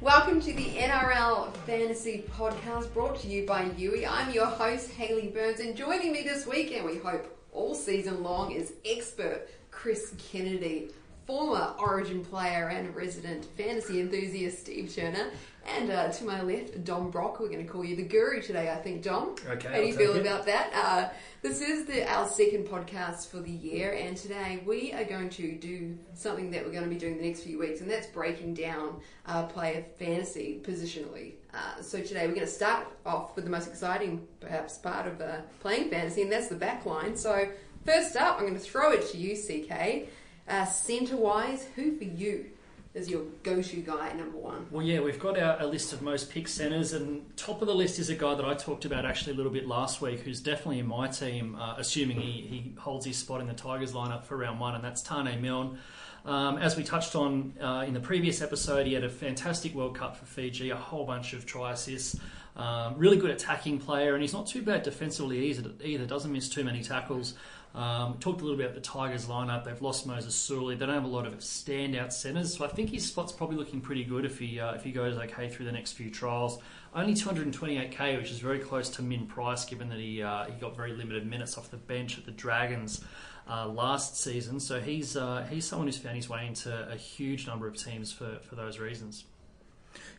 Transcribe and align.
Welcome 0.00 0.40
to 0.40 0.54
the 0.54 0.64
NRL 0.76 1.54
Fantasy 1.66 2.24
Podcast 2.34 2.90
brought 2.94 3.20
to 3.20 3.28
you 3.28 3.44
by 3.44 3.64
Yui. 3.76 4.06
I'm 4.06 4.30
your 4.32 4.46
host, 4.46 4.92
Haley 4.92 5.28
Burns, 5.28 5.60
and 5.60 5.76
joining 5.76 6.10
me 6.10 6.22
this 6.22 6.46
week, 6.46 6.72
and 6.72 6.86
we 6.86 6.96
hope 6.96 7.38
all 7.52 7.74
season 7.74 8.22
long, 8.22 8.52
is 8.52 8.72
expert 8.86 9.46
Chris 9.70 10.14
Kennedy, 10.16 10.88
former 11.26 11.74
Origin 11.78 12.24
player 12.24 12.68
and 12.68 12.96
resident 12.96 13.44
fantasy 13.58 14.00
enthusiast 14.00 14.60
Steve 14.60 14.90
Turner, 14.94 15.32
and 15.66 15.90
uh, 15.90 16.08
to 16.10 16.24
my 16.24 16.42
left, 16.42 16.84
Dom 16.84 17.10
Brock. 17.10 17.38
We're 17.40 17.48
going 17.48 17.64
to 17.64 17.70
call 17.70 17.84
you 17.84 17.96
the 17.96 18.02
guru 18.02 18.40
today, 18.42 18.70
I 18.70 18.76
think, 18.76 19.02
Dom. 19.02 19.36
Okay, 19.48 19.68
How 19.68 19.74
do 19.76 19.86
you 19.86 19.94
feel 19.94 20.14
it. 20.14 20.20
about 20.20 20.46
that? 20.46 20.70
Uh, 20.74 21.08
this 21.42 21.60
is 21.60 21.86
the, 21.86 22.10
our 22.10 22.26
second 22.26 22.66
podcast 22.66 23.28
for 23.28 23.40
the 23.40 23.50
year, 23.50 23.92
and 23.92 24.16
today 24.16 24.62
we 24.66 24.92
are 24.92 25.04
going 25.04 25.30
to 25.30 25.52
do 25.56 25.96
something 26.14 26.50
that 26.50 26.64
we're 26.64 26.72
going 26.72 26.84
to 26.84 26.90
be 26.90 26.96
doing 26.98 27.18
the 27.18 27.24
next 27.24 27.42
few 27.42 27.58
weeks, 27.58 27.80
and 27.80 27.90
that's 27.90 28.06
breaking 28.08 28.54
down 28.54 29.00
uh, 29.26 29.44
player 29.44 29.84
fantasy 29.98 30.60
positionally. 30.62 31.34
Uh, 31.52 31.82
so 31.82 32.00
today 32.00 32.26
we're 32.26 32.34
going 32.34 32.46
to 32.46 32.52
start 32.52 32.86
off 33.04 33.36
with 33.36 33.44
the 33.44 33.50
most 33.50 33.68
exciting, 33.68 34.26
perhaps, 34.40 34.78
part 34.78 35.06
of 35.06 35.20
uh, 35.20 35.38
playing 35.60 35.90
fantasy, 35.90 36.22
and 36.22 36.32
that's 36.32 36.48
the 36.48 36.54
back 36.56 36.86
line. 36.86 37.16
So 37.16 37.48
first 37.84 38.16
up, 38.16 38.36
I'm 38.36 38.42
going 38.46 38.54
to 38.54 38.60
throw 38.60 38.92
it 38.92 39.08
to 39.10 39.18
you, 39.18 39.36
CK. 39.36 40.08
Uh, 40.48 40.64
Centre 40.64 41.16
wise, 41.16 41.68
who 41.76 41.96
for 41.96 42.04
you 42.04 42.46
is 42.92 43.08
your 43.08 43.22
go-to 43.42 43.76
guy 43.76 44.12
number 44.14 44.36
one? 44.36 44.66
Well, 44.70 44.84
yeah, 44.84 45.00
we've 45.00 45.18
got 45.18 45.38
our, 45.38 45.60
a 45.60 45.66
list 45.66 45.92
of 45.92 46.02
most 46.02 46.30
pick 46.30 46.48
centres, 46.48 46.92
and 46.92 47.36
top 47.36 47.62
of 47.62 47.68
the 47.68 47.74
list 47.74 47.98
is 47.98 48.10
a 48.10 48.16
guy 48.16 48.34
that 48.34 48.44
I 48.44 48.54
talked 48.54 48.84
about 48.84 49.04
actually 49.04 49.34
a 49.34 49.36
little 49.36 49.52
bit 49.52 49.68
last 49.68 50.00
week, 50.00 50.20
who's 50.20 50.40
definitely 50.40 50.80
in 50.80 50.86
my 50.86 51.06
team, 51.06 51.54
uh, 51.54 51.76
assuming 51.78 52.20
he, 52.20 52.32
he 52.42 52.74
holds 52.78 53.06
his 53.06 53.16
spot 53.16 53.40
in 53.40 53.46
the 53.46 53.54
Tigers 53.54 53.92
lineup 53.92 54.24
for 54.24 54.36
round 54.36 54.58
one, 54.58 54.74
and 54.74 54.82
that's 54.82 55.02
Taane 55.02 55.40
Milne. 55.40 55.78
Um, 56.24 56.58
as 56.58 56.76
we 56.76 56.82
touched 56.82 57.14
on 57.14 57.54
uh, 57.60 57.84
in 57.86 57.94
the 57.94 58.00
previous 58.00 58.42
episode, 58.42 58.86
he 58.86 58.92
had 58.92 59.04
a 59.04 59.08
fantastic 59.08 59.74
World 59.74 59.96
Cup 59.96 60.16
for 60.16 60.26
Fiji, 60.26 60.70
a 60.70 60.76
whole 60.76 61.06
bunch 61.06 61.32
of 61.32 61.46
try 61.46 61.72
assists, 61.72 62.18
um, 62.60 62.94
really 62.98 63.16
good 63.16 63.30
attacking 63.30 63.78
player, 63.78 64.12
and 64.12 64.22
he's 64.22 64.34
not 64.34 64.46
too 64.46 64.60
bad 64.60 64.82
defensively 64.82 65.50
either. 65.82 66.04
doesn't 66.04 66.30
miss 66.30 66.48
too 66.48 66.62
many 66.62 66.82
tackles. 66.82 67.34
Um, 67.74 68.18
talked 68.18 68.42
a 68.42 68.44
little 68.44 68.58
bit 68.58 68.66
about 68.66 68.74
the 68.74 68.82
Tigers 68.82 69.26
lineup. 69.26 69.64
They've 69.64 69.80
lost 69.80 70.06
Moses 70.06 70.34
Suli. 70.34 70.74
They 70.74 70.84
don't 70.84 70.94
have 70.94 71.04
a 71.04 71.08
lot 71.08 71.26
of 71.26 71.38
standout 71.38 72.12
centres, 72.12 72.58
so 72.58 72.64
I 72.66 72.68
think 72.68 72.90
his 72.90 73.06
spot's 73.06 73.32
probably 73.32 73.56
looking 73.56 73.80
pretty 73.80 74.04
good 74.04 74.26
if 74.26 74.38
he 74.38 74.60
uh, 74.60 74.74
if 74.74 74.84
he 74.84 74.92
goes 74.92 75.16
okay 75.16 75.48
through 75.48 75.66
the 75.66 75.72
next 75.72 75.92
few 75.92 76.10
trials. 76.10 76.58
Only 76.94 77.14
228k, 77.14 78.18
which 78.18 78.30
is 78.30 78.40
very 78.40 78.58
close 78.58 78.90
to 78.90 79.02
min 79.02 79.26
price, 79.26 79.64
given 79.64 79.88
that 79.88 79.98
he 79.98 80.22
uh, 80.22 80.44
he 80.44 80.52
got 80.60 80.76
very 80.76 80.92
limited 80.92 81.26
minutes 81.26 81.56
off 81.56 81.70
the 81.70 81.78
bench 81.78 82.18
at 82.18 82.26
the 82.26 82.32
Dragons 82.32 83.02
uh, 83.48 83.68
last 83.68 84.18
season. 84.18 84.60
So 84.60 84.80
he's 84.80 85.16
uh, 85.16 85.46
he's 85.48 85.64
someone 85.64 85.88
who's 85.88 85.96
found 85.96 86.16
his 86.16 86.28
way 86.28 86.46
into 86.46 86.90
a 86.90 86.96
huge 86.96 87.46
number 87.46 87.66
of 87.66 87.76
teams 87.76 88.12
for, 88.12 88.38
for 88.42 88.54
those 88.54 88.78
reasons. 88.78 89.24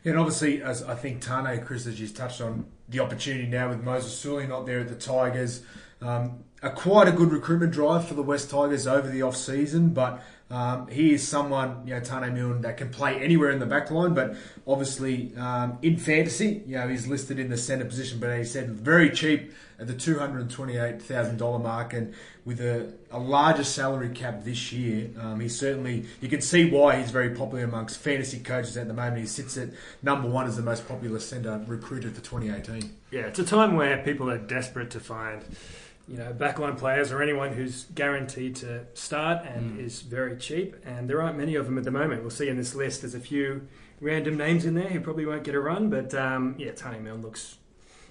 And 0.04 0.18
obviously, 0.18 0.62
as 0.62 0.82
I 0.82 0.94
think 0.94 1.20
Tane, 1.20 1.64
Chris, 1.64 1.86
as 1.86 2.00
you 2.00 2.08
touched 2.08 2.40
on, 2.40 2.66
the 2.88 3.00
opportunity 3.00 3.46
now 3.46 3.68
with 3.68 3.82
Moses 3.82 4.16
Suli 4.16 4.46
not 4.46 4.66
there 4.66 4.80
at 4.80 4.88
the 4.88 4.96
Tigers, 4.96 5.62
um, 6.00 6.44
a 6.62 6.70
quite 6.70 7.08
a 7.08 7.12
good 7.12 7.32
recruitment 7.32 7.72
drive 7.72 8.06
for 8.06 8.14
the 8.14 8.22
West 8.22 8.50
Tigers 8.50 8.86
over 8.86 9.08
the 9.08 9.22
off 9.22 9.36
season. 9.36 9.90
But 9.90 10.22
um, 10.52 10.86
he 10.88 11.14
is 11.14 11.26
someone, 11.26 11.86
you 11.86 11.94
know, 11.94 12.00
Taane 12.00 12.30
Milne 12.34 12.60
that 12.60 12.76
can 12.76 12.90
play 12.90 13.18
anywhere 13.22 13.50
in 13.50 13.58
the 13.58 13.64
back 13.64 13.90
line. 13.90 14.12
But 14.12 14.36
obviously, 14.66 15.34
um, 15.36 15.78
in 15.80 15.96
fantasy, 15.96 16.62
you 16.66 16.76
know, 16.76 16.88
he's 16.88 17.06
listed 17.06 17.38
in 17.38 17.48
the 17.48 17.56
centre 17.56 17.86
position. 17.86 18.20
But 18.20 18.36
he 18.36 18.44
said 18.44 18.70
very 18.70 19.08
cheap 19.10 19.54
at 19.78 19.86
the 19.86 19.94
two 19.94 20.18
hundred 20.18 20.42
and 20.42 20.50
twenty-eight 20.50 21.00
thousand 21.00 21.38
dollar 21.38 21.58
mark, 21.58 21.94
and 21.94 22.12
with 22.44 22.60
a, 22.60 22.92
a 23.10 23.18
larger 23.18 23.64
salary 23.64 24.10
cap 24.10 24.44
this 24.44 24.72
year, 24.72 25.08
um, 25.18 25.40
he 25.40 25.48
certainly 25.48 26.04
you 26.20 26.28
can 26.28 26.42
see 26.42 26.68
why 26.68 27.00
he's 27.00 27.10
very 27.10 27.30
popular 27.30 27.64
amongst 27.64 27.96
fantasy 27.96 28.38
coaches 28.38 28.76
at 28.76 28.88
the 28.88 28.94
moment. 28.94 29.18
He 29.18 29.26
sits 29.26 29.56
at 29.56 29.70
number 30.02 30.28
one 30.28 30.46
as 30.46 30.56
the 30.56 30.62
most 30.62 30.86
popular 30.86 31.18
centre 31.18 31.64
recruited 31.66 32.14
for 32.14 32.20
2018. 32.20 32.94
Yeah, 33.10 33.22
it's 33.22 33.38
a 33.38 33.44
time 33.44 33.74
where 33.74 34.02
people 34.02 34.30
are 34.30 34.38
desperate 34.38 34.90
to 34.90 35.00
find, 35.00 35.42
you 36.08 36.16
know, 36.18 36.32
backline 36.32 36.76
players 36.76 37.12
or 37.12 37.22
anyone 37.22 37.52
who's 37.52 37.84
guaranteed 37.94 38.56
to 38.56 38.84
start 38.94 39.44
and 39.46 39.78
Mm. 39.78 39.84
is 39.84 40.02
very 40.02 40.36
cheap. 40.36 40.76
And 40.84 41.08
there 41.08 41.22
aren't 41.22 41.38
many 41.38 41.54
of 41.54 41.64
them 41.66 41.78
at 41.78 41.84
the 41.84 41.90
moment. 41.90 42.22
We'll 42.22 42.30
see 42.30 42.48
in 42.48 42.56
this 42.56 42.74
list. 42.74 43.02
There's 43.02 43.14
a 43.14 43.20
few 43.20 43.68
random 44.00 44.36
names 44.36 44.64
in 44.64 44.74
there 44.74 44.88
who 44.88 45.00
probably 45.00 45.24
won't 45.26 45.44
get 45.44 45.54
a 45.54 45.60
run, 45.60 45.90
but 45.90 46.12
um, 46.14 46.56
yeah, 46.58 46.72
Taane 46.72 47.02
Milne 47.02 47.22
looks 47.22 47.56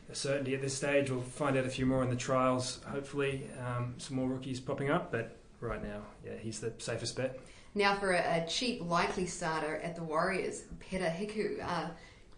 a 0.10 0.16
certainty 0.16 0.56
at 0.56 0.62
this 0.62 0.74
stage. 0.74 1.10
We'll 1.12 1.22
find 1.22 1.58
out 1.58 1.66
a 1.66 1.70
few 1.70 1.86
more 1.86 2.02
in 2.04 2.10
the 2.10 2.16
trials. 2.16 2.80
Hopefully, 2.88 3.50
um, 3.60 3.96
some 3.98 4.16
more 4.16 4.28
rookies 4.30 4.60
popping 4.60 4.90
up. 4.90 5.12
But 5.12 5.36
right 5.60 5.84
now, 5.84 6.02
yeah, 6.26 6.38
he's 6.40 6.60
the 6.62 6.74
safest 6.78 7.16
bet. 7.18 7.40
Now 7.76 7.96
for 7.96 8.12
a, 8.14 8.44
a 8.44 8.48
cheap, 8.48 8.82
likely 8.84 9.26
starter 9.26 9.78
at 9.78 9.96
the 9.96 10.04
Warriors, 10.04 10.64
Peta 10.80 11.06
Hiku. 11.06 11.62
Uh, 11.66 11.90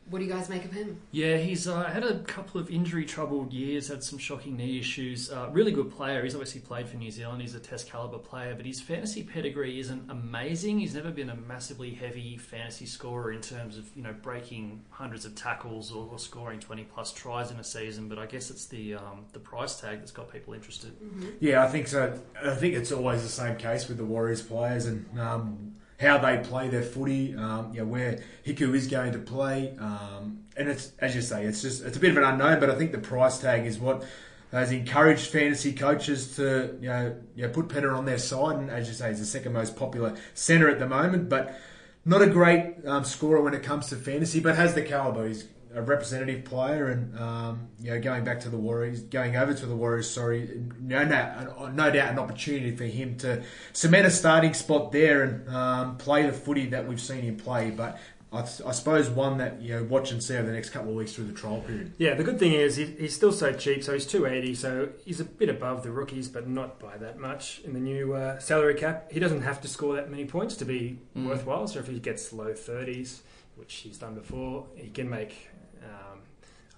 what 0.09 0.19
do 0.19 0.25
you 0.25 0.31
guys 0.31 0.49
make 0.49 0.65
of 0.65 0.71
him? 0.71 0.99
Yeah, 1.11 1.37
he's 1.37 1.67
uh, 1.67 1.83
had 1.83 2.03
a 2.03 2.19
couple 2.19 2.59
of 2.59 2.69
injury 2.69 3.05
troubled 3.05 3.53
years, 3.53 3.87
had 3.87 4.03
some 4.03 4.19
shocking 4.19 4.57
knee 4.57 4.77
issues. 4.77 5.31
Uh, 5.31 5.49
really 5.51 5.71
good 5.71 5.91
player. 5.91 6.23
He's 6.23 6.35
obviously 6.35 6.61
played 6.61 6.87
for 6.87 6.97
New 6.97 7.09
Zealand. 7.09 7.41
He's 7.41 7.55
a 7.55 7.59
test 7.59 7.89
caliber 7.89 8.17
player, 8.17 8.53
but 8.53 8.65
his 8.65 8.81
fantasy 8.81 9.23
pedigree 9.23 9.79
isn't 9.79 10.11
amazing. 10.11 10.79
He's 10.79 10.93
never 10.93 11.09
been 11.09 11.29
a 11.29 11.35
massively 11.35 11.91
heavy 11.91 12.37
fantasy 12.37 12.85
scorer 12.85 13.31
in 13.31 13.41
terms 13.41 13.77
of 13.77 13.89
you 13.95 14.03
know 14.03 14.13
breaking 14.21 14.81
hundreds 14.89 15.25
of 15.25 15.35
tackles 15.35 15.91
or, 15.91 16.07
or 16.11 16.19
scoring 16.19 16.59
twenty 16.59 16.83
plus 16.83 17.13
tries 17.13 17.49
in 17.49 17.57
a 17.57 17.63
season. 17.63 18.09
But 18.09 18.19
I 18.19 18.25
guess 18.25 18.49
it's 18.49 18.65
the 18.65 18.95
um, 18.95 19.25
the 19.31 19.39
price 19.39 19.79
tag 19.79 19.99
that's 19.99 20.11
got 20.11 20.31
people 20.31 20.53
interested. 20.53 20.91
Yeah, 21.39 21.63
I 21.63 21.67
think 21.67 21.87
so. 21.87 22.19
I 22.43 22.55
think 22.55 22.75
it's 22.75 22.91
always 22.91 23.23
the 23.23 23.29
same 23.29 23.55
case 23.55 23.87
with 23.87 23.97
the 23.97 24.05
Warriors 24.05 24.41
players 24.41 24.85
and 24.85 25.05
um, 25.19 25.75
how 26.03 26.17
they 26.19 26.37
play 26.37 26.69
their 26.69 26.83
footy. 26.83 27.35
Um, 27.35 27.73
you 27.73 27.79
know, 27.79 27.87
where 27.87 28.19
Hiku 28.45 28.75
is 28.75 28.87
going 28.87 29.13
to 29.13 29.19
play, 29.19 29.75
um, 29.79 30.43
and 30.55 30.69
it's 30.69 30.91
as 30.99 31.15
you 31.15 31.21
say, 31.21 31.45
it's 31.45 31.61
just 31.61 31.83
it's 31.83 31.97
a 31.97 31.99
bit 31.99 32.11
of 32.11 32.17
an 32.17 32.23
unknown. 32.23 32.59
But 32.59 32.69
I 32.69 32.75
think 32.75 32.91
the 32.91 32.99
price 32.99 33.39
tag 33.39 33.65
is 33.65 33.79
what 33.79 34.05
has 34.51 34.71
encouraged 34.71 35.31
fantasy 35.31 35.73
coaches 35.73 36.35
to 36.35 36.77
you 36.79 36.89
know, 36.89 37.15
you 37.35 37.47
know 37.47 37.49
put 37.49 37.69
Penner 37.69 37.97
on 37.97 38.05
their 38.05 38.19
side, 38.19 38.57
and 38.57 38.69
as 38.69 38.87
you 38.87 38.93
say, 38.93 39.09
he's 39.09 39.19
the 39.19 39.25
second 39.25 39.53
most 39.53 39.75
popular 39.75 40.15
centre 40.33 40.69
at 40.69 40.79
the 40.79 40.87
moment, 40.87 41.29
but. 41.29 41.59
Not 42.05 42.21
a 42.21 42.27
great 42.27 42.85
um, 42.85 43.05
scorer 43.05 43.41
when 43.41 43.53
it 43.53 43.63
comes 43.63 43.87
to 43.87 43.95
fantasy, 43.95 44.41
but 44.41 44.57
has 44.57 44.73
the 44.73 44.81
caliber. 44.81 45.25
He's 45.25 45.45
a 45.75 45.81
representative 45.81 46.45
player, 46.45 46.87
and 46.87 47.17
um, 47.19 47.67
you 47.79 47.91
know, 47.91 47.99
going 47.99 48.23
back 48.23 48.39
to 48.41 48.49
the 48.49 48.57
Warriors, 48.57 49.01
going 49.01 49.35
over 49.35 49.53
to 49.53 49.65
the 49.65 49.75
Warriors. 49.75 50.09
Sorry, 50.09 50.49
no, 50.79 51.03
no, 51.03 51.69
no 51.73 51.91
doubt 51.91 52.11
an 52.11 52.19
opportunity 52.19 52.75
for 52.75 52.85
him 52.85 53.17
to 53.17 53.43
cement 53.73 54.05
a 54.05 54.11
starting 54.11 54.53
spot 54.53 54.91
there 54.91 55.23
and 55.23 55.49
um, 55.49 55.97
play 55.97 56.25
the 56.25 56.33
footy 56.33 56.67
that 56.67 56.87
we've 56.87 57.01
seen 57.01 57.21
him 57.21 57.37
play. 57.37 57.71
But 57.71 57.99
I, 58.31 58.41
I 58.41 58.71
suppose 58.71 59.09
one 59.09 59.37
that 59.37 59.61
you 59.61 59.75
know, 59.75 59.83
watch 59.83 60.11
and 60.11 60.23
see 60.23 60.35
over 60.35 60.47
the 60.47 60.53
next 60.53 60.69
couple 60.71 60.89
of 60.89 60.95
weeks 60.95 61.13
through 61.13 61.25
the 61.25 61.33
trial 61.33 61.61
period. 61.61 61.93
Yeah, 61.97 62.15
the 62.15 62.23
good 62.23 62.39
thing 62.39 62.53
is 62.53 62.75
he, 62.75 62.85
he's 62.85 63.15
still 63.15 63.31
so 63.31 63.53
cheap. 63.53 63.83
So 63.83 63.93
he's 63.93 64.05
two 64.07 64.25
eighty. 64.25 64.55
So 64.55 64.89
he's 65.05 65.19
a 65.19 65.25
bit 65.25 65.49
above 65.49 65.83
the 65.83 65.91
rookies, 65.91 66.27
but 66.29 66.47
not 66.47 66.79
by 66.79 66.97
that 66.97 67.19
much 67.19 67.61
in 67.63 67.73
the 67.73 67.79
new 67.79 68.13
uh, 68.13 68.39
salary 68.39 68.75
cap. 68.75 69.11
He 69.11 69.19
doesn't 69.19 69.41
have 69.41 69.61
to 69.61 69.67
score 69.67 69.95
that 69.95 70.09
many 70.11 70.25
points 70.25 70.55
to 70.57 70.65
be 70.65 70.99
Mm. 71.15 71.27
worthwhile. 71.29 71.67
So 71.67 71.79
if 71.79 71.87
he 71.87 71.99
gets 71.99 72.33
low 72.33 72.53
thirties, 72.53 73.21
which 73.55 73.73
he's 73.75 73.99
done 73.99 74.15
before, 74.15 74.65
he 74.75 74.89
can 74.89 75.07
make 75.07 75.49
um, 75.83 76.19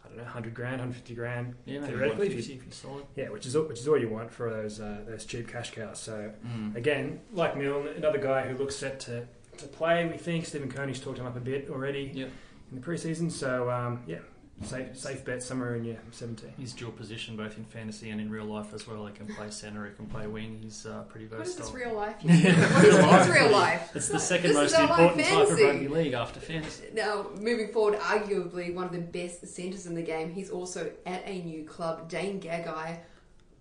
I 0.04 0.08
don't 0.08 0.18
know, 0.18 0.24
hundred 0.26 0.54
grand, 0.54 0.80
hundred 0.82 0.96
fifty 0.96 1.16
grand. 1.16 1.56
Yeah, 1.66 1.82
Theoretically, 1.86 2.28
if 2.36 2.48
you- 2.50 2.62
solid. 2.70 3.06
Yeah, 3.16 3.30
which 3.30 3.46
is 3.46 3.56
all- 3.56 3.64
which 3.66 3.80
is 3.80 3.88
all 3.88 3.98
you 3.98 4.10
want 4.10 4.32
for 4.32 4.50
those 4.50 4.80
uh, 4.80 5.02
those 5.08 5.26
cheap 5.26 5.48
cash 5.48 5.72
cows. 5.72 6.00
So 6.00 6.32
Mm. 6.46 6.76
again, 6.76 7.22
like 7.34 7.58
Milne, 7.58 7.88
another 7.98 8.20
guy 8.20 8.48
who 8.48 8.56
looks 8.58 8.76
set 8.76 9.00
to, 9.02 9.28
to 9.58 9.66
play. 9.68 10.06
We 10.08 10.18
think 10.18 10.46
Stephen 10.46 10.72
Kearney's 10.72 11.00
talked 11.00 11.18
him 11.20 11.26
up 11.26 11.36
a 11.36 11.40
bit 11.40 11.70
already 11.70 12.12
Yeah. 12.14 12.26
in 12.72 12.80
the 12.80 12.86
preseason. 12.86 13.32
So 13.32 13.70
um, 13.72 14.04
yeah, 14.08 14.20
safe 14.64 14.98
safe 14.98 15.26
bet 15.26 15.44
somewhere 15.44 15.76
in 15.76 15.84
your 15.84 15.98
seventeen. 16.12 16.54
He's 16.58 16.74
dual 16.74 16.92
position 16.92 17.36
both 17.36 17.58
in 17.58 17.66
fantasy 17.66 18.10
and 18.10 18.22
in 18.22 18.30
real 18.30 18.46
life 18.46 18.74
as 18.74 18.88
well. 18.88 19.06
He 19.06 19.14
can 19.14 19.28
play 19.28 19.50
centre, 19.50 19.86
he 19.86 19.94
can 19.94 20.06
play 20.08 20.28
wing. 20.28 20.60
He's 20.64 20.86
uh, 20.86 21.04
pretty 21.04 21.28
What 21.28 21.42
is 21.42 21.56
this 21.56 21.70
versatile. 21.70 21.92
real 21.92 21.96
life? 21.96 22.16
what 22.24 22.86
is 22.86 22.96
what's 23.04 23.30
real 23.30 23.52
life? 23.52 23.92
It's 23.96 24.08
the 24.08 24.20
second 24.20 24.54
This 24.54 24.58
most 24.58 24.80
important 24.80 25.26
type 25.26 25.50
of 25.50 25.60
rugby 25.60 25.88
league 25.88 26.14
after 26.14 26.40
fantasy. 26.40 26.86
Now, 26.94 27.28
moving 27.40 27.68
forward, 27.70 28.00
arguably 28.00 28.74
one 28.74 28.86
of 28.86 28.92
the 28.92 29.00
best 29.00 29.46
centres 29.48 29.86
in 29.86 29.96
the 29.96 30.02
game. 30.02 30.32
He's 30.32 30.50
also 30.50 30.92
at 31.06 31.24
a 31.26 31.42
new 31.42 31.64
club, 31.66 32.08
Dane 32.10 32.40
Gagai. 32.40 33.00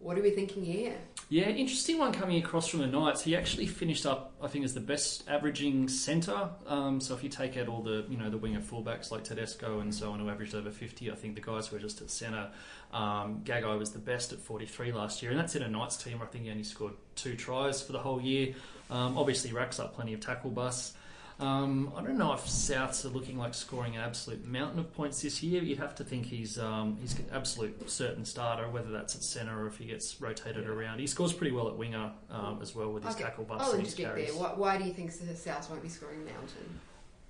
What 0.04 0.18
are 0.18 0.22
we 0.22 0.32
thinking 0.32 0.62
here? 0.66 0.98
Yeah, 1.30 1.48
interesting 1.48 1.96
one 1.96 2.12
coming 2.12 2.36
across 2.36 2.68
from 2.68 2.80
the 2.80 2.86
Knights. 2.86 3.22
He 3.22 3.34
actually 3.34 3.66
finished 3.66 4.04
up, 4.04 4.34
I 4.42 4.48
think, 4.48 4.66
as 4.66 4.74
the 4.74 4.80
best 4.80 5.26
averaging 5.26 5.88
centre. 5.88 6.50
Um, 6.66 7.00
so 7.00 7.14
if 7.14 7.22
you 7.22 7.30
take 7.30 7.56
out 7.56 7.68
all 7.68 7.80
the, 7.80 8.04
you 8.10 8.18
know, 8.18 8.28
the 8.28 8.36
winger 8.36 8.60
fullbacks 8.60 9.10
like 9.10 9.24
Tedesco 9.24 9.80
and 9.80 9.94
so 9.94 10.10
on 10.10 10.20
who 10.20 10.28
averaged 10.28 10.54
over 10.54 10.70
50, 10.70 11.10
I 11.10 11.14
think 11.14 11.36
the 11.36 11.40
guys 11.40 11.68
who 11.68 11.76
were 11.76 11.80
just 11.80 12.02
at 12.02 12.10
centre, 12.10 12.50
um, 12.92 13.40
Gagai 13.44 13.78
was 13.78 13.92
the 13.92 13.98
best 13.98 14.34
at 14.34 14.40
43 14.40 14.92
last 14.92 15.22
year. 15.22 15.30
And 15.30 15.40
that's 15.40 15.56
in 15.56 15.62
a 15.62 15.68
Knights 15.68 15.96
team 15.96 16.20
I 16.22 16.26
think 16.26 16.44
he 16.44 16.50
only 16.50 16.64
scored 16.64 16.92
two 17.14 17.34
tries 17.34 17.80
for 17.80 17.92
the 17.92 17.98
whole 17.98 18.20
year. 18.20 18.54
Um, 18.90 19.16
obviously 19.16 19.54
racks 19.54 19.80
up 19.80 19.94
plenty 19.94 20.12
of 20.12 20.20
tackle 20.20 20.50
busts. 20.50 20.92
Um, 21.40 21.92
I 21.96 22.02
don't 22.02 22.16
know 22.16 22.32
if 22.32 22.42
Souths 22.46 23.04
are 23.04 23.08
looking 23.08 23.36
like 23.36 23.54
scoring 23.54 23.96
an 23.96 24.02
absolute 24.02 24.46
mountain 24.46 24.78
of 24.78 24.92
points 24.94 25.20
this 25.22 25.42
year. 25.42 25.62
You'd 25.62 25.78
have 25.78 25.94
to 25.96 26.04
think 26.04 26.26
he's 26.26 26.58
um, 26.58 26.96
he's 27.00 27.18
an 27.18 27.26
absolute 27.32 27.90
certain 27.90 28.24
starter, 28.24 28.68
whether 28.70 28.90
that's 28.92 29.16
at 29.16 29.22
centre 29.22 29.62
or 29.62 29.66
if 29.66 29.76
he 29.78 29.86
gets 29.86 30.20
rotated 30.20 30.68
around. 30.68 31.00
He 31.00 31.06
scores 31.08 31.32
pretty 31.32 31.52
well 31.54 31.68
at 31.68 31.76
winger 31.76 32.12
um, 32.30 32.60
as 32.62 32.74
well 32.74 32.92
with 32.92 33.04
his 33.04 33.14
Okay, 33.16 33.24
tackle 33.24 33.44
busts 33.44 33.68
I'll 33.68 33.74
and 33.74 33.84
his 33.84 33.94
carries. 33.94 34.28
there. 34.32 34.40
Why, 34.40 34.52
why 34.54 34.78
do 34.78 34.84
you 34.84 34.92
think 34.92 35.12
the 35.18 35.34
South 35.34 35.68
won't 35.70 35.82
be 35.82 35.88
scoring 35.88 36.20
a 36.22 36.24
Mountain? 36.24 36.80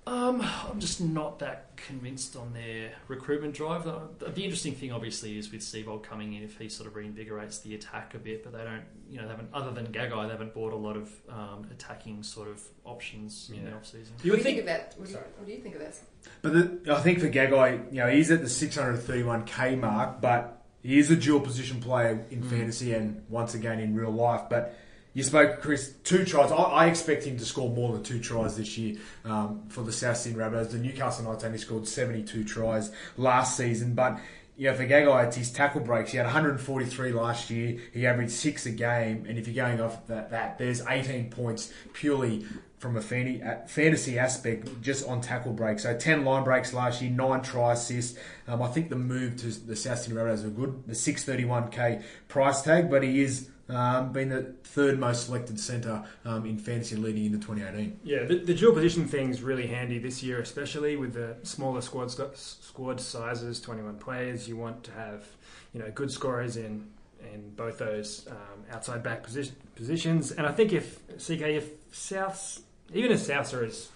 Um, 0.07 0.39
I'm 0.69 0.79
just 0.79 1.01
not 1.01 1.39
that 1.39 1.75
convinced 1.77 2.35
on 2.35 2.53
their 2.53 2.91
recruitment 3.07 3.55
drive. 3.55 3.85
The, 3.85 4.29
the 4.29 4.43
interesting 4.43 4.75
thing, 4.75 4.91
obviously, 4.91 5.35
is 5.35 5.51
with 5.51 5.61
Seibold 5.61 6.03
coming 6.03 6.33
in, 6.33 6.43
if 6.43 6.59
he 6.59 6.69
sort 6.69 6.87
of 6.87 6.93
reinvigorates 6.93 7.63
the 7.63 7.73
attack 7.73 8.13
a 8.13 8.19
bit, 8.19 8.43
but 8.43 8.53
they 8.53 8.63
don't, 8.63 8.83
you 9.09 9.17
know, 9.17 9.23
they 9.23 9.29
haven't, 9.31 9.49
other 9.51 9.71
than 9.71 9.87
Gagai, 9.87 10.25
they 10.27 10.31
haven't 10.31 10.53
bought 10.53 10.73
a 10.73 10.75
lot 10.75 10.95
of 10.95 11.11
um, 11.27 11.67
attacking 11.71 12.21
sort 12.21 12.47
of 12.49 12.61
options 12.85 13.49
in 13.51 13.63
the 13.63 13.71
Yeah. 13.71 13.77
off 13.77 13.85
season. 13.87 14.13
You 14.23 14.31
what 14.31 14.37
would 14.37 14.43
do 14.43 14.49
you 14.51 14.55
think. 14.55 14.57
think 14.57 14.59
of 14.59 14.65
that? 14.67 14.93
What 14.99 15.05
do 15.05 15.11
you, 15.11 15.17
Sorry. 15.17 15.27
what 15.37 15.45
do 15.47 15.51
you 15.53 15.59
think 15.61 15.75
of 15.75 15.81
that? 15.81 15.95
But 16.43 16.53
the, 16.83 16.95
I 16.95 17.01
think 17.01 17.19
for 17.19 17.29
Gagai, 17.29 17.91
you 17.91 17.97
know, 18.01 18.09
he's 18.09 18.29
at 18.29 18.41
the 18.41 18.47
631k 18.47 19.79
mark, 19.79 20.21
but 20.21 20.61
he 20.83 20.99
is 20.99 21.09
a 21.09 21.15
dual 21.15 21.39
position 21.39 21.81
player 21.81 22.23
in 22.29 22.43
Mm. 22.43 22.49
fantasy 22.51 22.93
and 22.93 23.23
once 23.27 23.55
again 23.55 23.79
in 23.79 23.95
real 23.95 24.11
life. 24.11 24.41
But 24.51 24.77
you 25.15 25.23
spoke, 25.23 25.61
Chris, 25.61 25.93
two 26.03 26.25
tries. 26.25 26.51
I, 26.51 26.55
I 26.55 26.85
expect 26.87 27.23
him 27.23 27.37
to 27.37 27.45
score 27.45 27.69
more 27.69 27.93
than 27.93 28.03
two 28.03 28.19
tries 28.19 28.57
this 28.57 28.77
year 28.77 28.97
um, 29.23 29.63
for 29.69 29.81
the 29.81 29.91
South 29.93 30.17
Sydney 30.17 30.37
Rabbitohs. 30.37 30.71
The 30.71 30.77
Newcastle 30.77 31.23
Knights 31.23 31.45
only 31.45 31.57
scored 31.57 31.87
72 31.87 32.43
tries 32.43 32.91
last 33.15 33.55
season, 33.55 33.95
but 33.95 34.19
you 34.57 34.69
know, 34.69 34.75
for 34.75 34.85
Gagai, 34.85 35.25
it's 35.25 35.37
his 35.37 35.51
tackle 35.51 35.79
breaks. 35.81 36.11
He 36.11 36.17
had 36.17 36.25
143 36.25 37.13
last 37.13 37.49
year. 37.49 37.79
He 37.93 38.05
averaged 38.05 38.31
six 38.31 38.65
a 38.65 38.71
game, 38.71 39.25
and 39.27 39.39
if 39.39 39.47
you're 39.47 39.65
going 39.65 39.79
off 39.79 40.05
that, 40.07 40.31
that 40.31 40.57
there's 40.57 40.85
18 40.85 41.29
points 41.29 41.71
purely 41.93 42.45
from 42.77 42.97
a 42.97 43.01
fantasy, 43.01 44.19
aspect 44.19 44.81
just 44.81 45.07
on 45.07 45.21
tackle 45.21 45.53
breaks. 45.53 45.83
So 45.83 45.97
10 45.97 46.25
line 46.25 46.43
breaks 46.43 46.73
last 46.73 47.01
year, 47.01 47.09
9 47.09 47.41
try 47.41 47.71
assists. 47.71 48.19
Um, 48.49 48.61
I 48.61 48.67
think 48.67 48.89
the 48.89 48.97
move 48.97 49.37
to 49.37 49.47
the 49.47 49.77
South 49.77 49.99
Sydney 49.99 50.19
Rabbitohs 50.19 50.45
are 50.45 50.49
good. 50.49 50.83
The 50.87 50.93
631k 50.93 52.03
price 52.27 52.61
tag, 52.61 52.91
but 52.91 53.01
he 53.01 53.21
is 53.21 53.49
um, 53.69 54.11
been 54.11 54.29
the 54.29 54.53
third 54.63 54.99
most 54.99 55.25
selected 55.25 55.59
centre 55.59 56.03
um, 56.23 56.45
in 56.45 56.57
fantasy 56.57 56.95
leading 56.95 57.25
into 57.25 57.37
2018. 57.39 57.99
Yeah, 58.03 58.23
the, 58.25 58.35
the 58.37 58.53
dual 58.53 58.73
position 58.73 59.07
thing's 59.07 59.41
really 59.41 59.67
handy 59.67 59.97
this 59.97 60.21
year, 60.21 60.39
especially 60.39 60.95
with 60.95 61.13
the 61.13 61.35
smaller 61.43 61.81
squad 61.81 62.11
squad 62.11 63.01
sizes, 63.01 63.59
21 63.61 63.97
players. 63.97 64.47
You 64.47 64.57
want 64.57 64.83
to 64.83 64.91
have, 64.91 65.25
you 65.73 65.79
know, 65.79 65.89
good 65.91 66.11
scorers 66.11 66.57
in 66.57 66.87
in 67.33 67.49
both 67.55 67.79
those 67.79 68.27
um, 68.29 68.63
outside 68.71 69.01
back 69.01 69.23
position, 69.23 69.55
positions. 69.75 70.31
And 70.31 70.45
I 70.45 70.51
think 70.51 70.73
if 70.73 70.99
CK, 71.17 71.41
if 71.41 71.89
Souths, 71.91 72.59
even 72.93 73.11
if 73.11 73.19
Souths 73.19 73.51
are 73.57 73.63
as 73.63 73.89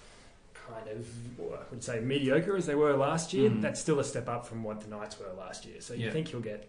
kind 0.56 0.88
of, 0.89 1.06
I 1.54 1.60
would 1.69 1.83
say, 1.83 2.00
mediocre 2.00 2.56
as 2.57 2.65
they 2.65 2.74
were 2.75 2.95
last 2.98 3.33
year, 3.33 3.51
Mm. 3.51 3.62
that's 3.62 3.80
still 3.80 4.00
a 4.00 4.04
step 4.04 4.27
up 4.27 4.48
from 4.48 4.63
what 4.63 4.81
the 4.81 4.88
Knights 4.88 5.19
were 5.19 5.31
last 5.38 5.65
year. 5.65 5.75
So 5.80 5.94
you 5.94 6.06
Yeah. 6.07 6.12
think 6.12 6.31
you'll 6.31 6.42
get 6.42 6.68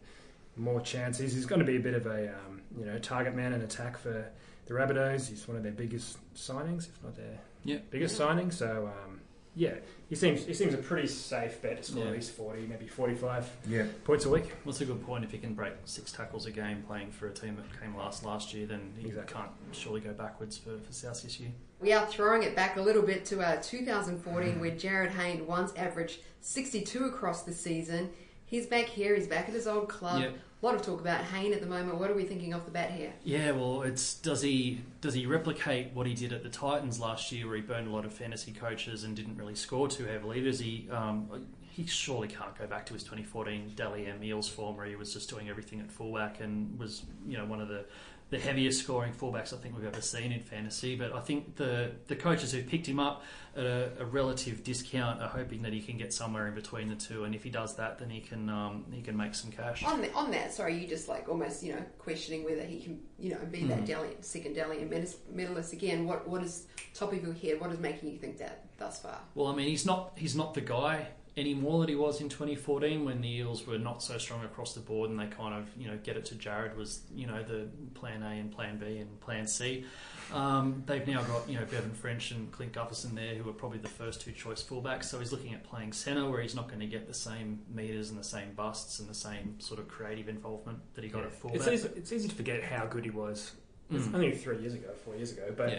more 0.57 0.81
chances. 0.81 1.33
He's 1.33 1.47
going 1.47 1.61
to 1.61 1.65
be 1.65 1.77
a 1.77 1.81
bit 1.81 1.95
of 1.95 2.07
a, 2.07 2.29
um, 2.35 2.61
you 2.79 2.85
know, 2.85 2.99
target 2.99 3.35
man 3.35 3.53
and 3.53 3.63
attack 3.63 3.97
for 3.99 4.31
the 4.67 4.75
Rabbitohs. 4.75 5.29
He's 5.29 5.47
one 5.49 5.57
of 5.57 5.63
their 5.63 5.73
biggest 5.73 6.19
signings, 6.35 6.89
if 6.89 7.03
not 7.03 7.17
their 7.17 7.39
Yeah. 7.65 7.79
biggest 7.91 8.17
signing. 8.17 8.51
So 8.51 8.91
um, 9.05 9.21
yeah, 9.57 9.75
he 10.09 10.15
seems 10.15 10.45
he 10.47 10.55
seems 10.55 10.75
a 10.75 10.79
pretty 10.79 11.09
safe 11.09 11.61
bet 11.61 11.79
to 11.79 11.83
score 11.83 12.03
Yeah. 12.05 12.11
at 12.11 12.15
least 12.15 12.33
forty, 12.33 12.67
maybe 12.67 12.87
forty-five 12.87 13.49
Yeah. 13.67 13.87
points 14.05 14.25
a 14.27 14.31
week. 14.31 14.53
What's 14.65 14.81
a 14.81 14.85
good 14.85 15.05
point? 15.05 15.25
If 15.25 15.33
he 15.33 15.39
can 15.39 15.55
break 15.55 15.73
six 15.87 16.13
tackles 16.13 16.47
a 16.47 16.51
game 16.53 16.83
playing 16.87 17.11
for 17.11 17.27
a 17.27 17.33
team 17.33 17.57
that 17.57 17.81
came 17.81 17.97
last 17.97 18.25
last 18.25 18.55
year, 18.55 18.67
then 18.67 18.93
he 18.97 19.09
Exactly. 19.09 19.35
can't 19.35 19.51
surely 19.73 20.01
go 20.01 20.13
backwards 20.13 20.57
for, 20.57 20.79
for 20.79 20.93
South 20.93 21.23
this 21.23 21.41
year. 21.41 21.51
We 21.81 21.93
are 21.93 22.07
throwing 22.07 22.43
it 22.45 22.55
back 22.55 22.77
a 22.77 22.81
little 22.83 23.03
bit 23.03 23.25
to 23.27 23.41
uh, 23.41 23.61
2014, 23.63 24.61
where 24.61 24.71
Jarryd 24.71 25.11
Hayne 25.11 25.47
once 25.47 25.73
averaged 25.77 26.21
62 26.43 27.05
across 27.07 27.43
the 27.43 27.53
season. 27.53 28.11
He's 28.51 28.67
back 28.67 28.87
here. 28.87 29.15
He's 29.15 29.29
back 29.29 29.49
at 29.49 29.55
his 29.55 29.69
old 29.69 29.89
club. 29.89 30.21
Yeah. 30.21 30.31
A 30.63 30.67
lot 30.67 30.75
of 30.75 30.83
talk 30.83 31.01
about 31.01 31.23
Hayne 31.23 31.53
at 31.53 31.61
the 31.61 31.69
moment. 31.69 31.99
What 31.99 32.11
are 32.11 32.15
we 32.15 32.25
thinking 32.25 32.53
off 32.53 32.65
the 32.65 32.73
bat 32.73 32.91
here? 32.91 33.13
Yeah, 33.25 33.53
well, 33.53 33.83
it's 33.83 34.15
does 34.15 34.43
he 34.43 34.81
does 35.01 35.15
he 35.15 35.25
replicate 35.25 35.93
what 35.95 36.07
he 36.07 36.15
did 36.15 36.33
at 36.33 36.43
the 36.43 36.51
Titans 36.51 36.99
last 36.99 37.31
year, 37.31 37.47
where 37.47 37.57
he 37.57 37.63
burned 37.63 37.87
a 37.87 37.91
lot 37.93 38.05
of 38.05 38.13
fantasy 38.13 38.53
coaches 38.53 39.05
and 39.05 39.15
didn't 39.15 39.37
really 39.37 39.55
score 39.55 39.87
too 39.87 40.05
heavily? 40.05 40.43
Does 40.43 40.59
he? 40.59 40.89
Um, 40.91 41.47
he 41.71 41.87
surely 41.87 42.27
can't 42.27 42.59
go 42.59 42.67
back 42.67 42.85
to 42.87 42.93
his 42.93 43.05
2014 43.05 43.73
Dally 43.77 44.07
M 44.07 44.23
Eels 44.23 44.49
form, 44.49 44.77
where 44.77 44.87
he 44.87 44.97
was 44.97 45.15
just 45.15 45.31
doing 45.31 45.49
everything 45.49 45.81
at 45.81 45.91
fullback 45.91 46.41
and 46.41 46.77
was 46.79 47.05
you 47.27 47.39
know 47.39 47.47
one 47.47 47.61
of 47.61 47.69
the 47.69 47.85
the 48.31 48.39
heaviest 48.39 48.83
scoring 48.83 49.13
fullbacks 49.13 49.53
I 49.53 49.57
think 49.57 49.77
we've 49.77 49.87
ever 49.87 50.01
seen 50.01 50.31
in 50.33 50.41
fantasy. 50.41 50.95
But 50.97 51.13
I 51.13 51.21
think 51.21 51.57
the 51.57 51.93
the 52.07 52.17
coaches 52.17 52.53
who've 52.53 52.67
picked 52.67 52.87
him 52.87 53.01
up 53.01 53.25
at 53.57 53.67
a, 53.67 53.91
a 53.99 54.05
relative 54.05 54.63
discount 54.63 55.21
are 55.21 55.29
hoping 55.29 55.63
that 55.63 55.73
he 55.73 55.81
can 55.81 55.97
get 55.97 56.13
somewhere 56.15 56.47
in 56.47 56.55
between 56.55 56.89
the 56.89 56.95
two, 56.95 57.25
and 57.25 57.35
if 57.35 57.43
he 57.43 57.51
does 57.51 57.75
that, 57.77 57.99
then 57.99 58.09
he 58.09 58.21
can 58.21 58.49
um, 58.49 58.85
he 58.93 59.03
can 59.03 59.17
make 59.17 59.35
some 59.35 59.51
cash. 59.51 59.85
On, 59.85 60.01
the, 60.01 60.13
on 60.15 60.31
that, 60.31 60.53
sorry, 60.55 60.79
you 60.79 60.87
just 60.87 61.09
like 61.09 61.29
almost 61.29 61.63
you 61.63 61.73
know 61.73 61.83
questioning 61.99 62.45
whether 62.45 62.63
he 62.63 62.81
can 62.81 63.01
you 63.19 63.31
know 63.31 63.39
be 63.51 63.65
that 63.65 63.81
Mhm. 63.81 63.87
Dally, 63.87 64.09
second 64.21 64.55
medal- 64.57 65.13
medalist 65.33 65.73
again. 65.73 66.07
What 66.07 66.29
what 66.29 66.43
is 66.45 66.67
top 66.95 67.13
of 67.13 67.23
your 67.23 67.35
head? 67.35 67.61
What 67.61 67.73
is 67.73 67.81
making 67.81 68.11
you 68.13 68.19
think 68.19 68.39
that 68.39 68.65
thus 68.79 69.01
far? 69.01 69.19
Well, 69.35 69.49
I 69.49 69.55
mean, 69.57 69.67
he's 69.69 69.85
not 69.85 70.13
he's 70.17 70.37
not 70.37 70.55
the 70.55 70.61
guy 70.61 71.09
anymore 71.41 71.81
that 71.81 71.89
he 71.89 71.95
was 71.97 72.21
in 72.21 72.29
2014 72.29 73.05
when 73.05 73.21
the 73.21 73.29
Eels 73.29 73.67
were 73.67 73.79
not 73.79 74.03
so 74.03 74.19
strong 74.19 74.45
across 74.45 74.75
the 74.75 74.81
board 74.81 75.11
and 75.11 75.19
they 75.19 75.27
kind 75.27 75.55
of 75.55 75.69
you 75.77 75.89
know 75.89 75.99
get 76.05 76.17
it 76.17 76.25
to 76.27 76.35
Jarryd 76.35 76.77
was 76.77 77.01
you 77.15 77.27
know 77.27 77.43
the 77.43 77.67
plan 77.95 78.23
A 78.23 78.39
and 78.39 78.53
plan 78.53 78.79
B 78.79 78.99
and 78.99 79.21
plan 79.21 79.47
C. 79.47 79.85
Um, 80.33 80.85
they've 80.87 81.07
now 81.09 81.23
got 81.23 81.49
you 81.49 81.59
know 81.59 81.65
Bevan 81.65 81.91
French 81.93 82.31
and 82.31 82.53
Clint 82.53 82.73
Gutherson 82.73 83.15
there 83.15 83.35
who 83.35 83.49
are 83.51 83.53
probably 83.55 83.79
the 83.79 83.89
first 83.89 84.21
two 84.21 84.33
choice 84.33 84.63
fullbacks. 84.63 85.05
So 85.05 85.19
he's 85.19 85.33
looking 85.33 85.55
at 85.55 85.65
playing 85.65 85.93
centre 85.93 86.29
where 86.31 86.41
he's 86.41 86.55
not 86.55 86.69
going 86.69 86.81
to 86.81 86.87
get 86.87 87.09
the 87.09 87.15
same 87.15 87.61
meters 87.75 88.11
and 88.11 88.19
the 88.19 88.25
same 88.25 88.53
busts 88.55 89.01
and 89.01 89.09
the 89.09 89.15
same 89.15 89.59
sort 89.59 89.81
of 89.81 89.89
creative 89.89 90.29
involvement 90.29 90.79
that 90.95 91.03
he 91.03 91.11
got 91.11 91.25
at 91.25 91.33
fullback. 91.33 91.61
It's 91.61 91.69
easy, 91.69 91.89
it's 91.97 92.13
easy 92.13 92.29
to 92.29 92.35
forget 92.35 92.63
how 92.63 92.87
good 92.87 93.05
he 93.05 93.11
was. 93.11 93.53
Mm. 93.93 94.15
only 94.15 94.31
three 94.37 94.59
years 94.59 94.75
ago, 94.75 94.87
four 95.05 95.17
years 95.17 95.33
ago, 95.33 95.53
but 95.57 95.71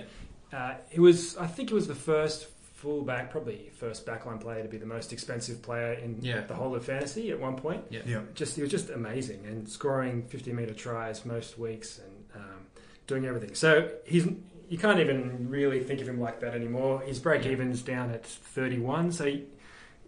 Yeah. 0.51 0.57
uh, 0.59 0.73
he 0.89 0.99
was. 0.99 1.37
I 1.37 1.47
think 1.47 1.69
he 1.69 1.75
was 1.75 1.87
the 1.87 1.95
first 1.95 2.47
fullback, 2.81 3.29
probably 3.29 3.69
first 3.77 4.05
backline 4.07 4.39
player 4.41 4.63
to 4.63 4.67
be 4.69 4.77
the 4.77 4.85
most 4.87 5.13
expensive 5.13 5.61
player 5.61 5.93
in 5.93 6.17
Yeah. 6.21 6.41
the 6.41 6.55
whole 6.55 6.73
of 6.75 6.83
fantasy 6.83 7.29
at 7.31 7.39
one 7.39 7.55
point. 7.55 7.83
Yeah. 7.91 8.21
just 8.33 8.55
he 8.55 8.61
was 8.63 8.71
just 8.71 8.89
amazing 8.89 9.45
and 9.45 9.69
scoring 9.69 10.23
50 10.23 10.51
meter 10.53 10.73
tries 10.73 11.23
most 11.25 11.59
weeks 11.59 11.99
and 11.99 12.41
um, 12.43 12.65
doing 13.05 13.25
everything. 13.25 13.53
So 13.55 13.89
he's 14.05 14.25
you 14.69 14.77
can't 14.77 14.99
even 14.99 15.47
really 15.49 15.81
think 15.83 16.01
of 16.01 16.07
him 16.07 16.19
like 16.19 16.39
that 16.39 16.55
anymore. 16.55 17.01
His 17.01 17.19
break 17.19 17.43
Yeah. 17.45 17.51
even's 17.51 17.81
down 17.81 18.09
at 18.09 18.25
31, 18.25 19.11
so 19.11 19.25
you, 19.25 19.45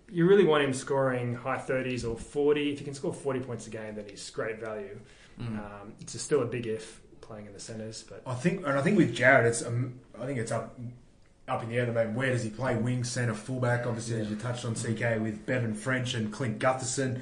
you 0.10 0.26
really 0.28 0.46
want 0.46 0.64
him 0.64 0.74
scoring 0.74 1.36
high 1.36 1.58
30s 1.58 2.04
or 2.10 2.18
40. 2.18 2.72
If 2.72 2.80
you 2.80 2.86
can 2.86 2.94
score 2.94 3.14
40 3.14 3.42
points 3.42 3.68
a 3.68 3.69
game, 3.69 3.96
then 3.96 4.06
he's 4.10 4.30
great 4.31 4.60
value. 4.60 4.98
Mm. 5.40 5.60
Um, 5.60 5.94
it's 6.00 6.19
still 6.22 6.42
a 6.42 6.46
big 6.46 6.66
if 6.66 7.02
playing 7.22 7.46
in 7.48 7.54
the 7.54 7.60
centres, 7.60 8.04
but 8.08 8.22
I 8.26 8.36
think, 8.36 8.66
and 8.66 8.80
I 8.80 8.81
think 8.81 8.98
with 8.98 9.16
Jarryd, 9.16 9.46
it's 9.46 9.64
um, 9.66 10.00
I 10.19 10.26
think 10.26 10.40
it's 10.40 10.52
up 10.52 10.80
up 11.48 11.63
in 11.63 11.69
the 11.69 11.75
air. 11.75 11.81
at 11.81 11.88
the 11.88 11.94
moment. 11.94 12.18
where 12.18 12.31
does 12.31 12.44
he 12.44 12.50
play? 12.50 12.75
Wing, 12.75 13.04
centre, 13.04 13.33
fullback. 13.33 13.85
Obviously, 13.85 14.19
as 14.21 14.30
you 14.30 14.35
touched 14.35 14.66
on, 14.66 14.76
CK 14.76 15.21
with 15.21 15.45
Bevan 15.45 15.73
French 15.73 16.14
and 16.14 16.31
Clint 16.31 16.59
Gutherson. 16.59 17.21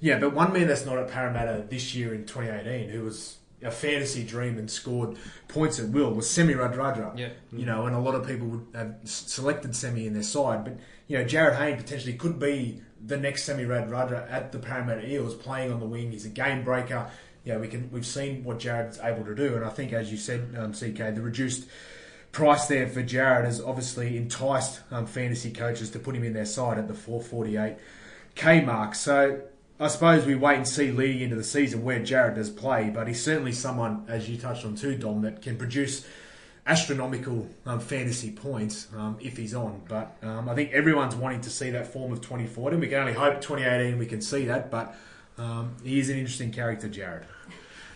Yeah, 0.00 0.18
but 0.18 0.32
one 0.32 0.52
man 0.52 0.68
that's 0.68 0.86
not 0.86 0.98
at 0.98 1.08
Parramatta 1.10 1.66
this 1.68 1.94
year 1.94 2.14
in 2.14 2.24
2018, 2.24 2.88
who 2.90 3.02
was 3.02 3.38
a 3.62 3.70
fantasy 3.70 4.22
dream 4.22 4.56
and 4.56 4.70
scored 4.70 5.16
points 5.48 5.80
at 5.80 5.88
will, 5.88 6.12
was 6.12 6.30
Semi 6.30 6.54
Radradra. 6.54 7.18
Yeah. 7.18 7.30
You 7.52 7.66
know, 7.66 7.86
and 7.86 7.96
a 7.96 7.98
lot 7.98 8.14
of 8.14 8.26
people 8.26 8.46
would 8.46 8.66
have 8.74 8.96
selected 9.04 9.74
Semi 9.74 10.06
in 10.06 10.14
their 10.14 10.22
side, 10.22 10.64
but 10.64 10.78
you 11.08 11.18
know, 11.18 11.24
Jarryd 11.24 11.56
Hayne 11.56 11.76
potentially 11.76 12.12
could 12.12 12.38
be 12.38 12.80
the 13.04 13.16
next 13.16 13.44
Semi 13.44 13.64
Radradra 13.64 14.30
at 14.30 14.52
the 14.52 14.58
Parramatta 14.58 15.08
Eels, 15.08 15.34
playing 15.34 15.72
on 15.72 15.80
the 15.80 15.86
wing. 15.86 16.12
He's 16.12 16.26
a 16.26 16.30
game 16.30 16.62
breaker. 16.62 17.10
Yeah, 17.44 17.58
we 17.58 17.68
can. 17.68 17.90
We've 17.90 18.06
seen 18.06 18.44
what 18.44 18.58
Jarryd's 18.58 19.00
able 19.02 19.24
to 19.24 19.34
do, 19.34 19.56
and 19.56 19.64
I 19.64 19.70
think, 19.70 19.92
as 19.92 20.12
you 20.12 20.18
said, 20.18 20.54
um, 20.56 20.72
CK, 20.72 21.14
the 21.14 21.22
reduced 21.22 21.66
price 22.32 22.66
there 22.66 22.86
for 22.88 23.02
Jarryd 23.02 23.44
has 23.44 23.60
obviously 23.60 24.16
enticed 24.16 24.80
um, 24.90 25.06
fantasy 25.06 25.50
coaches 25.52 25.90
to 25.90 25.98
put 25.98 26.14
him 26.14 26.24
in 26.24 26.32
their 26.32 26.44
side 26.44 26.78
at 26.78 26.86
the 26.88 26.94
448k 26.94 28.64
mark. 28.64 28.94
So 28.94 29.40
I 29.80 29.88
suppose 29.88 30.26
we 30.26 30.34
wait 30.34 30.56
and 30.56 30.68
see 30.68 30.90
leading 30.90 31.20
into 31.22 31.36
the 31.36 31.44
season 31.44 31.82
where 31.84 32.00
Jarryd 32.00 32.34
does 32.36 32.50
play, 32.50 32.90
but 32.90 33.06
he's 33.08 33.22
certainly 33.22 33.52
someone, 33.52 34.04
as 34.08 34.28
you 34.28 34.36
touched 34.36 34.64
on 34.64 34.74
too, 34.74 34.96
Dom, 34.96 35.22
that 35.22 35.42
can 35.42 35.56
produce 35.56 36.06
astronomical 36.66 37.48
um, 37.64 37.80
fantasy 37.80 38.30
points 38.30 38.88
um, 38.96 39.16
if 39.20 39.36
he's 39.36 39.54
on. 39.54 39.80
But 39.88 40.16
um, 40.22 40.48
I 40.48 40.54
think 40.54 40.72
everyone's 40.72 41.16
wanting 41.16 41.40
to 41.42 41.50
see 41.50 41.70
that 41.70 41.86
form 41.92 42.12
of 42.12 42.20
2014. 42.20 42.78
We 42.78 42.88
can 42.88 42.98
only 42.98 43.14
hope 43.14 43.40
2018 43.40 43.98
we 43.98 44.06
can 44.06 44.20
see 44.20 44.44
that, 44.46 44.70
but 44.70 44.94
um, 45.38 45.74
he 45.82 45.98
is 45.98 46.10
an 46.10 46.18
interesting 46.18 46.50
character, 46.52 46.88
Jarryd. 46.88 47.24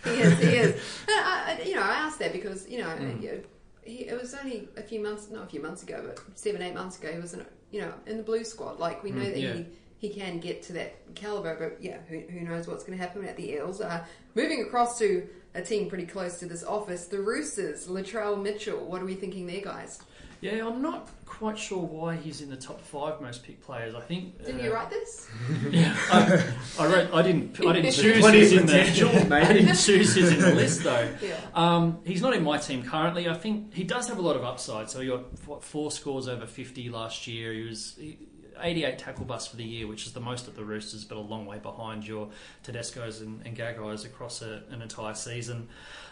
He 0.04 0.10
is, 0.10 0.38
he 0.38 0.46
is. 0.56 0.80
I, 1.08 1.58
I- 1.60 1.62
you 1.64 1.74
know, 1.74 1.82
I 1.82 1.92
asked 1.92 2.18
that 2.20 2.32
because 2.32 2.68
you 2.68 2.78
know, 2.78 2.86
Mm. 2.88 3.22
you 3.22 3.28
know, 3.32 3.38
he, 3.84 4.06
it 4.06 4.20
was 4.20 4.34
only 4.34 4.68
a 4.76 4.82
few 4.82 5.00
months, 5.00 5.28
not 5.30 5.44
a 5.44 5.46
few 5.46 5.60
months 5.60 5.82
ago, 5.82 6.02
but 6.06 6.20
seven, 6.38 6.62
eight 6.62 6.74
months 6.74 6.98
ago, 6.98 7.12
he 7.12 7.18
was 7.18 7.34
in, 7.34 7.40
a- 7.40 7.46
you 7.70 7.80
know 7.80 7.92
in 8.06 8.16
the 8.16 8.22
blue 8.22 8.44
squad. 8.44 8.78
Like 8.78 9.02
we 9.02 9.10
know 9.10 9.22
Mm, 9.22 9.32
that 9.34 9.40
yeah. 9.40 9.52
he 9.54 9.66
he 9.98 10.08
can 10.08 10.40
get 10.40 10.62
to 10.64 10.72
that 10.74 11.14
caliber. 11.14 11.56
But 11.58 11.82
yeah, 11.84 11.98
who, 12.08 12.18
who 12.20 12.40
knows 12.40 12.66
what's 12.66 12.84
going 12.84 12.98
to 12.98 13.02
happen 13.04 13.24
at 13.24 13.36
the 13.36 13.50
Eels? 13.52 13.80
Uh, 13.80 14.04
moving 14.34 14.62
across 14.62 14.98
to 14.98 15.28
a 15.54 15.62
team 15.62 15.88
pretty 15.88 16.06
close 16.06 16.38
to 16.40 16.46
this 16.46 16.64
office, 16.64 17.06
the 17.06 17.20
Roosters, 17.20 17.86
Latrell 17.86 18.40
Mitchell. 18.42 18.84
What 18.84 19.00
are 19.02 19.04
we 19.04 19.14
thinking 19.14 19.46
there, 19.46 19.60
guys? 19.60 20.00
Yeah, 20.42 20.66
I'm 20.66 20.82
not 20.82 21.08
quite 21.24 21.56
sure 21.56 21.78
why 21.78 22.16
he's 22.16 22.40
in 22.40 22.50
the 22.50 22.56
top 22.56 22.80
five 22.80 23.20
most 23.20 23.44
picked 23.44 23.62
players. 23.62 23.94
I 23.94 24.00
think. 24.00 24.44
Didn't 24.44 24.60
uh, 24.60 24.64
you 24.64 24.74
write 24.74 24.90
this? 24.90 25.28
Yeah, 25.70 25.96
I, 26.10 26.44
I 26.80 26.86
wrote. 26.92 27.14
I 27.14 27.22
didn't. 27.22 27.64
I 27.64 27.72
didn't 27.74 27.92
choose 27.92 28.18
Plenty 28.18 28.40
who's 28.40 28.52
of 28.52 28.58
in 28.58 28.66
potential, 28.66 29.08
the. 29.08 29.34
I 29.36 29.52
didn't 29.52 29.76
choose 29.76 30.16
who's 30.16 30.32
in 30.32 30.40
the 30.40 30.54
list 30.54 30.82
though. 30.82 31.08
Yeah. 31.22 31.36
Um, 31.54 32.00
he's 32.04 32.20
not 32.20 32.34
in 32.34 32.42
my 32.42 32.58
team 32.58 32.82
currently. 32.82 33.28
I 33.28 33.34
think 33.34 33.72
he 33.72 33.84
does 33.84 34.08
have 34.08 34.18
a 34.18 34.20
lot 34.20 34.34
of 34.34 34.42
upside. 34.42 34.90
So 34.90 35.00
he 35.00 35.06
got 35.06 35.20
what, 35.46 35.62
four 35.62 35.92
scores 35.92 36.26
over 36.26 36.44
50 36.44 36.90
last 36.90 37.28
year. 37.28 37.52
He 37.52 37.62
was 37.62 37.94
he, 37.96 38.18
88 38.62 38.98
tackle 38.98 39.24
bust 39.24 39.50
for 39.50 39.56
the 39.56 39.64
year, 39.64 39.86
which 39.86 40.06
is 40.06 40.12
the 40.12 40.20
most 40.20 40.48
at 40.48 40.54
the 40.54 40.64
Roosters, 40.64 41.04
but 41.04 41.16
a 41.16 41.20
long 41.20 41.46
way 41.46 41.58
behind 41.58 42.06
your 42.06 42.28
Tedesco's 42.62 43.20
and, 43.20 43.44
and 43.46 43.56
Gagai's 43.56 44.04
across 44.04 44.42
a, 44.42 44.62
an 44.70 44.82
entire 44.82 45.14
season. 45.14 45.68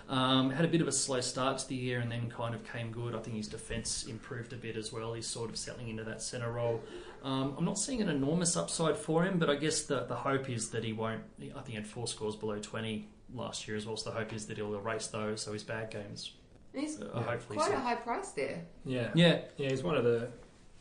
Um, 0.09 0.51
had 0.51 0.65
a 0.65 0.69
bit 0.69 0.81
of 0.81 0.89
a 0.89 0.93
slow 0.93 1.21
start 1.21 1.59
to 1.59 1.69
the 1.69 1.77
year 1.77 2.01
and 2.01 2.11
then 2.11 2.29
kind 2.29 2.55
of 2.55 2.65
came 2.71 2.91
good. 2.91 3.15
I 3.15 3.21
think 3.21 3.37
his 3.37 3.47
defence 3.47 4.07
improved 4.07 4.53
a 4.53 4.57
bit 4.57 4.77
as 4.77 4.93
well. 4.93 5.15
He's 5.15 5.27
sort 5.27 5.51
of 5.51 5.57
settling 5.57 5.89
into 5.89 6.03
that 6.05 6.21
centre 6.21 6.51
role. 6.51 6.81
Um, 7.23 7.55
I'm 7.57 7.65
not 7.65 7.79
seeing 7.79 8.03
an 8.03 8.09
enormous 8.09 8.57
upside 8.57 8.97
for 8.97 9.25
him, 9.25 9.39
but 9.39 9.49
I 9.49 9.55
guess 9.55 9.83
the, 9.83 10.05
the 10.05 10.17
hope 10.17 10.51
is 10.51 10.71
that 10.71 10.83
he 10.83 10.93
won't. 10.93 11.23
I 11.41 11.45
think 11.45 11.69
he 11.69 11.75
had 11.75 11.87
four 11.87 12.09
scores 12.09 12.35
below 12.35 12.59
20 12.59 13.09
last 13.35 13.69
year 13.69 13.77
as 13.77 13.87
well, 13.87 13.97
so 13.97 14.11
the 14.11 14.17
hope 14.17 14.33
is 14.33 14.47
that 14.47 14.57
he'll 14.57 14.75
erase 14.75 15.07
those, 15.07 15.43
so 15.43 15.53
his 15.53 15.63
bad 15.63 15.91
games 15.91 16.33
He's 16.75 17.01
uh, 17.01 17.23
hopefully. 17.23 17.59
quite 17.59 17.71
so. 17.71 17.77
a 17.77 17.81
high 17.81 17.97
price 17.97 18.31
there. 18.31 18.65
Yeah. 18.85 19.11
Yeah, 19.15 19.41
Yeah, 19.57 19.71
he's 19.71 19.83
one 19.83 19.97
of 19.97 20.05
the, 20.05 20.29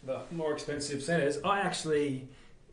the 0.03 0.21
more 0.31 0.53
expensive 0.53 1.01
centres. 1.03 1.37
I 1.43 1.59
actually 1.61 2.27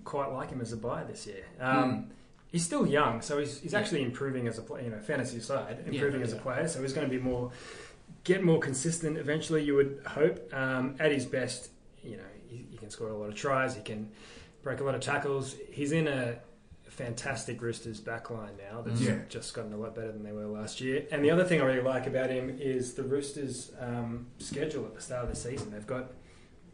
quite 0.05 0.33
like 0.33 0.51
him 0.51 0.61
as 0.61 0.73
a 0.73 0.77
buyer 0.77 1.05
this 1.05 1.27
year. 1.27 1.45
Um, 1.61 2.11
He's 2.53 2.65
still 2.65 2.87
young, 2.87 3.21
so 3.21 3.39
he's, 3.39 3.61
he's 3.61 3.73
Yeah. 3.73 3.81
actually 3.81 4.03
improving 4.03 4.47
as 4.47 4.57
a 4.57 4.63
player, 4.63 4.85
you 4.85 4.91
know, 4.91 5.01
fantasy 5.01 5.41
side, 5.41 5.79
Yeah, 5.85 5.93
improving 5.95 6.23
as 6.23 6.33
a 6.33 6.37
player. 6.37 6.69
So 6.69 6.81
he's 6.81 6.93
going 6.93 7.07
to 7.07 7.15
be 7.15 7.21
more, 7.21 7.51
get 8.25 8.43
more 8.45 8.61
consistent 8.61 9.19
eventually, 9.19 9.63
you 9.65 9.75
would 9.75 10.01
hope. 10.07 10.55
Um, 10.55 10.95
at 11.01 11.11
his 11.13 11.27
best, 11.27 11.71
you 12.05 12.17
know, 12.17 12.23
he, 12.49 12.65
he 12.71 12.77
can 12.79 12.89
score 12.89 13.09
a 13.09 13.17
lot 13.17 13.29
of 13.29 13.35
tries, 13.35 13.75
he 13.75 13.83
can 13.83 14.11
break 14.63 14.81
a 14.81 14.85
lot 14.85 14.95
of 14.95 15.01
tackles. 15.01 15.57
He's 15.71 15.91
in 15.93 16.07
a 16.07 16.39
fantastic 16.89 17.61
Roosters 17.61 18.01
backline 18.01 18.57
now 18.71 18.81
that's 18.81 19.01
Yeah. 19.03 19.19
just 19.29 19.53
gotten 19.53 19.73
a 19.73 19.77
lot 19.77 19.95
better 19.95 20.13
than 20.13 20.23
they 20.23 20.33
were 20.33 20.47
last 20.47 20.81
year. 20.81 21.05
And 21.11 21.23
the 21.25 21.31
other 21.33 21.45
thing 21.45 21.61
I 21.61 21.65
really 21.65 21.83
like 21.83 22.07
about 22.07 22.31
him 22.31 22.57
is 22.61 22.95
the 22.95 23.03
Roosters' 23.03 23.73
um, 23.81 24.29
schedule 24.39 24.85
at 24.87 24.95
the 24.95 25.03
start 25.03 25.25
of 25.25 25.31
the 25.31 25.37
season. 25.37 25.73
They've 25.73 25.87
got 25.87 26.13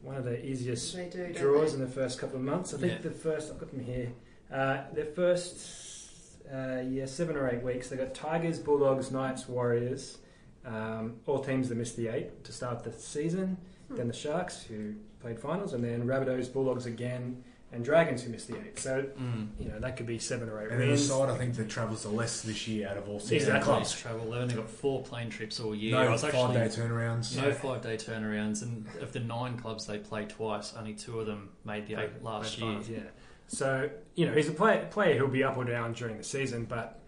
one 0.03 0.17
of 0.17 0.25
the 0.25 0.45
easiest 0.45 0.95
do, 1.13 1.33
draws 1.33 1.75
in 1.75 1.81
the 1.81 1.87
first 1.87 2.19
couple 2.19 2.37
of 2.37 2.43
months. 2.43 2.75
I 2.75 2.79
think 2.79 2.93
Yeah. 2.95 2.99
the 3.03 3.11
first, 3.11 3.51
I've 3.53 3.59
got 3.59 3.71
them 3.71 3.81
here, 3.81 4.13
uh, 4.53 4.83
their 4.93 5.07
first, 5.07 6.43
uh, 6.53 6.83
yeah, 6.89 7.07
seven 7.07 7.37
or 7.37 7.49
eight 7.49 7.63
weeks, 7.63 7.89
they 7.89 7.97
got 7.97 8.15
Tigers, 8.15 8.59
Bulldogs, 8.59 9.11
Knights, 9.11 9.49
Warriors, 9.49 10.19
um, 10.67 11.17
all 11.27 11.39
teams 11.43 11.69
that 11.69 11.77
missed 11.77 11.97
the 11.97 12.09
eight 12.09 12.45
to 12.45 12.53
start 12.53 12.83
the 12.85 12.93
season. 12.93 13.57
Hmm. 13.89 13.97
Then 13.97 14.09
the 14.09 14.15
Sharks, 14.15 14.63
who 14.65 14.95
played 15.21 15.39
finals, 15.39 15.73
and 15.73 15.83
then 15.85 16.05
Rabbitohs, 16.05 16.53
Bulldogs 16.53 16.87
again, 16.87 17.43
and 17.73 17.85
Dragons, 17.85 18.23
who 18.23 18.31
missed 18.31 18.49
the 18.49 18.57
eight. 18.59 18.79
So, 18.79 19.03
mm. 19.19 19.49
you 19.59 19.69
know, 19.69 19.79
that 19.81 19.97
could 19.97 20.07
be 20.07 20.19
seven 20.19 20.49
or 20.51 20.61
eight 20.61 20.71
And 20.71 20.81
then 20.81 20.89
the 20.89 20.93
wins. 20.95 21.07
side, 21.09 21.31
I 21.31 21.39
think, 21.39 21.55
that 21.57 21.69
travels 21.71 22.03
the 22.03 22.11
less 22.11 22.43
this 22.43 22.69
year 22.69 22.89
out 22.89 22.97
of 22.99 23.09
all 23.09 23.19
six 23.19 23.45
Exactly. 23.45 23.65
clubs. 23.65 23.93
travel. 23.99 24.31
They've 24.31 24.41
only 24.43 24.55
got 24.55 24.69
four 24.69 25.03
plane 25.03 25.31
trips 25.31 25.59
all 25.59 25.75
year. 25.75 25.93
No 25.93 26.17
five 26.19 26.25
actually 26.35 26.55
day 26.55 26.67
turnarounds. 26.67 27.37
no 27.37 27.53
five 27.53 27.81
day 27.83 27.97
turnarounds, 27.97 28.63
and 28.63 28.87
of 29.01 29.13
the 29.13 29.21
nine 29.21 29.57
clubs 29.59 29.87
they 29.87 29.99
played 29.99 30.29
twice, 30.29 30.75
only 30.79 30.95
two 30.95 31.19
of 31.21 31.27
them 31.27 31.49
made 31.65 31.87
the 31.87 31.95
eight 31.95 32.23
last 32.23 32.59
played 32.59 32.63
year. 32.65 32.71
finals, 32.81 32.89
yeah. 32.89 33.11
So, 33.49 33.91
you 34.15 34.27
know, 34.27 34.33
he's 34.33 34.49
a 34.49 34.53
player, 34.53 34.87
player 34.91 35.19
who'll 35.19 35.29
be 35.29 35.45
up 35.45 35.57
or 35.57 35.65
down 35.65 35.93
during 35.95 36.17
the 36.19 36.25
season, 36.25 36.65
but 36.65 37.01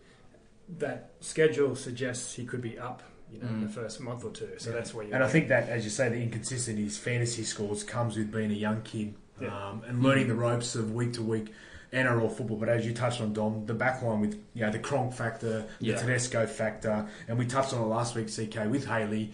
that 0.79 1.13
schedule 1.21 1.77
suggests 1.77 2.35
he 2.35 2.45
could 2.45 2.61
be 2.63 2.79
up, 2.79 3.03
you 3.31 3.39
know, 3.39 3.49
in 3.49 3.61
the 3.61 3.67
Mm. 3.67 3.73
first 3.75 4.01
month 4.01 4.25
or 4.25 4.31
two. 4.31 4.51
So 4.59 4.71
Yeah. 4.71 4.77
that's 4.77 4.95
where 4.95 5.07
you 5.07 5.13
And 5.13 5.23
I 5.23 5.29
think 5.29 5.49
that, 5.49 5.69
as 5.69 5.85
you 5.85 5.91
say, 5.91 6.09
the 6.09 6.17
inconsistency 6.17 6.83
his 6.85 6.97
fantasy 6.99 7.45
scores 7.45 7.83
comes 7.85 8.17
with 8.17 8.33
being 8.33 8.51
a 8.51 8.55
young 8.55 8.83
kid 8.83 9.15
Yeah. 9.41 9.69
um, 9.69 9.83
and 9.87 10.03
learning 10.03 10.29
the 10.29 10.35
ropes 10.35 10.75
of 10.75 10.93
week 10.93 11.15
to 11.15 11.23
week 11.23 11.53
NRL 11.93 12.31
football. 12.35 12.57
But 12.57 12.69
as 12.69 12.87
you 12.87 12.93
touched 12.95 13.21
on, 13.21 13.33
Dom, 13.33 13.67
the 13.67 13.75
backline 13.75 14.21
with 14.21 14.41
you 14.55 14.65
know 14.65 14.71
the 14.71 14.79
Cronk 14.79 15.13
factor, 15.13 15.67
the 15.81 15.93
Tedesco 15.95 16.47
factor, 16.47 17.09
and 17.29 17.39
we 17.39 17.47
touched 17.47 17.73
on 17.73 17.83
it 17.83 17.87
last 17.87 18.15
week, 18.15 18.29
CK, 18.29 18.71
with 18.71 18.87
Haley. 18.87 19.33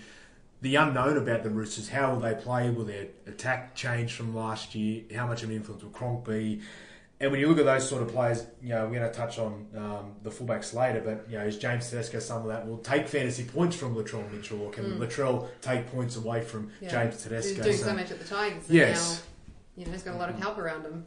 The 0.63 0.75
unknown 0.77 1.17
about 1.17 1.43
the 1.43 1.49
Roosters, 1.49 1.89
how 1.89 2.13
will 2.13 2.21
they 2.21 2.35
play? 2.35 2.69
Will 2.71 2.85
their 2.85 3.07
attack 3.27 3.75
change 3.75 4.13
from 4.13 4.35
last 4.37 4.75
year? 4.75 5.03
How 5.15 5.27
much 5.27 5.43
of 5.43 5.49
an 5.49 5.57
influence 5.57 5.83
will 5.83 5.91
Cronk 5.91 6.27
be? 6.27 6.61
And 7.19 7.31
when 7.31 7.41
you 7.41 7.49
look 7.49 7.59
at 7.59 7.65
those 7.67 7.87
sort 7.89 8.03
of 8.03 8.09
players, 8.09 8.47
you 8.63 8.71
know, 8.71 8.85
we're 8.87 8.99
going 8.99 9.11
to 9.11 9.15
touch 9.17 9.39
on 9.39 9.67
um, 9.77 10.13
the 10.23 10.29
fullbacks 10.31 10.75
later, 10.75 11.01
but, 11.03 11.31
you 11.31 11.39
know, 11.39 11.45
is 11.45 11.57
James 11.59 11.89
Tedesco 11.91 12.19
some 12.19 12.43
of 12.43 12.49
that 12.49 12.67
will 12.67 12.79
take 12.79 13.09
fantasy 13.09 13.45
points 13.45 13.77
from 13.77 13.95
Latrell 13.95 14.31
Mitchell, 14.33 14.61
or 14.63 14.71
can 14.71 14.85
Mm. 14.85 14.99
Latrell 14.99 15.49
take 15.63 15.87
points 15.93 16.17
away 16.17 16.43
from 16.43 16.71
Yeah. 16.81 16.89
James 16.91 17.15
He's 17.15 17.23
Tedesco? 17.25 17.63
doing 17.63 17.77
So- 17.77 17.85
so 17.85 17.95
much 17.95 18.11
at 18.11 18.19
the 18.19 18.25
Tigers. 18.27 18.65
Yes. 18.71 19.23
Now, 19.23 19.27
you 19.77 19.87
know, 19.87 19.93
he's 19.93 20.03
got 20.03 20.15
a 20.15 20.19
lot 20.19 20.29
of 20.31 20.39
help 20.39 20.59
around 20.59 20.83
him. 20.85 21.05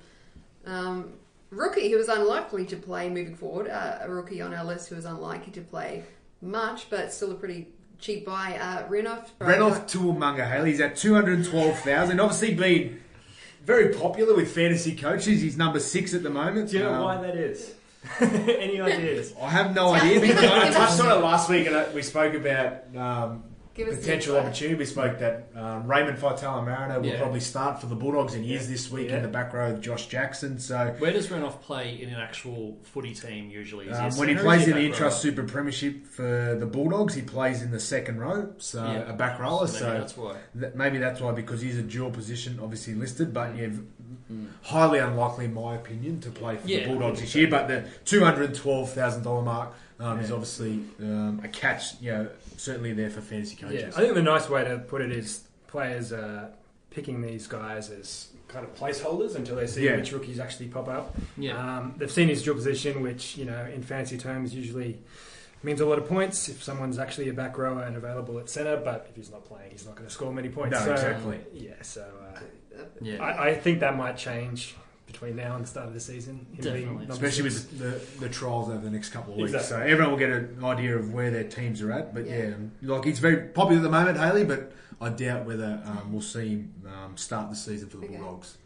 Um, 0.66 1.14
rookie 1.50 1.92
who 1.92 1.98
was 1.98 2.08
unlikely 2.10 2.66
to 2.68 2.76
play 2.76 3.10
moving 3.10 3.36
forward. 3.36 3.70
Uh, 3.70 4.00
a 4.02 4.10
rookie 4.10 4.42
on 4.42 4.54
our 4.54 4.64
list 4.66 4.90
who 4.90 4.96
was 4.96 5.06
unlikely 5.06 5.52
to 5.54 5.62
play 5.62 6.04
much, 6.42 6.90
but 6.90 7.14
still 7.14 7.32
a 7.32 7.36
pretty 7.36 7.68
cheap 8.00 8.26
buy. 8.26 8.58
Uh, 8.60 8.88
Renouf. 8.90 9.30
Renouf 9.40 9.88
To'omaga 9.92 10.50
Haley, 10.50 10.72
he's 10.72 10.82
at 10.82 10.96
212,000. 10.96 12.20
Obviously, 12.20 12.54
been 12.56 13.00
very 13.66 13.94
popular 13.94 14.36
with 14.36 14.54
fantasy 14.54 14.96
coaches. 14.96 15.42
He's 15.42 15.58
number 15.58 15.80
six 15.80 16.14
at 16.14 16.24
the 16.24 16.30
moment. 16.30 16.70
Do 16.72 16.78
you 16.78 16.84
know 16.84 16.94
Um, 16.96 17.04
why 17.04 17.22
that 17.22 17.36
is? 17.36 17.74
Any 18.20 18.82
ideas? 18.82 19.34
I 19.42 19.50
have 19.50 19.74
no 19.74 19.94
idea 19.94 20.20
me. 20.20 20.32
I 20.34 20.70
touched 20.72 21.00
on 21.00 21.10
it 21.18 21.22
last 21.24 21.50
week 21.50 21.68
and 21.68 21.76
uh, 21.76 21.86
we 21.94 22.02
spoke 22.02 22.34
about 22.34 22.84
um, 22.98 23.44
Give 23.76 23.88
us 23.88 23.98
potential 23.98 24.38
opportunity. 24.38 24.76
We 24.76 24.86
spoke 24.86 25.18
that 25.18 25.48
um, 25.56 25.88
Raymond 25.88 26.20
Faitala 26.20 26.64
Mariner 26.64 27.00
will 27.00 27.08
Yeah. 27.08 27.18
probably 27.18 27.40
start 27.40 27.82
for 27.82 27.88
the 27.88 27.96
Bulldogs 27.96 28.36
and 28.36 28.46
he 28.46 28.54
is 28.54 28.66
Yeah. 28.68 28.72
this 28.72 28.92
week 28.92 29.10
Yeah. 29.10 29.18
in 29.18 29.22
the 29.24 29.28
back 29.30 29.52
row 29.52 29.72
of 29.72 29.82
Josh 29.82 30.06
Jackson. 30.08 30.60
So 30.60 30.94
Where 31.00 31.12
does 31.12 31.28
Renouf 31.30 31.60
play 31.62 32.00
in 32.00 32.10
an 32.10 32.20
actual 32.20 32.78
footy 32.84 33.16
team 33.16 33.50
usually? 33.50 33.88
Is 33.88 33.98
um, 33.98 34.06
a 34.06 34.14
when 34.14 34.30
he 34.30 34.36
plays 34.36 34.68
in 34.68 34.76
the 34.76 34.90
back 34.90 35.00
Intrust? 35.00 35.22
Super 35.22 35.42
Premiership 35.42 36.06
for 36.06 36.56
the 36.60 36.68
Bulldogs, 36.68 37.16
he 37.16 37.24
plays 37.24 37.64
in 37.64 37.72
the 37.72 37.80
second 37.80 38.20
row, 38.20 38.50
so 38.60 38.84
Yeah. 38.84 39.10
a 39.10 39.14
back 39.14 39.40
rower. 39.40 39.66
So 39.66 39.80
So, 39.80 39.86
maybe 39.88 40.00
that's 40.00 40.18
why. 40.18 40.36
that, 40.56 40.76
maybe 40.76 40.98
that's 41.00 41.20
why 41.20 41.32
because 41.32 41.62
he's 41.62 41.78
a 41.80 41.82
dual 41.84 42.12
position, 42.12 42.60
obviously 42.62 42.94
listed, 42.94 43.34
but 43.34 43.56
yeah, 43.58 43.70
Mm. 44.32 44.48
highly 44.62 45.00
unlikely 45.00 45.46
in 45.46 45.54
my 45.54 45.76
opinion 45.76 46.20
to 46.22 46.30
play 46.30 46.56
for 46.58 46.68
Yeah, 46.68 46.82
the 46.84 46.90
Bulldogs 46.90 47.20
this 47.22 47.34
year. 47.36 47.48
But 47.50 47.68
the 47.68 47.84
two 48.06 48.24
hundred 48.24 48.54
twelve 48.56 48.92
thousand 48.92 49.24
dollar 49.24 49.42
mark 49.42 49.74
um, 50.00 50.20
is 50.20 50.32
obviously 50.32 50.80
um, 51.02 51.42
a 51.44 51.48
catch. 51.48 52.00
You 52.02 52.12
know, 52.12 52.28
certainly 52.58 52.94
there 52.94 53.10
for 53.10 53.22
fantasy 53.22 53.56
coaches. 53.56 53.82
Yeah. 53.82 53.88
I 53.90 54.02
think 54.02 54.14
the 54.16 54.22
nice 54.22 54.50
way 54.50 54.64
to 54.64 54.78
put 54.80 55.02
it 55.02 55.12
is 55.12 55.44
players 55.68 56.12
are 56.14 56.50
picking 56.92 57.22
these 57.22 57.48
guys 57.48 57.90
as 57.90 58.28
kind 58.48 58.64
of 58.66 58.76
placeholders 58.76 59.36
until 59.36 59.56
they 59.56 59.66
see 59.68 59.86
Yeah. 59.86 59.96
which 59.98 60.12
rookies 60.12 60.40
actually 60.40 60.68
pop 60.68 60.88
up. 60.88 61.16
Yeah. 61.38 61.58
Um, 61.58 61.96
they've 61.98 62.12
seen 62.12 62.28
his 62.28 62.44
dual 62.44 62.56
position, 62.56 63.02
which 63.02 63.36
you 63.38 63.46
know 63.46 63.66
in 63.74 63.82
fancy 63.84 64.18
terms 64.18 64.54
usually 64.54 65.00
means 65.64 65.80
a 65.82 65.86
lot 65.86 65.98
of 65.98 66.08
points 66.08 66.50
if 66.50 66.62
someone's 66.62 67.00
actually 67.00 67.30
a 67.30 67.34
back 67.34 67.58
rower 67.58 67.84
and 67.84 67.96
available 67.96 68.38
at 68.40 68.50
centre. 68.50 68.78
But 68.84 69.08
if 69.10 69.16
he's 69.16 69.32
not 69.32 69.46
playing, 69.46 69.72
he's 69.72 69.86
not 69.86 69.96
going 69.96 70.08
to 70.08 70.14
score 70.14 70.32
many 70.34 70.50
points. 70.50 70.78
No, 70.78 70.86
so, 70.86 70.92
exactly. 70.94 71.40
Yeah, 71.54 71.82
so 71.82 72.02
uh, 72.36 72.40
Uh, 72.80 72.84
Yeah. 73.02 73.24
I, 73.24 73.50
I 73.50 73.54
think 73.56 73.80
that 73.80 73.96
might 73.96 74.18
change 74.18 74.76
between 75.06 75.36
now 75.36 75.56
and 75.56 75.64
the 75.64 75.68
start 75.68 75.88
of 75.88 75.94
the 75.94 76.00
season. 76.00 76.46
Definitely. 76.56 77.06
Especially 77.10 77.50
six. 77.50 77.72
with 77.72 77.80
the, 78.20 78.26
the 78.26 78.30
trials 78.34 78.70
over 78.70 78.80
the 78.80 78.90
next 78.90 79.10
couple 79.10 79.34
of 79.34 79.40
weeks, 79.40 79.54
Exactly. 79.54 79.78
so 79.88 79.92
everyone 79.92 80.12
will 80.12 80.20
get 80.20 80.30
an 80.32 80.64
idea 80.64 80.96
of 80.98 81.14
where 81.14 81.30
their 81.32 81.44
teams 81.44 81.82
are 81.82 81.92
at. 81.92 82.14
But 82.14 82.26
Yeah. 82.26 82.54
yeah, 82.82 82.94
like 82.96 83.06
he's 83.06 83.20
very 83.20 83.38
popular 83.50 83.80
at 83.80 83.84
the 83.84 83.90
moment, 83.90 84.18
Haley. 84.18 84.46
But 84.46 84.72
I 85.02 85.10
doubt 85.10 85.46
whether 85.46 85.82
um, 85.86 86.12
we'll 86.12 86.22
see 86.22 86.50
him 86.50 86.74
um, 86.88 87.18
start 87.18 87.50
the 87.50 87.56
season 87.56 87.90
for 87.90 87.98
the 87.98 88.06
Okay. 88.06 88.18
Bulldogs. 88.18 88.58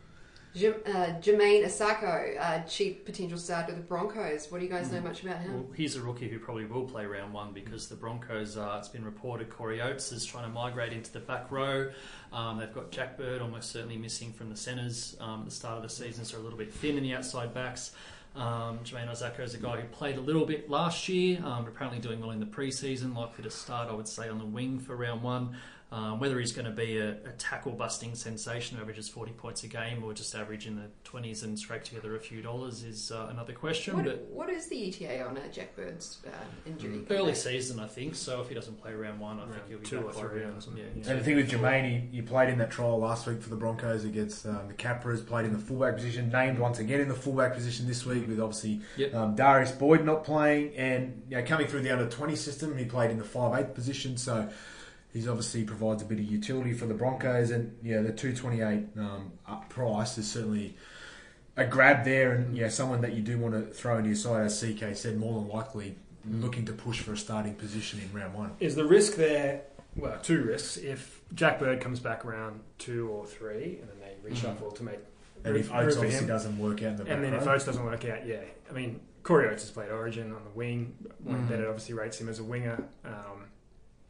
J- 0.58 0.70
uh, 0.70 1.14
Jamayne 1.22 1.64
Isaako, 1.66 2.36
uh, 2.40 2.64
cheap 2.64 3.06
potential 3.06 3.38
starter 3.38 3.74
of 3.74 3.78
the 3.78 3.84
Broncos. 3.84 4.52
What 4.52 4.58
do 4.58 4.64
you 4.66 4.72
guys 4.72 4.88
Hmm. 4.88 4.96
know 4.96 5.02
much 5.02 5.22
about 5.24 5.40
him? 5.42 5.54
Well, 5.54 5.66
he's 5.76 5.96
a 5.96 6.02
rookie 6.02 6.28
who 6.28 6.40
probably 6.40 6.66
will 6.66 6.86
play 6.86 7.06
round 7.06 7.32
one 7.32 7.54
because 7.54 7.88
the 7.88 7.96
Broncos, 7.96 8.58
uh, 8.58 8.76
it's 8.80 8.88
been 8.90 9.06
reported 9.06 9.50
Corey 9.52 9.82
Oates 9.82 10.12
is 10.12 10.26
trying 10.26 10.46
to 10.46 10.50
migrate 10.50 10.94
into 10.94 11.12
the 11.14 11.20
back 11.20 11.52
row. 11.52 11.92
Um, 12.34 12.58
they've 12.58 12.74
got 12.74 12.90
Jack 12.92 13.18
Bird 13.18 13.42
almost 13.42 13.72
certainly 13.72 13.98
missing 13.98 14.34
from 14.34 14.50
the 14.50 14.58
centres 14.58 15.16
um, 15.20 15.42
at 15.42 15.46
the 15.46 15.52
start 15.52 15.78
of 15.78 15.84
the 15.84 15.90
season, 15.90 16.26
so 16.26 16.40
a 16.40 16.42
little 16.42 16.58
bit 16.58 16.74
thin 16.74 16.98
in 16.98 17.04
the 17.04 17.14
outside 17.14 17.54
backs. 17.54 17.92
Um, 18.36 18.80
Jamayne 18.84 19.10
Isaako 19.10 19.40
is 19.42 19.54
a 19.54 19.58
guy 19.58 19.80
who 19.82 19.88
played 19.88 20.18
a 20.18 20.22
little 20.22 20.46
bit 20.46 20.70
last 20.70 21.08
year, 21.10 21.40
um, 21.44 21.66
apparently 21.68 22.00
doing 22.00 22.20
well 22.20 22.32
in 22.32 22.40
the 22.40 22.46
preseason, 22.46 23.16
likely 23.16 23.44
to 23.44 23.50
start, 23.52 23.90
I 23.90 23.94
would 23.94 24.08
say, 24.08 24.28
on 24.30 24.38
the 24.38 24.46
wing 24.46 24.80
for 24.80 24.96
round 24.96 25.24
one. 25.24 25.56
Um, 25.90 26.20
whether 26.20 26.38
he's 26.38 26.52
going 26.52 26.66
to 26.66 26.72
be 26.72 26.98
a, 26.98 27.12
a 27.12 27.32
tackle 27.38 27.72
busting 27.72 28.14
sensation 28.16 28.78
averages 28.78 29.08
40 29.08 29.32
points 29.32 29.64
a 29.64 29.68
game 29.70 30.04
or 30.04 30.12
just 30.14 30.36
average 30.36 30.68
in 30.68 30.76
the 30.76 30.90
20s 31.10 31.44
and 31.44 31.58
scrape 31.58 31.86
together 31.86 32.14
a 32.18 32.20
few 32.20 32.42
dollars 32.42 32.84
is 32.84 33.10
uh, 33.10 33.30
another 33.32 33.54
question. 33.54 33.96
What, 33.96 34.04
but 34.04 34.22
what 34.30 34.50
is 34.50 34.68
the 34.68 34.90
ETA 34.90 35.26
on 35.26 35.38
uh, 35.38 35.48
Jack 35.50 35.78
Bird's 35.78 36.18
uh, 36.28 36.30
injury? 36.66 37.06
early 37.10 37.34
season, 37.34 37.80
I 37.80 37.88
think. 37.88 38.16
So 38.16 38.42
if 38.42 38.50
he 38.50 38.54
doesn't 38.56 38.82
play 38.82 38.94
round 38.94 39.22
one, 39.22 39.40
I 39.40 39.46
think 39.46 39.62
he'll 39.70 39.78
be 39.80 39.86
two 39.86 40.02
back 40.02 40.06
or 40.08 40.12
by 40.14 40.20
three 40.20 40.42
round. 40.42 40.58
or 40.58 40.62
something. 40.62 40.84
Yeah. 40.84 41.04
Yeah. 41.04 41.12
And 41.12 41.20
the 41.22 41.24
thing 41.24 41.38
with 41.38 41.50
Jamayne, 41.50 41.86
he, 42.12 42.18
he 42.18 42.22
played 42.22 42.50
in 42.50 42.58
that 42.58 42.70
trial 42.70 43.00
last 43.00 43.26
week 43.26 43.42
for 43.42 43.48
the 43.48 43.56
Broncos 43.56 44.04
against 44.04 44.46
um, 44.46 44.68
the 44.68 44.74
Capras, 44.74 45.26
played 45.26 45.46
in 45.46 45.54
the 45.54 45.60
fullback 45.60 45.96
position, 45.96 46.30
named 46.30 46.60
once 46.60 46.80
again 46.80 47.00
in 47.00 47.08
the 47.08 47.16
fullback 47.16 47.54
position 47.54 47.88
this 47.88 48.06
week 48.06 48.28
with 48.28 48.42
obviously 48.42 48.82
Yep. 48.98 49.16
um, 49.16 49.36
Darius 49.36 49.72
Boyd 49.72 50.04
not 50.04 50.26
playing 50.26 50.76
and 50.76 51.24
you 51.30 51.38
know, 51.38 51.44
coming 51.46 51.66
through 51.68 51.80
the 51.84 51.92
under 51.92 52.10
20 52.10 52.36
system, 52.36 52.78
he 52.78 52.84
played 52.84 53.10
in 53.10 53.18
the 53.18 53.24
5'8 53.24 53.74
position, 53.74 54.18
so 54.18 54.50
he's 55.18 55.28
obviously 55.28 55.64
provides 55.64 56.04
a 56.04 56.06
bit 56.06 56.20
of 56.20 56.26
utility 56.26 56.74
for 56.74 56.86
the 56.86 56.94
Broncos. 56.94 57.50
And 57.50 57.76
yeah, 57.82 58.02
the 58.02 58.12
228 58.12 58.88
um, 59.00 59.32
price 59.68 60.16
is 60.20 60.30
certainly 60.30 60.76
a 61.56 61.66
grab 61.66 62.06
there, 62.06 62.34
and 62.34 62.56
yeah, 62.56 62.70
someone 62.70 63.02
that 63.02 63.14
you 63.14 63.24
do 63.24 63.40
want 63.40 63.56
to 63.56 63.74
throw 63.74 63.98
into 63.98 64.10
your 64.10 64.16
side, 64.16 64.46
as 64.46 64.62
CK 64.62 64.96
said, 64.96 65.18
more 65.18 65.42
than 65.42 65.50
likely 65.50 65.96
looking 66.30 66.66
to 66.66 66.74
push 66.74 67.00
for 67.00 67.14
a 67.14 67.18
starting 67.18 67.56
position 67.56 68.00
in 68.00 68.14
round 68.14 68.36
one. 68.36 68.52
Is 68.60 68.76
the 68.76 68.86
risk 68.86 69.16
there? 69.16 69.64
Well, 69.96 70.20
two 70.22 70.44
risks. 70.44 70.78
If 70.78 71.22
Jack 71.34 71.58
Bird 71.58 71.82
comes 71.82 72.00
back 72.00 72.24
round 72.24 72.60
two 72.78 73.10
or 73.10 73.26
three, 73.26 73.80
and 73.82 73.90
then 73.90 73.98
they 74.00 74.30
reshuffle 74.30 74.76
to 74.76 74.84
make 74.84 75.00
And 75.44 75.58
if 75.58 75.74
Oates 75.74 75.96
obviously 75.96 76.12
him, 76.12 76.28
doesn't 76.28 76.60
work 76.60 76.84
out 76.84 76.92
in 76.92 76.96
the 76.98 77.06
and 77.12 77.24
then 77.24 77.34
if. 77.34 77.48
Oates 77.48 77.66
doesn't 77.66 77.84
work 77.84 78.06
out, 78.06 78.28
yeah. 78.28 78.42
I 78.70 78.74
mean, 78.74 79.00
Corey 79.24 79.48
Oates 79.48 79.64
has 79.64 79.72
played 79.72 79.90
Origin 79.90 80.32
on 80.32 80.44
the 80.44 80.52
wing. 80.52 80.94
Wayne 81.24 81.38
Mm. 81.38 81.50
Bennett 81.50 81.68
obviously 81.68 81.96
rates 81.96 82.22
him 82.22 82.30
as 82.30 82.38
a 82.38 82.44
winger. 82.44 82.84
Um, 83.04 83.46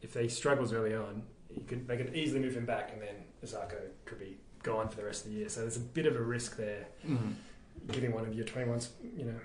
if 0.02 0.14
he 0.14 0.28
struggles 0.28 0.72
early 0.72 0.94
on, 0.94 1.22
he 1.52 1.60
could, 1.62 1.88
they 1.88 1.96
could 1.96 2.14
easily 2.14 2.40
move 2.40 2.54
him 2.56 2.66
back, 2.66 2.90
and 2.92 3.00
then 3.02 3.14
Isaako 3.44 3.78
could 4.04 4.18
be 4.18 4.36
gone 4.62 4.88
for 4.88 4.96
the 4.96 5.04
rest 5.04 5.24
of 5.24 5.32
the 5.32 5.38
year. 5.38 5.48
So 5.48 5.60
there's 5.60 5.76
a 5.76 5.80
bit 5.80 6.06
of 6.06 6.16
a 6.16 6.22
risk 6.22 6.56
there, 6.56 6.86
Mhm. 7.06 7.34
giving 7.90 8.12
one 8.12 8.26
of 8.26 8.34
your 8.34 8.44
21, 8.44 8.80
you 9.16 9.24
know, 9.24 9.40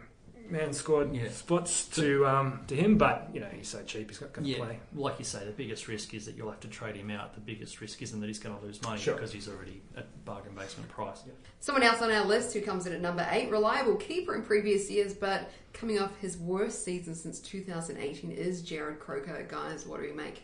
man 0.49 0.73
squad 0.73 1.13
Yeah. 1.15 1.29
spots 1.29 1.87
to 1.95 2.25
um, 2.27 2.61
to 2.67 2.75
him. 2.75 2.97
But 2.97 3.29
you 3.33 3.39
know, 3.39 3.47
he's 3.55 3.67
so 3.69 3.81
cheap, 3.83 4.09
he's 4.09 4.21
not 4.21 4.33
going 4.33 4.45
to 4.45 4.51
Yeah, 4.51 4.57
play. 4.65 4.79
like 4.93 5.19
you 5.19 5.25
say, 5.25 5.45
the 5.45 5.51
biggest 5.51 5.87
risk 5.87 6.13
is 6.13 6.25
that 6.25 6.35
you'll 6.35 6.49
have 6.49 6.59
to 6.61 6.67
trade 6.67 6.95
him 6.95 7.09
out. 7.11 7.33
The 7.33 7.41
biggest 7.41 7.81
risk 7.81 8.01
isn't 8.01 8.19
that 8.19 8.27
he's 8.27 8.39
going 8.39 8.57
to 8.57 8.63
lose 8.65 8.81
money 8.81 8.99
Sure. 9.01 9.13
because 9.15 9.31
he's 9.31 9.47
already 9.47 9.81
at 9.95 10.25
bargain 10.25 10.53
basement 10.55 10.89
price. 10.89 11.19
Someone 11.59 11.83
else 11.83 12.01
on 12.01 12.11
our 12.11 12.25
list 12.25 12.53
who 12.53 12.61
comes 12.61 12.85
in 12.85 12.93
at 12.93 13.01
number 13.01 13.27
eight, 13.31 13.49
reliable 13.49 13.95
keeper 13.95 14.35
in 14.35 14.43
previous 14.43 14.89
years, 14.91 15.13
but 15.13 15.49
coming 15.73 15.99
off 15.99 16.15
his 16.19 16.37
worst 16.37 16.83
season 16.83 17.15
since 17.15 17.39
2018 17.39 18.31
is 18.31 18.61
Jarrod 18.61 18.99
Croker. 18.99 19.45
Guys, 19.49 19.85
what 19.85 20.01
do 20.01 20.07
we 20.07 20.13
make 20.13 20.43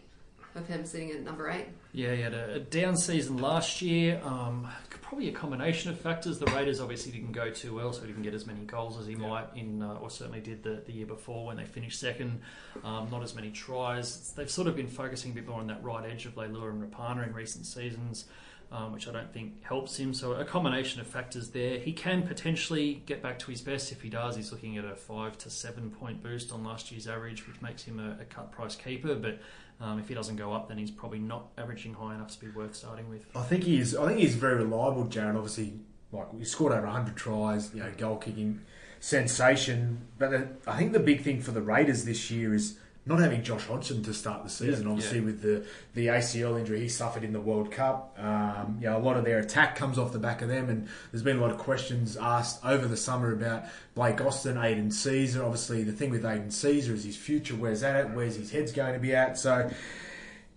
of 0.55 0.67
him 0.67 0.85
sitting 0.85 1.11
at 1.11 1.23
number 1.23 1.49
eight? 1.49 1.67
Yeah, 1.93 2.15
he 2.15 2.21
had 2.21 2.33
a, 2.33 2.55
a 2.55 2.59
down 2.59 2.97
season 2.97 3.37
last 3.37 3.81
year. 3.81 4.21
Um, 4.23 4.67
probably 5.01 5.29
a 5.29 5.31
combination 5.31 5.89
of 5.89 5.99
factors. 5.99 6.37
The 6.37 6.45
Raiders 6.47 6.79
obviously 6.79 7.11
didn't 7.11 7.31
go 7.31 7.49
too 7.49 7.73
well, 7.75 7.91
so 7.93 8.01
he 8.01 8.07
didn't 8.07 8.21
get 8.21 8.35
as 8.35 8.45
many 8.45 8.61
goals 8.61 8.99
as 8.99 9.07
he 9.07 9.15
might 9.15 9.47
in, 9.55 9.81
uh, 9.81 9.95
or 9.95 10.09
certainly 10.09 10.39
did 10.39 10.61
the, 10.61 10.83
the 10.85 10.91
year 10.91 11.07
before 11.07 11.47
when 11.47 11.57
they 11.57 11.65
finished 11.65 11.99
second. 11.99 12.41
Um, 12.83 13.07
not 13.09 13.23
as 13.23 13.33
many 13.33 13.49
tries. 13.49 14.31
They've 14.33 14.49
sort 14.49 14.67
of 14.67 14.75
been 14.75 14.87
focusing 14.87 15.31
a 15.31 15.33
bit 15.33 15.47
more 15.47 15.59
on 15.59 15.67
that 15.67 15.83
right 15.83 16.07
edge 16.09 16.27
of 16.27 16.35
Leilua 16.35 16.69
and 16.69 16.83
Rapana 16.83 17.27
in 17.27 17.33
recent 17.33 17.65
seasons. 17.65 18.25
Um, 18.71 18.93
which 18.93 19.07
I 19.07 19.11
don't 19.11 19.33
think 19.33 19.63
helps 19.63 19.97
him. 19.97 20.13
So 20.13 20.33
a 20.33 20.45
combination 20.45 21.01
of 21.01 21.07
factors 21.07 21.49
there. 21.49 21.79
He 21.79 21.91
can 21.91 22.21
potentially 22.21 23.01
get 23.07 23.23
back 23.23 23.39
to 23.39 23.49
his 23.49 23.61
best 23.61 23.91
if 23.91 24.03
he 24.03 24.11
does. 24.11 24.35
He's 24.35 24.51
looking 24.51 24.77
at 24.77 24.85
a 24.85 24.95
five 24.95 25.39
to 25.39 25.49
seven 25.49 25.89
point 25.89 26.21
boost 26.21 26.51
on 26.51 26.63
last 26.63 26.91
year's 26.91 27.07
average, 27.07 27.47
which 27.47 27.59
makes 27.63 27.81
him 27.81 27.99
a, 27.99 28.21
a 28.21 28.25
cut 28.25 28.51
price 28.51 28.75
keeper. 28.75 29.15
But 29.15 29.39
um, 29.81 29.99
if 29.99 30.07
he 30.07 30.13
doesn't 30.13 30.35
go 30.35 30.53
up, 30.53 30.67
then 30.67 30.77
he's 30.77 30.91
probably 30.91 31.19
not 31.19 31.47
averaging 31.57 31.93
high 31.93 32.15
enough 32.15 32.31
to 32.31 32.39
be 32.39 32.49
worth 32.51 32.75
starting 32.75 33.09
with. 33.09 33.25
I 33.35 33.43
think 33.43 33.63
he 33.63 33.79
is. 33.79 33.95
I 33.95 34.07
think 34.07 34.19
he's 34.19 34.35
very 34.35 34.55
reliable, 34.55 35.05
Jarrod. 35.05 35.35
Obviously, 35.35 35.73
like 36.11 36.27
he 36.37 36.43
scored 36.43 36.73
over 36.73 36.85
100 36.85 37.15
tries, 37.15 37.73
you 37.73 37.81
know, 37.81 37.91
goal 37.97 38.17
kicking 38.17 38.61
sensation. 38.99 40.07
But 40.17 40.59
I 40.67 40.77
think 40.77 40.91
the 40.91 40.99
big 40.99 41.21
thing 41.21 41.41
for 41.41 41.51
the 41.51 41.61
Raiders 41.61 42.05
this 42.05 42.29
year 42.29 42.53
is 42.53 42.77
not 43.09 43.19
having 43.19 43.41
Josh 43.41 43.65
Hodgson 43.65 44.03
to 44.03 44.13
start 44.13 44.43
the 44.43 44.51
season. 44.51 44.85
Yeah, 44.85 44.91
obviously, 44.91 45.17
yeah. 45.17 45.25
with 45.25 45.41
the 45.41 45.65
the 45.95 46.07
ACL 46.07 46.59
injury 46.59 46.79
he 46.79 46.87
suffered 46.87 47.23
in 47.23 47.33
the 47.33 47.41
World 47.41 47.71
Cup, 47.71 48.15
um, 48.19 48.77
you 48.79 48.87
know, 48.87 48.97
a 48.97 48.99
lot 48.99 49.17
of 49.17 49.25
their 49.25 49.39
attack 49.39 49.75
comes 49.75 49.97
off 49.97 50.13
the 50.13 50.19
back 50.19 50.43
of 50.43 50.47
them. 50.47 50.69
And 50.69 50.87
there's 51.11 51.23
been 51.23 51.37
a 51.37 51.41
lot 51.41 51.49
of 51.49 51.57
questions 51.57 52.15
asked 52.15 52.63
over 52.63 52.87
the 52.87 52.95
summer 52.95 53.33
about 53.33 53.63
Blake 53.95 54.21
Austin, 54.21 54.59
Aidan 54.59 54.89
Sezer. 54.89 55.43
Obviously, 55.43 55.83
the 55.83 55.91
thing 55.91 56.11
with 56.11 56.23
Aidan 56.23 56.49
Sezer 56.49 56.91
is 56.91 57.03
his 57.03 57.17
future. 57.17 57.55
Where's 57.55 57.81
that 57.81 57.95
at? 57.95 58.15
Where's 58.15 58.35
his 58.35 58.51
head's 58.51 58.71
going 58.71 58.93
to 58.93 58.99
be 58.99 59.13
at? 59.13 59.37
So. 59.37 59.69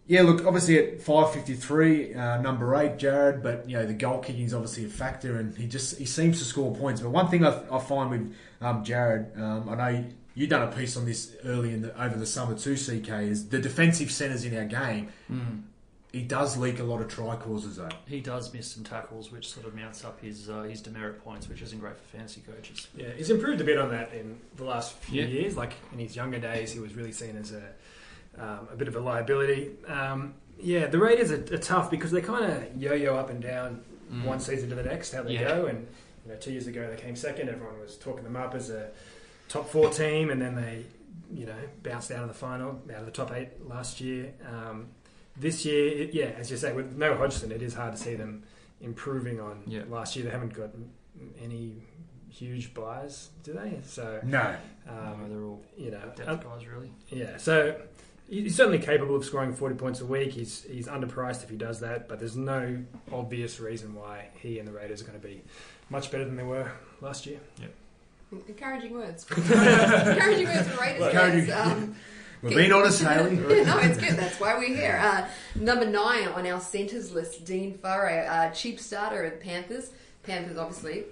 Yeah, 0.09 0.23
look, 0.23 0.44
obviously 0.44 0.78
at 0.78 1.00
five 1.00 1.32
fifty 1.32 1.54
three, 1.54 2.12
uh, 2.12 2.40
number 2.42 2.75
eight, 2.75 2.99
Jarrod, 2.99 3.40
but 3.40 3.71
you 3.71 3.76
know 3.76 3.87
the 3.87 3.94
goal 3.94 4.18
kicking 4.18 4.42
is 4.42 4.52
obviously 4.52 4.85
a 4.85 4.88
factor, 4.88 5.37
and 5.37 5.56
he 5.56 5.68
just 5.68 5.97
he 5.97 6.04
seems 6.04 6.40
to 6.40 6.44
score 6.44 6.75
points. 6.75 7.00
But 7.00 7.11
one 7.11 7.28
thing 7.28 7.47
I, 7.47 7.62
I 7.71 7.78
find 7.78 8.11
with 8.11 8.35
um, 8.61 8.85
Jarrod, 8.85 9.40
um, 9.40 9.68
I 9.68 9.76
know 9.76 10.04
you, 10.35 10.43
you 10.43 10.47
done 10.47 10.62
a 10.69 10.73
piece 10.73 10.97
on 10.97 11.05
this 11.07 11.35
early 11.45 11.73
in 11.75 11.83
the 11.83 12.03
over 12.03 12.17
the 12.19 12.27
summer 12.27 12.55
too, 12.57 12.75
CK, 12.77 13.09
is 13.23 13.49
the 13.49 13.59
defensive 13.59 14.11
centres 14.11 14.45
in 14.45 14.57
our 14.57 14.65
game. 14.65 15.09
He 16.12 16.21
does 16.21 16.59
leak 16.59 16.79
a 16.79 16.83
lot 16.85 17.01
of 17.01 17.09
try 17.09 17.37
causes 17.37 17.77
though. 17.77 17.89
He 18.07 18.21
does 18.21 18.53
miss 18.53 18.67
some 18.71 18.85
tackles, 18.85 19.33
which 19.33 19.49
sort 19.49 19.65
of 19.67 19.75
mounts 19.75 20.05
up 20.05 20.21
his 20.21 20.51
uh, 20.51 20.62
his 20.65 20.83
demerit 20.83 21.25
points, 21.25 21.49
which 21.49 21.62
isn't 21.62 21.79
great 21.79 21.97
for 21.97 22.05
fantasy 22.16 22.42
coaches. 22.47 22.87
Yeah, 22.95 23.07
he's 23.16 23.31
improved 23.31 23.62
a 23.62 23.64
bit 23.64 23.79
on 23.79 23.90
that 23.92 24.12
in 24.12 24.37
the 24.57 24.64
last 24.64 24.92
few 24.92 25.23
Yeah. 25.23 25.29
years. 25.29 25.57
Like 25.57 25.73
in 25.90 25.99
his 25.99 26.14
younger 26.14 26.38
days, 26.38 26.71
he 26.71 26.81
was 26.81 26.95
really 26.95 27.12
seen 27.12 27.35
as 27.38 27.53
a 27.53 27.62
um, 28.38 28.68
a 28.71 28.77
bit 28.77 28.88
of 28.88 28.97
a 28.97 29.01
liability. 29.01 29.71
Um, 29.88 30.35
yeah, 30.61 30.87
the 30.87 30.99
Raiders 30.99 31.33
are, 31.33 31.55
are 31.55 31.59
tough 31.59 31.90
because 31.90 32.11
they 32.11 32.21
kind 32.21 32.45
of 32.45 32.77
yo-yo 32.81 33.16
up 33.16 33.31
and 33.31 33.42
down 33.42 33.83
Mm. 34.12 34.25
one 34.27 34.40
season 34.40 34.68
to 34.68 34.75
the 34.75 34.83
next 34.83 35.12
how 35.14 35.23
they 35.23 35.33
Yeah. 35.33 35.49
go. 35.49 35.64
And 35.66 35.87
you 36.27 36.33
know, 36.33 36.38
two 36.38 36.53
years 36.53 36.66
ago 36.66 36.87
they 36.95 37.01
came 37.01 37.16
second. 37.16 37.49
Everyone 37.49 37.81
was 37.81 37.97
talking 37.97 38.23
them 38.25 38.37
up 38.37 38.55
as 38.55 38.68
a 38.68 38.90
top 39.53 39.69
four 39.69 39.91
team, 39.91 40.31
and 40.31 40.41
then 40.41 40.55
they 40.55 40.85
you 41.31 41.47
know 41.47 41.55
bounced 41.83 42.11
out 42.11 42.23
of 42.23 42.29
the 42.29 42.35
final, 42.35 42.81
out 42.93 43.01
of 43.01 43.07
the 43.07 43.12
top 43.12 43.33
eight 43.33 43.49
last 43.69 44.01
year. 44.01 44.33
Um, 44.49 44.88
this 45.37 45.65
year, 45.65 45.88
it, 46.03 46.15
yeah, 46.15 46.27
as 46.38 46.51
you 46.51 46.57
say, 46.57 46.73
with 46.73 46.97
no 46.97 47.17
Hodgson, 47.17 47.53
it 47.53 47.62
is 47.62 47.75
hard 47.75 47.93
to 47.97 47.99
see 48.03 48.15
them 48.15 48.43
improving 48.81 49.41
on 49.41 49.62
Yeah. 49.67 49.83
last 49.88 50.15
year. 50.17 50.25
They 50.27 50.31
haven't 50.31 50.53
got 50.55 50.71
any 51.43 51.83
huge 52.29 52.75
buys, 52.75 53.31
do 53.43 53.53
they? 53.55 53.81
So, 53.85 54.21
No, 54.25 54.57
Um, 54.88 54.97
um, 54.99 55.29
they're 55.31 55.43
all 55.45 55.62
you 55.77 55.91
know, 55.91 56.01
depth 56.17 56.29
um, 56.29 56.41
guys, 56.41 56.67
really. 56.67 56.91
yeah. 57.09 57.37
So 57.38 57.81
he's 58.29 58.55
certainly 58.57 58.79
capable 58.79 59.17
of 59.17 59.25
scoring 59.25 59.55
forty 59.55 59.75
points 59.75 60.01
a 60.01 60.07
week. 60.07 60.33
He's 60.33 60.65
he's 60.65 60.87
underpriced 60.87 61.43
if 61.45 61.51
he 61.51 61.57
does 61.57 61.81
that, 61.81 62.09
but 62.09 62.19
there's 62.19 62.37
no 62.37 62.83
obvious 63.12 63.59
reason 63.61 63.95
why 63.95 64.29
he 64.35 64.59
and 64.59 64.67
the 64.69 64.73
Raiders 64.73 65.01
are 65.03 65.07
going 65.07 65.21
to 65.21 65.27
be 65.27 65.43
much 65.88 66.11
better 66.11 66.25
than 66.25 66.37
they 66.37 66.43
were 66.43 66.71
last 67.01 67.25
year. 67.27 67.41
Encouraging 68.33 68.92
words. 68.92 69.27
encouraging 69.37 70.47
words 70.47 70.68
for 70.68 70.81
Raiders 70.83 71.07
Encouraging- 71.07 71.47
fans. 71.47 71.73
Um, 71.85 71.97
we're 72.42 72.57
being 72.57 72.73
honest, 72.73 73.01
Haley. 73.03 73.37
yeah, 73.37 73.62
no, 73.62 73.79
it's 73.79 73.99
good. 73.99 74.16
That's 74.16 74.40
why 74.40 74.59
we're 74.59 74.75
here. 74.75 74.99
Uh, 75.01 75.29
number 75.55 75.85
nine 75.87 76.27
on 76.29 76.45
our 76.45 76.61
centres 76.61 77.12
list, 77.12 77.45
Dean 77.45 77.79
Whare, 77.81 78.29
uh, 78.29 78.51
cheap 78.51 78.81
starter 78.81 79.25
at 79.25 79.40
Panthers. 79.40 79.92
Panthers, 80.25 80.57
obviously, 80.57 81.05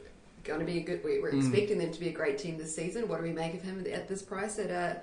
going 0.42 0.59
to 0.59 0.66
be 0.66 0.78
a 0.78 0.83
good. 0.83 1.04
we- 1.04 1.20
We're 1.20 1.30
Mm. 1.33 1.38
expecting 1.46 1.78
them 1.78 1.92
to 1.92 2.00
be 2.00 2.09
a 2.09 2.12
great 2.12 2.37
team 2.38 2.59
this 2.59 2.74
season. 2.74 3.06
What 3.06 3.18
do 3.18 3.22
we 3.22 3.30
make 3.33 3.54
of 3.54 3.62
him 3.62 3.85
at 3.92 4.09
this 4.09 4.22
price 4.22 4.59
at 4.59 4.70
uh, 4.72 4.98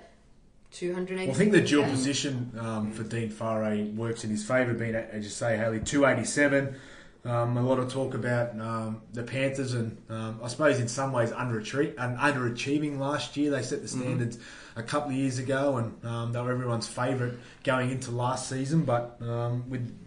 two 0.70 0.92
hundred 0.92 1.14
eighty? 1.18 1.28
Well, 1.28 1.36
I 1.36 1.38
think 1.38 1.52
the 1.52 1.62
dual 1.62 1.84
position 1.84 2.52
um, 2.60 2.92
for 2.92 3.04
Dean 3.04 3.30
Whare 3.30 3.86
works 3.96 4.22
in 4.22 4.28
his 4.28 4.44
favour, 4.46 4.74
being, 4.74 4.94
as 4.96 5.24
you 5.24 5.30
say, 5.30 5.56
Haley, 5.56 5.80
287. 5.80 6.76
Um, 7.24 7.56
a 7.56 7.62
lot 7.62 7.78
of 7.78 7.92
talk 7.92 8.14
about 8.14 8.58
um, 8.60 9.02
the 9.12 9.22
Panthers, 9.22 9.74
and 9.74 10.00
um, 10.08 10.40
I 10.42 10.48
suppose 10.48 10.78
in 10.78 10.88
some 10.88 11.12
ways 11.12 11.30
underachieve, 11.30 11.98
um, 11.98 12.16
underachieving 12.16 12.98
last 12.98 13.36
year. 13.36 13.50
They 13.50 13.62
set 13.62 13.82
the 13.82 13.88
standards 13.88 14.38
a 14.76 14.82
couple 14.82 15.10
of 15.10 15.16
years 15.16 15.38
ago, 15.38 15.76
and 15.76 16.04
um, 16.04 16.32
they 16.32 16.40
were 16.40 16.52
everyone's 16.52 16.86
favourite 16.86 17.34
going 17.64 17.90
into 17.90 18.12
last 18.12 18.48
season. 18.48 18.84
But 18.84 19.18
um, 19.20 19.68
with 19.68 19.98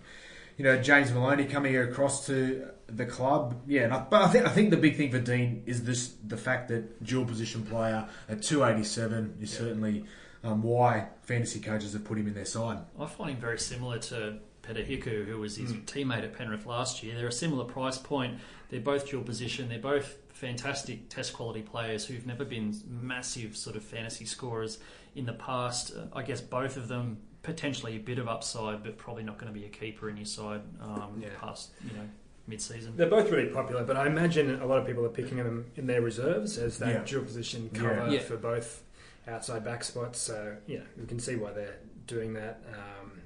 you 0.57 0.63
know 0.63 0.81
James 0.81 1.11
Maloney 1.11 1.45
coming 1.45 1.75
across 1.77 2.25
to 2.27 2.69
the 2.87 3.05
club, 3.05 3.61
yeah. 3.67 3.83
And 3.83 3.93
I, 3.93 3.99
but 3.99 4.21
I 4.21 4.29
think 4.29 4.45
I 4.45 4.49
think 4.49 4.69
the 4.69 4.77
big 4.77 4.95
thing 4.95 5.11
for 5.11 5.19
Dean 5.19 5.63
is 5.65 5.83
this: 5.83 6.13
the 6.25 6.37
fact 6.37 6.69
that 6.69 7.03
dual 7.03 7.25
position 7.25 7.63
player 7.65 8.07
at 8.29 8.41
287 8.41 9.37
is 9.41 9.51
certainly 9.51 10.05
um, 10.43 10.63
why 10.63 11.07
fantasy 11.23 11.59
coaches 11.59 11.93
have 11.93 12.05
put 12.05 12.17
him 12.17 12.27
in 12.27 12.33
their 12.33 12.45
side. 12.45 12.79
I 12.99 13.05
find 13.05 13.31
him 13.31 13.37
very 13.37 13.59
similar 13.59 13.99
to 13.99 14.39
Hiku, 14.77 15.25
who 15.25 15.39
was 15.39 15.57
his 15.57 15.73
teammate 15.73 16.23
at 16.23 16.33
Penrith 16.33 16.65
last 16.65 17.03
year. 17.03 17.15
They're 17.15 17.27
a 17.27 17.31
similar 17.31 17.65
price 17.65 17.97
point. 17.97 18.37
They're 18.69 18.79
both 18.79 19.09
dual 19.09 19.23
position. 19.23 19.69
They're 19.69 19.79
both 19.79 20.17
fantastic 20.29 21.09
test 21.09 21.33
quality 21.33 21.61
players 21.61 22.05
who've 22.05 22.25
never 22.25 22.43
been 22.45 22.73
massive 22.89 23.55
sort 23.55 23.75
of 23.75 23.83
fantasy 23.83 24.25
scorers 24.25 24.79
in 25.15 25.25
the 25.25 25.33
past. 25.33 25.93
Uh, 25.95 26.05
I 26.17 26.23
guess 26.23 26.41
both 26.41 26.77
of 26.77 26.87
them 26.87 27.17
potentially 27.43 27.95
a 27.95 27.99
bit 27.99 28.17
of 28.19 28.27
upside, 28.27 28.83
but 28.83 28.97
probably 28.97 29.23
not 29.23 29.37
going 29.37 29.51
to 29.51 29.59
be 29.59 29.65
a 29.65 29.69
keeper 29.69 30.09
in 30.09 30.17
your 30.17 30.25
side 30.25 30.61
um, 30.81 31.19
Yeah. 31.21 31.29
past 31.39 31.71
you 31.83 31.93
know 31.93 32.07
mid 32.47 32.61
season. 32.61 32.93
They're 32.95 33.09
both 33.09 33.29
really 33.31 33.49
popular, 33.49 33.83
but 33.83 33.97
I 33.97 34.07
imagine 34.07 34.61
a 34.61 34.65
lot 34.65 34.79
of 34.79 34.85
people 34.87 35.05
are 35.05 35.09
picking 35.09 35.37
them 35.37 35.65
in 35.75 35.85
their 35.87 36.01
reserves 36.01 36.57
as 36.57 36.77
that 36.79 36.89
Yeah. 36.89 37.03
dual 37.05 37.23
position 37.23 37.69
Yeah. 37.73 37.79
cover 37.79 38.07
Yeah. 38.11 38.19
for 38.21 38.37
both 38.37 38.83
outside 39.27 39.63
back 39.63 39.83
spots. 39.83 40.19
So 40.19 40.55
yeah, 40.67 40.81
you 40.99 41.05
can 41.05 41.19
see 41.19 41.35
why 41.35 41.51
they're 41.51 41.77
doing 42.07 42.33
that. 42.33 42.63
Um, 42.73 43.20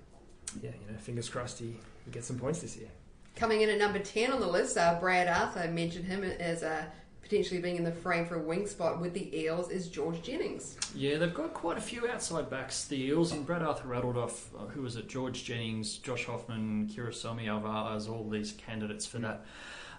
yeah, 0.61 0.71
you 0.71 0.91
know, 0.91 0.97
fingers 0.97 1.29
crossed 1.29 1.59
he, 1.59 1.77
he 2.05 2.11
gets 2.11 2.27
some 2.27 2.39
points 2.39 2.59
this 2.61 2.77
year. 2.77 2.87
Coming 3.35 3.61
in 3.61 3.69
at 3.69 3.77
number 3.77 3.99
10 3.99 4.31
on 4.31 4.39
the 4.39 4.47
list, 4.47 4.77
uh, 4.77 4.97
Brad 4.99 5.27
Arthur 5.27 5.69
mentioned 5.69 6.05
him 6.05 6.23
as 6.23 6.63
uh, 6.63 6.85
potentially 7.21 7.59
being 7.59 7.75
in 7.75 7.83
the 7.83 7.91
frame 7.91 8.25
for 8.25 8.35
a 8.35 8.39
wing 8.39 8.67
spot 8.67 9.01
with 9.01 9.13
the 9.13 9.37
Eels 9.37 9.69
is 9.69 9.89
George 9.89 10.21
Jennings. 10.21 10.77
Yeah, 10.95 11.17
they've 11.17 11.33
got 11.33 11.53
quite 11.53 11.77
a 11.77 11.81
few 11.81 12.07
outside 12.07 12.49
backs. 12.49 12.85
The 12.85 13.03
Eels 13.03 13.31
and 13.31 13.45
Brad 13.45 13.61
Arthur 13.61 13.87
rattled 13.87 14.15
off, 14.15 14.53
uh, 14.55 14.67
who 14.67 14.83
was 14.83 14.95
it? 14.95 15.09
George 15.09 15.43
Jennings, 15.43 15.97
Josh 15.97 16.25
Hoffman, 16.25 16.87
Kirisome 16.87 17.45
Auva'a, 17.45 18.09
all 18.09 18.29
these 18.29 18.53
candidates 18.53 19.05
for 19.05 19.17
that 19.19 19.43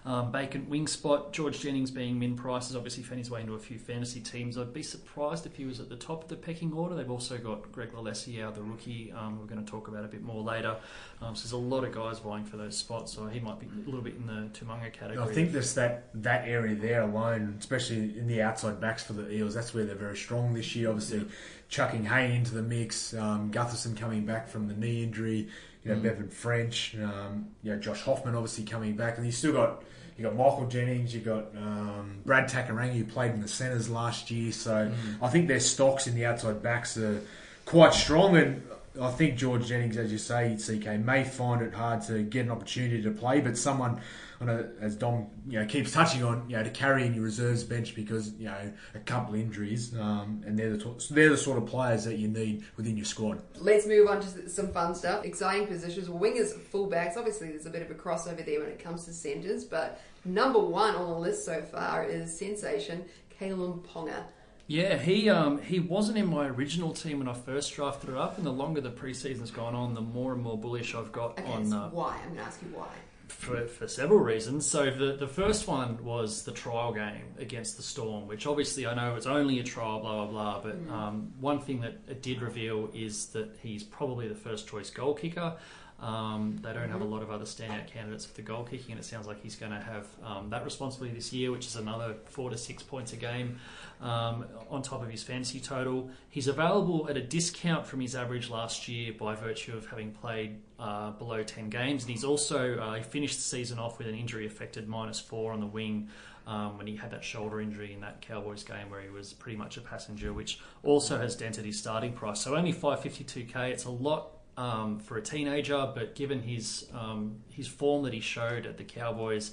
um, 0.07 0.31
vacant 0.31 0.69
wing 0.69 0.87
spot. 0.87 1.33
George 1.33 1.59
Jennings 1.59 1.91
being 1.91 2.17
min 2.17 2.37
price 2.37 2.69
has 2.69 2.77
obviously 2.77 3.03
found 3.03 3.19
his 3.19 3.29
way 3.29 3.41
into 3.41 3.55
a 3.55 3.59
few 3.59 3.77
fantasy 3.77 4.21
teams. 4.21 4.57
I'd 4.57 4.73
be 4.73 4.81
surprised 4.81 5.45
if 5.45 5.57
he 5.57 5.65
was 5.65 5.81
at 5.81 5.89
the 5.89 5.97
top 5.97 6.23
of 6.23 6.29
the 6.29 6.37
pecking 6.37 6.71
order. 6.71 6.95
They've 6.95 7.11
also 7.11 7.37
got 7.37 7.69
Greg 7.73 7.91
Lalessier, 7.91 8.55
the 8.55 8.61
rookie, 8.61 9.11
um, 9.11 9.37
we're 9.37 9.47
going 9.47 9.63
to 9.63 9.69
talk 9.69 9.89
about 9.89 10.05
a 10.05 10.07
bit 10.07 10.23
more 10.23 10.41
later. 10.41 10.77
Um, 11.21 11.35
so 11.35 11.41
there's 11.41 11.51
a 11.51 11.57
lot 11.57 11.83
of 11.83 11.91
guys 11.91 12.19
vying 12.19 12.45
for 12.45 12.55
those 12.55 12.77
spots, 12.77 13.11
so 13.11 13.27
he 13.27 13.41
might 13.41 13.59
be 13.59 13.65
a 13.65 13.85
little 13.85 14.01
bit 14.01 14.15
in 14.15 14.25
the 14.25 14.49
To'omaga 14.57 14.93
category. 14.93 15.29
I 15.29 15.33
think 15.33 15.51
there's 15.51 15.75
that 15.75 16.07
that 16.23 16.47
area 16.47 16.75
there 16.75 17.01
alone, 17.01 17.57
especially 17.59 18.17
in 18.17 18.27
the 18.27 18.41
outside 18.41 18.79
backs 18.79 19.03
for 19.03 19.11
the 19.11 19.29
Eels, 19.29 19.53
that's 19.55 19.73
where 19.73 19.83
they're 19.83 19.95
very 19.95 20.15
strong 20.15 20.53
this 20.53 20.73
year. 20.73 20.87
Obviously, 20.89 21.25
chucking 21.67 22.05
Hay 22.05 22.33
into 22.33 22.53
the 22.53 22.63
mix, 22.63 23.13
um, 23.13 23.51
Gutherson 23.51 23.97
coming 23.97 24.25
back 24.25 24.47
from 24.47 24.69
the 24.69 24.73
knee 24.73 25.03
injury, 25.03 25.49
you 25.83 25.91
know, 25.91 25.99
Mm. 25.99 26.03
Bevan 26.03 26.29
French, 26.29 26.95
um, 26.95 27.47
you 27.61 27.73
know, 27.73 27.79
Josh 27.79 28.03
Hoffman 28.03 28.35
obviously 28.35 28.63
coming 28.63 28.95
back, 28.95 29.17
and 29.17 29.25
you 29.25 29.33
still 29.33 29.51
got 29.51 29.83
you 30.17 30.23
got 30.23 30.35
Michael 30.35 30.67
Jennings, 30.67 31.13
you 31.13 31.21
got 31.21 31.45
um, 31.55 32.19
Brad 32.25 32.49
Takairangi 32.49 32.97
who 32.97 33.03
played 33.03 33.31
in 33.31 33.41
the 33.41 33.47
centres 33.47 33.89
last 33.89 34.31
year. 34.31 34.51
So 34.51 34.91
I 35.21 35.29
think 35.29 35.47
their 35.47 35.59
stocks 35.59 36.07
in 36.07 36.15
the 36.15 36.25
outside 36.25 36.63
backs 36.63 36.97
are 36.97 37.21
quite 37.65 37.93
strong, 37.93 38.35
and 38.35 38.63
I 39.01 39.11
think 39.11 39.37
George 39.37 39.67
Jennings, 39.67 39.97
as 39.97 40.11
you 40.11 40.17
say, 40.17 40.55
CK 40.55 40.99
may 40.99 41.23
find 41.23 41.61
it 41.61 41.73
hard 41.73 42.01
to 42.03 42.23
get 42.23 42.45
an 42.45 42.51
opportunity 42.51 43.01
to 43.03 43.11
play, 43.11 43.41
but 43.41 43.57
someone. 43.57 44.01
As 44.39 44.95
Dom 44.95 45.31
you 45.47 45.59
know 45.59 45.65
keeps 45.65 45.91
touching 45.91 46.23
on, 46.23 46.47
you 46.47 46.57
know, 46.57 46.63
to 46.63 46.69
carry 46.69 47.07
in 47.07 47.15
your 47.15 47.23
reserves 47.23 47.63
bench 47.63 47.95
because 47.95 48.33
you 48.33 48.45
know 48.45 48.71
a 48.93 48.99
couple 48.99 49.33
injuries, 49.33 49.97
um, 49.97 50.43
and 50.45 50.59
they're 50.59 50.77
the 50.77 51.07
they're 51.09 51.31
the 51.31 51.37
sort 51.37 51.57
of 51.57 51.65
players 51.65 52.03
that 52.03 52.19
you 52.19 52.27
need 52.27 52.63
within 52.75 52.95
your 52.95 53.05
squad. 53.07 53.41
Let's 53.55 53.87
move 53.87 54.07
on 54.07 54.21
to 54.21 54.47
some 54.47 54.71
fun 54.71 54.93
stuff. 54.93 55.25
Exciting 55.25 55.65
positions. 55.65 56.07
Wingers, 56.07 56.53
fullbacks. 56.53 57.17
Obviously, 57.17 57.47
there's 57.47 57.65
a 57.65 57.71
bit 57.71 57.81
of 57.81 57.89
a 57.89 57.95
crossover 57.95 58.45
there 58.45 58.59
when 58.59 58.69
it 58.69 58.77
comes 58.77 59.05
to 59.05 59.11
centres, 59.11 59.65
but 59.65 59.99
number 60.23 60.59
one 60.59 60.93
on 60.93 61.09
the 61.09 61.17
list 61.17 61.43
so 61.43 61.63
far 61.63 62.03
is 62.03 62.37
sensation 62.37 63.05
Kalyn 63.39 63.83
Ponga. 63.85 64.23
Yeah, 64.67 64.97
he 64.97 65.29
um, 65.29 65.61
he 65.61 65.79
wasn't 65.79 66.17
in 66.17 66.27
my 66.27 66.47
original 66.47 66.91
team 66.93 67.19
when 67.19 67.27
I 67.29 67.33
first 67.33 67.73
drafted 67.73 68.09
it 68.09 68.17
up, 68.17 68.37
and 68.37 68.45
the 68.45 68.51
longer 68.51 68.81
the 68.81 68.91
preseason's 68.91 69.49
gone 69.51 69.73
on, 69.75 69.93
the 69.93 70.01
more 70.01 70.33
and 70.33 70.41
more 70.43 70.57
bullish 70.57 70.93
I've 70.93 71.11
got 71.13 71.39
Okay, 71.39 71.51
on 71.51 71.65
so 71.67 71.77
uh, 71.77 71.89
why? 71.89 72.17
I'm 72.21 72.25
going 72.33 72.35
to 72.37 72.43
ask 72.43 72.61
you 72.61 72.67
why. 72.77 72.89
for, 73.29 73.65
for 73.67 73.87
several 73.87 74.19
reasons. 74.19 74.65
So 74.69 74.89
the 74.91 75.13
the 75.17 75.27
first 75.27 75.69
one 75.69 76.03
was 76.03 76.43
the 76.43 76.51
trial 76.51 76.91
game 76.93 77.23
against 77.39 77.77
the 77.77 77.83
Storm, 77.83 78.27
which 78.27 78.45
obviously 78.45 78.85
I 78.85 78.93
know 78.93 79.15
it's 79.15 79.25
only 79.25 79.59
a 79.59 79.63
trial, 79.63 80.01
blah 80.01 80.25
blah 80.25 80.59
blah. 80.59 80.61
But 80.61 80.93
um, 80.93 81.31
one 81.39 81.59
thing 81.61 81.79
that 81.81 81.99
it 82.09 82.21
did 82.21 82.41
reveal 82.41 82.89
is 82.93 83.27
that 83.27 83.55
he's 83.61 83.83
probably 83.83 84.27
the 84.27 84.35
first 84.35 84.67
choice 84.67 84.89
goal 84.89 85.13
kicker. 85.13 85.55
Um, 85.99 86.59
they 86.61 86.73
don't 86.73 86.91
have 86.91 87.01
a 87.01 87.05
lot 87.05 87.23
of 87.23 87.31
other 87.31 87.45
standout 87.45 87.87
candidates 87.87 88.23
for 88.23 88.35
the 88.35 88.43
goal 88.43 88.63
kicking, 88.63 88.91
and 88.91 88.99
it 88.99 89.03
sounds 89.03 89.25
like 89.25 89.41
he's 89.41 89.55
going 89.55 89.71
to 89.71 89.79
have 89.79 90.07
um, 90.23 90.49
that 90.51 90.63
responsibility 90.63 91.15
this 91.15 91.33
year, 91.33 91.51
which 91.51 91.65
is 91.65 91.75
another 91.75 92.15
four 92.25 92.51
to 92.51 92.57
six 92.57 92.83
points 92.83 93.13
a 93.13 93.15
game 93.15 93.57
um, 93.99 94.45
on 94.69 94.83
top 94.83 95.01
of 95.01 95.09
his 95.09 95.23
fantasy 95.23 95.59
total. 95.59 96.11
He's 96.29 96.47
available 96.47 97.07
at 97.09 97.17
a 97.17 97.21
discount 97.21 97.87
from 97.87 97.99
his 97.99 98.15
average 98.15 98.49
last 98.49 98.87
year 98.87 99.13
by 99.13 99.33
virtue 99.33 99.75
of 99.75 99.87
having 99.87 100.11
played 100.11 100.59
uh, 100.79 101.11
below 101.11 101.41
10 101.41 101.69
games. 101.69 102.03
And 102.03 102.11
he's 102.11 102.23
also 102.23 102.77
uh, 102.77 102.95
he 102.95 103.03
finished 103.03 103.37
the 103.37 103.43
season 103.43 103.79
off 103.79 103.97
with 103.97 104.07
an 104.07 104.15
injury 104.15 104.45
affected 104.45 104.87
minus 104.87 105.19
four 105.19 105.51
on 105.51 105.59
the 105.59 105.67
wing. 105.67 106.09
Um, 106.45 106.77
when 106.77 106.87
he 106.87 106.95
had 106.95 107.11
that 107.11 107.25
shoulder 107.25 107.59
injury 107.59 107.91
in 107.91 107.99
that 107.99 108.21
Cowboys 108.21 108.63
game 108.63 108.89
where 108.89 109.01
he 109.01 109.09
was 109.09 109.33
pretty 109.33 109.57
much 109.57 109.75
a 109.75 109.81
passenger, 109.81 110.31
which 110.31 110.61
also 110.81 111.17
has 111.17 111.35
dented 111.35 111.65
his 111.65 111.77
starting 111.77 112.13
price. 112.13 112.39
So 112.39 112.55
only 112.55 112.71
552k. 112.71 113.71
It's 113.71 113.83
a 113.83 113.91
lot 113.91 114.36
um, 114.57 114.99
for 114.99 115.17
a 115.17 115.21
teenager, 115.21 115.91
but 115.93 116.15
given 116.15 116.41
his 116.41 116.87
um, 116.93 117.37
his 117.49 117.67
form 117.67 118.03
that 118.03 118.13
he 118.13 118.19
showed 118.19 118.65
at 118.65 118.77
the 118.77 118.83
Cowboys, 118.83 119.51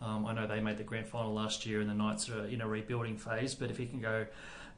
um, 0.00 0.26
I 0.26 0.32
know 0.32 0.46
they 0.46 0.60
made 0.60 0.78
the 0.78 0.84
grand 0.84 1.06
final 1.06 1.34
last 1.34 1.66
year, 1.66 1.80
and 1.80 1.88
the 1.88 1.94
Knights 1.94 2.28
are 2.30 2.46
in 2.46 2.60
a 2.62 2.68
rebuilding 2.68 3.16
phase. 3.16 3.54
But 3.54 3.70
if 3.70 3.76
he 3.76 3.86
can 3.86 4.00
go 4.00 4.26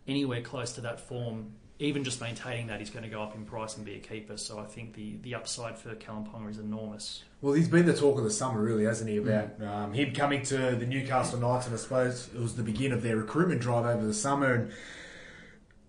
anywhere 0.07 0.43
close 0.43 0.73
to 0.73 0.81
that 0.83 1.01
form, 1.01 1.53
even 1.79 2.03
just 2.03 2.21
maintaining 2.21 2.67
that, 2.67 2.81
he's 2.81 2.91
going 2.91 3.05
to 3.05 3.09
go 3.09 3.23
up 3.23 3.37
in 3.37 3.45
price 3.45 3.77
and 3.77 3.87
be 3.87 3.95
a 3.95 4.01
keeper. 4.01 4.37
So 4.37 4.59
I 4.59 4.64
think 4.64 4.95
the, 4.95 5.17
the 5.23 5.37
upside 5.37 5.79
for 5.79 5.95
Kalyn 5.95 6.29
Ponga 6.29 6.51
is 6.51 6.59
enormous. 6.59 7.23
Well, 7.41 7.55
he's 7.55 7.69
been 7.69 7.87
the 7.87 7.95
talk 7.95 8.19
of 8.19 8.25
the 8.25 8.31
summer, 8.31 8.61
really, 8.61 8.85
hasn't 8.85 9.09
he? 9.09 9.19
About 9.19 9.62
um, 9.62 9.93
him 9.93 10.12
coming 10.12 10.43
to 10.43 10.57
the 10.75 10.87
Newcastle 10.87 11.38
Knights, 11.38 11.67
and 11.67 11.75
I 11.75 11.79
suppose 11.79 12.31
it 12.35 12.41
was 12.41 12.57
the 12.57 12.64
beginning 12.64 12.93
of 12.93 13.03
their 13.03 13.17
recruitment 13.17 13.61
drive 13.61 13.87
over 13.87 14.05
the 14.05 14.14
summer. 14.14 14.55
And 14.55 14.73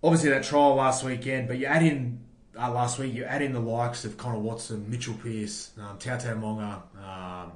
obviously 0.04 0.30
that 0.30 0.44
trial 0.44 0.76
last 0.76 1.04
weekend, 1.04 1.48
but 1.48 1.58
you 1.58 1.66
add 1.66 1.82
in 1.82 2.20
uh, 2.60 2.72
last 2.72 3.00
week, 3.00 3.14
you 3.14 3.24
add 3.24 3.42
in 3.42 3.54
the 3.54 3.60
likes 3.60 4.06
of 4.06 4.18
Connor 4.18 4.40
Watson, 4.40 4.90
Mitchell 4.90 5.14
Pearce, 5.16 5.72
um, 5.80 5.98
Tautau 5.98 6.38
Moga, 6.38 6.84
um, 7.02 7.52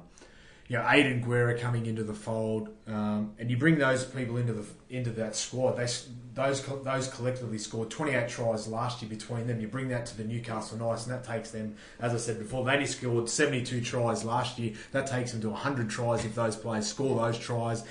you 0.66 0.78
know, 0.78 0.88
Aidan 0.88 1.20
Guerra 1.20 1.58
coming 1.58 1.84
into 1.86 2.04
the 2.04 2.14
fold, 2.14 2.70
um, 2.86 3.34
and 3.38 3.50
you 3.50 3.56
bring 3.56 3.78
those 3.78 4.04
people 4.04 4.38
into 4.38 4.54
the 4.54 4.64
into 4.88 5.10
that 5.10 5.36
squad. 5.36 5.72
They 5.72 5.86
those 6.34 6.62
those 6.62 7.08
collectively 7.08 7.58
scored 7.58 7.90
28 7.90 8.28
tries 8.28 8.66
last 8.66 9.02
year 9.02 9.10
between 9.10 9.46
them. 9.46 9.60
You 9.60 9.68
bring 9.68 9.88
that 9.88 10.06
to 10.06 10.16
the 10.16 10.24
Newcastle 10.24 10.78
Knights, 10.78 11.06
and 11.06 11.14
that 11.14 11.24
takes 11.24 11.50
them, 11.50 11.76
as 12.00 12.14
I 12.14 12.16
said 12.16 12.38
before, 12.38 12.64
they 12.64 12.86
scored 12.86 13.28
72 13.28 13.82
tries 13.82 14.24
last 14.24 14.58
year. 14.58 14.72
That 14.92 15.06
takes 15.06 15.32
them 15.32 15.42
to 15.42 15.50
100 15.50 15.90
tries 15.90 16.24
if 16.24 16.34
those 16.34 16.56
players 16.56 16.86
score 16.86 17.14
those 17.20 17.38
tries. 17.38 17.84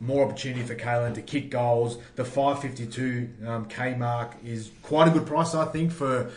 More 0.00 0.26
opportunity 0.26 0.62
for 0.62 0.74
Kalyn 0.74 1.14
to 1.14 1.22
kick 1.22 1.50
goals. 1.50 1.98
The 2.16 2.24
552 2.24 3.46
um, 3.46 3.98
mark 3.98 4.36
is 4.44 4.70
quite 4.82 5.08
a 5.08 5.10
good 5.10 5.26
price, 5.26 5.54
I 5.54 5.64
think, 5.66 5.90
for 5.92 6.30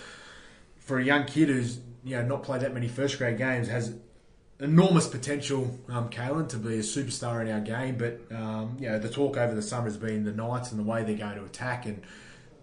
for 0.89 0.97
a 0.99 1.03
young 1.03 1.25
kid 1.25 1.47
who's 1.49 1.79
you 2.03 2.15
know 2.15 2.23
not 2.25 2.41
played 2.43 2.61
that 2.61 2.73
many 2.73 2.87
first 2.87 3.17
grade 3.19 3.37
games. 3.37 3.67
Has 3.67 3.93
enormous 4.59 5.07
potential, 5.07 5.79
um, 5.87 6.09
Kalyn, 6.09 6.49
to 6.49 6.57
be 6.57 6.75
a 6.75 6.79
superstar 6.79 7.41
in 7.45 7.51
our 7.51 7.61
game. 7.61 7.95
But 7.97 8.19
um, 8.35 8.75
you 8.79 8.89
know, 8.89 8.97
the 8.99 9.07
talk 9.09 9.37
over 9.37 9.53
the 9.53 9.61
summer 9.61 9.85
has 9.85 9.97
been 9.97 10.23
the 10.25 10.31
Knights 10.33 10.71
and 10.71 10.79
the 10.79 10.83
way 10.83 11.03
they're 11.03 11.15
going 11.15 11.37
to 11.37 11.45
attack 11.45 11.85
and 11.85 12.01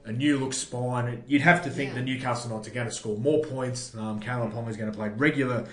a 0.04 0.12
new 0.12 0.38
look 0.38 0.52
spine. 0.52 1.22
You'd 1.26 1.42
have 1.42 1.62
to 1.64 1.70
think 1.70 1.90
Yeah. 1.90 2.00
the 2.00 2.04
Newcastle 2.04 2.50
Knights 2.50 2.68
are 2.68 2.72
going 2.72 2.86
to 2.88 2.92
score 2.92 3.16
more 3.16 3.42
points. 3.42 3.94
Um, 3.94 4.20
Kalyn 4.20 4.52
Ponga 4.52 4.68
is 4.70 4.76
going 4.76 4.90
to 4.90 4.96
play 4.96 5.08
regular 5.08 5.66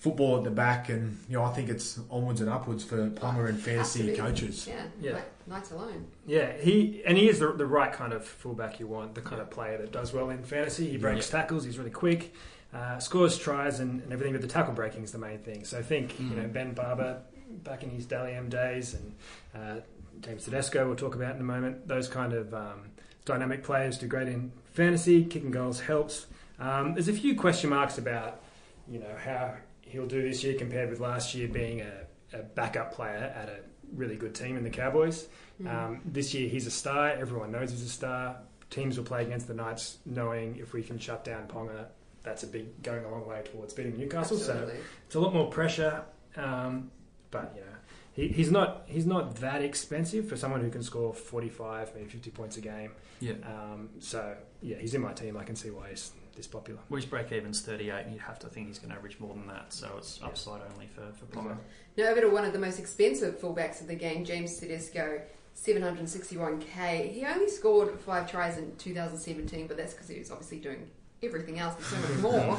football 0.00 0.38
at 0.38 0.44
the 0.44 0.50
back, 0.50 0.88
and 0.88 1.16
you 1.28 1.36
know 1.36 1.44
I 1.44 1.52
think 1.52 1.68
it's 1.68 2.00
onwards 2.10 2.40
and 2.40 2.50
upwards 2.50 2.82
for 2.82 3.08
Ponga 3.10 3.48
and 3.48 3.60
fantasy 3.60 4.16
coaches. 4.16 4.66
Yeah, 4.68 4.82
Yeah. 5.00 5.12
Knight- 5.12 5.24
Knights 5.46 5.70
alone. 5.72 6.06
Yeah, 6.26 6.52
he 6.56 7.02
and 7.06 7.16
he 7.18 7.28
is 7.28 7.38
the, 7.38 7.52
the 7.52 7.66
right 7.66 7.92
kind 7.92 8.12
of 8.12 8.24
fullback 8.24 8.80
you 8.80 8.86
want, 8.86 9.14
the 9.14 9.20
kind 9.20 9.40
of 9.40 9.50
player 9.50 9.78
that 9.78 9.92
does 9.92 10.12
well 10.12 10.30
in 10.30 10.42
fantasy. 10.42 10.88
He 10.90 10.96
breaks 10.96 11.28
tackles, 11.30 11.64
he's 11.64 11.78
really 11.78 11.90
quick, 11.90 12.34
uh, 12.74 12.98
scores 12.98 13.36
tries, 13.38 13.80
and, 13.80 14.02
and 14.02 14.12
everything. 14.12 14.32
But 14.32 14.42
the 14.42 14.48
tackle 14.48 14.74
breaking 14.74 15.02
is 15.04 15.12
the 15.12 15.18
main 15.18 15.38
thing. 15.38 15.64
So 15.64 15.78
I 15.78 15.82
think 15.82 16.18
you 16.18 16.26
know 16.36 16.42
Mm. 16.44 16.52
Ben 16.52 16.72
Barba 16.74 17.22
back 17.64 17.82
in 17.82 17.90
his 17.90 18.06
Dally 18.06 18.32
M 18.32 18.48
days, 18.48 18.94
and 18.94 19.14
uh, 19.54 19.80
James 20.20 20.44
Tedesco 20.44 20.86
we'll 20.86 20.96
talk 20.96 21.14
about 21.14 21.34
in 21.34 21.40
a 21.40 21.44
moment. 21.44 21.88
Those 21.88 22.08
kind 22.08 22.32
of 22.32 22.54
um, 22.54 22.90
dynamic 23.24 23.62
players 23.64 23.98
do 23.98 24.06
great 24.06 24.28
in 24.28 24.52
fantasy. 24.72 25.24
Kicking 25.24 25.50
goals 25.50 25.80
helps. 25.80 26.26
Um, 26.60 26.94
there's 26.94 27.08
a 27.08 27.12
few 27.12 27.34
question 27.34 27.70
marks 27.70 27.98
about 27.98 28.40
you 28.88 29.00
know 29.00 29.16
how 29.24 29.54
he'll 29.90 30.06
do 30.06 30.22
this 30.22 30.42
year 30.44 30.54
compared 30.54 30.90
with 30.90 31.00
last 31.00 31.34
year 31.34 31.48
being 31.48 31.80
a, 31.80 32.06
a 32.32 32.42
backup 32.42 32.94
player 32.94 33.32
at 33.36 33.48
a 33.48 33.58
really 33.94 34.16
good 34.16 34.34
team 34.34 34.56
in 34.56 34.64
the 34.64 34.70
Cowboys. 34.70 35.28
Mm. 35.60 35.74
Um, 35.74 36.00
this 36.04 36.32
year 36.32 36.48
he's 36.48 36.66
a 36.66 36.70
star. 36.70 37.10
Everyone 37.10 37.50
knows 37.50 37.70
he's 37.70 37.82
a 37.82 37.88
star. 37.88 38.36
Teams 38.70 38.96
will 38.96 39.04
play 39.04 39.22
against 39.22 39.48
the 39.48 39.54
Knights 39.54 39.98
knowing 40.06 40.56
if 40.56 40.72
we 40.72 40.82
can 40.82 40.98
shut 40.98 41.24
down 41.24 41.48
Ponga, 41.48 41.86
that's 42.22 42.42
a 42.42 42.46
big 42.46 42.82
going 42.82 43.04
a 43.04 43.10
long 43.10 43.26
way 43.26 43.42
towards 43.42 43.74
beating 43.74 43.96
Newcastle. 43.96 44.36
So 44.36 44.70
it's 45.06 45.14
a 45.14 45.20
lot 45.20 45.34
more 45.34 45.50
pressure. 45.50 46.04
Um, 46.36 46.90
but 47.30 47.52
you 47.56 47.62
know, 47.62 47.66
he, 48.12 48.28
he's 48.28 48.50
not 48.50 48.82
he's 48.86 49.06
not 49.06 49.36
that 49.36 49.62
expensive 49.62 50.28
for 50.28 50.36
someone 50.36 50.60
who 50.60 50.70
can 50.70 50.82
score 50.82 51.14
45, 51.14 51.94
maybe 51.94 52.08
50 52.08 52.30
points 52.30 52.56
a 52.56 52.60
game. 52.60 52.92
Yeah. 53.20 53.32
Um, 53.44 53.90
so 53.98 54.36
yeah, 54.62 54.76
he's 54.76 54.94
in 54.94 55.00
my 55.00 55.12
team. 55.12 55.36
I 55.36 55.44
can 55.44 55.56
see 55.56 55.70
why 55.70 55.88
he's 55.90 56.12
this 56.40 56.46
popular. 56.46 56.80
Well, 56.88 56.96
his 56.96 57.04
break 57.04 57.30
even's 57.32 57.60
38, 57.60 58.04
and 58.04 58.12
you'd 58.14 58.22
have 58.22 58.38
to 58.38 58.46
think 58.48 58.68
he's 58.68 58.78
going 58.78 58.90
to 58.90 58.96
average 58.96 59.20
more 59.20 59.34
than 59.34 59.46
that. 59.48 59.72
So 59.74 59.94
it's 59.98 60.18
Yeah. 60.20 60.28
upside 60.28 60.62
only 60.72 60.86
for, 60.86 61.02
for 61.12 61.26
Ponga. 61.26 61.56
Now 61.98 62.04
over 62.06 62.22
to 62.22 62.30
one 62.30 62.44
of 62.46 62.52
the 62.54 62.58
most 62.58 62.78
expensive 62.78 63.38
fullbacks 63.38 63.82
of 63.82 63.88
the 63.88 63.94
game, 63.94 64.24
James 64.24 64.56
Tedesco, 64.58 65.20
761k. 65.54 67.12
He 67.12 67.24
only 67.26 67.48
scored 67.48 67.98
five 68.00 68.30
tries 68.30 68.56
in 68.58 68.74
2017, 68.76 69.66
but 69.66 69.76
that's 69.76 69.92
because 69.92 70.08
he 70.08 70.18
was 70.18 70.30
obviously 70.30 70.58
doing 70.58 70.88
everything 71.22 71.58
else 71.58 71.74
and 71.76 71.84
so 71.84 72.08
much 72.08 72.22
more. 72.46 72.58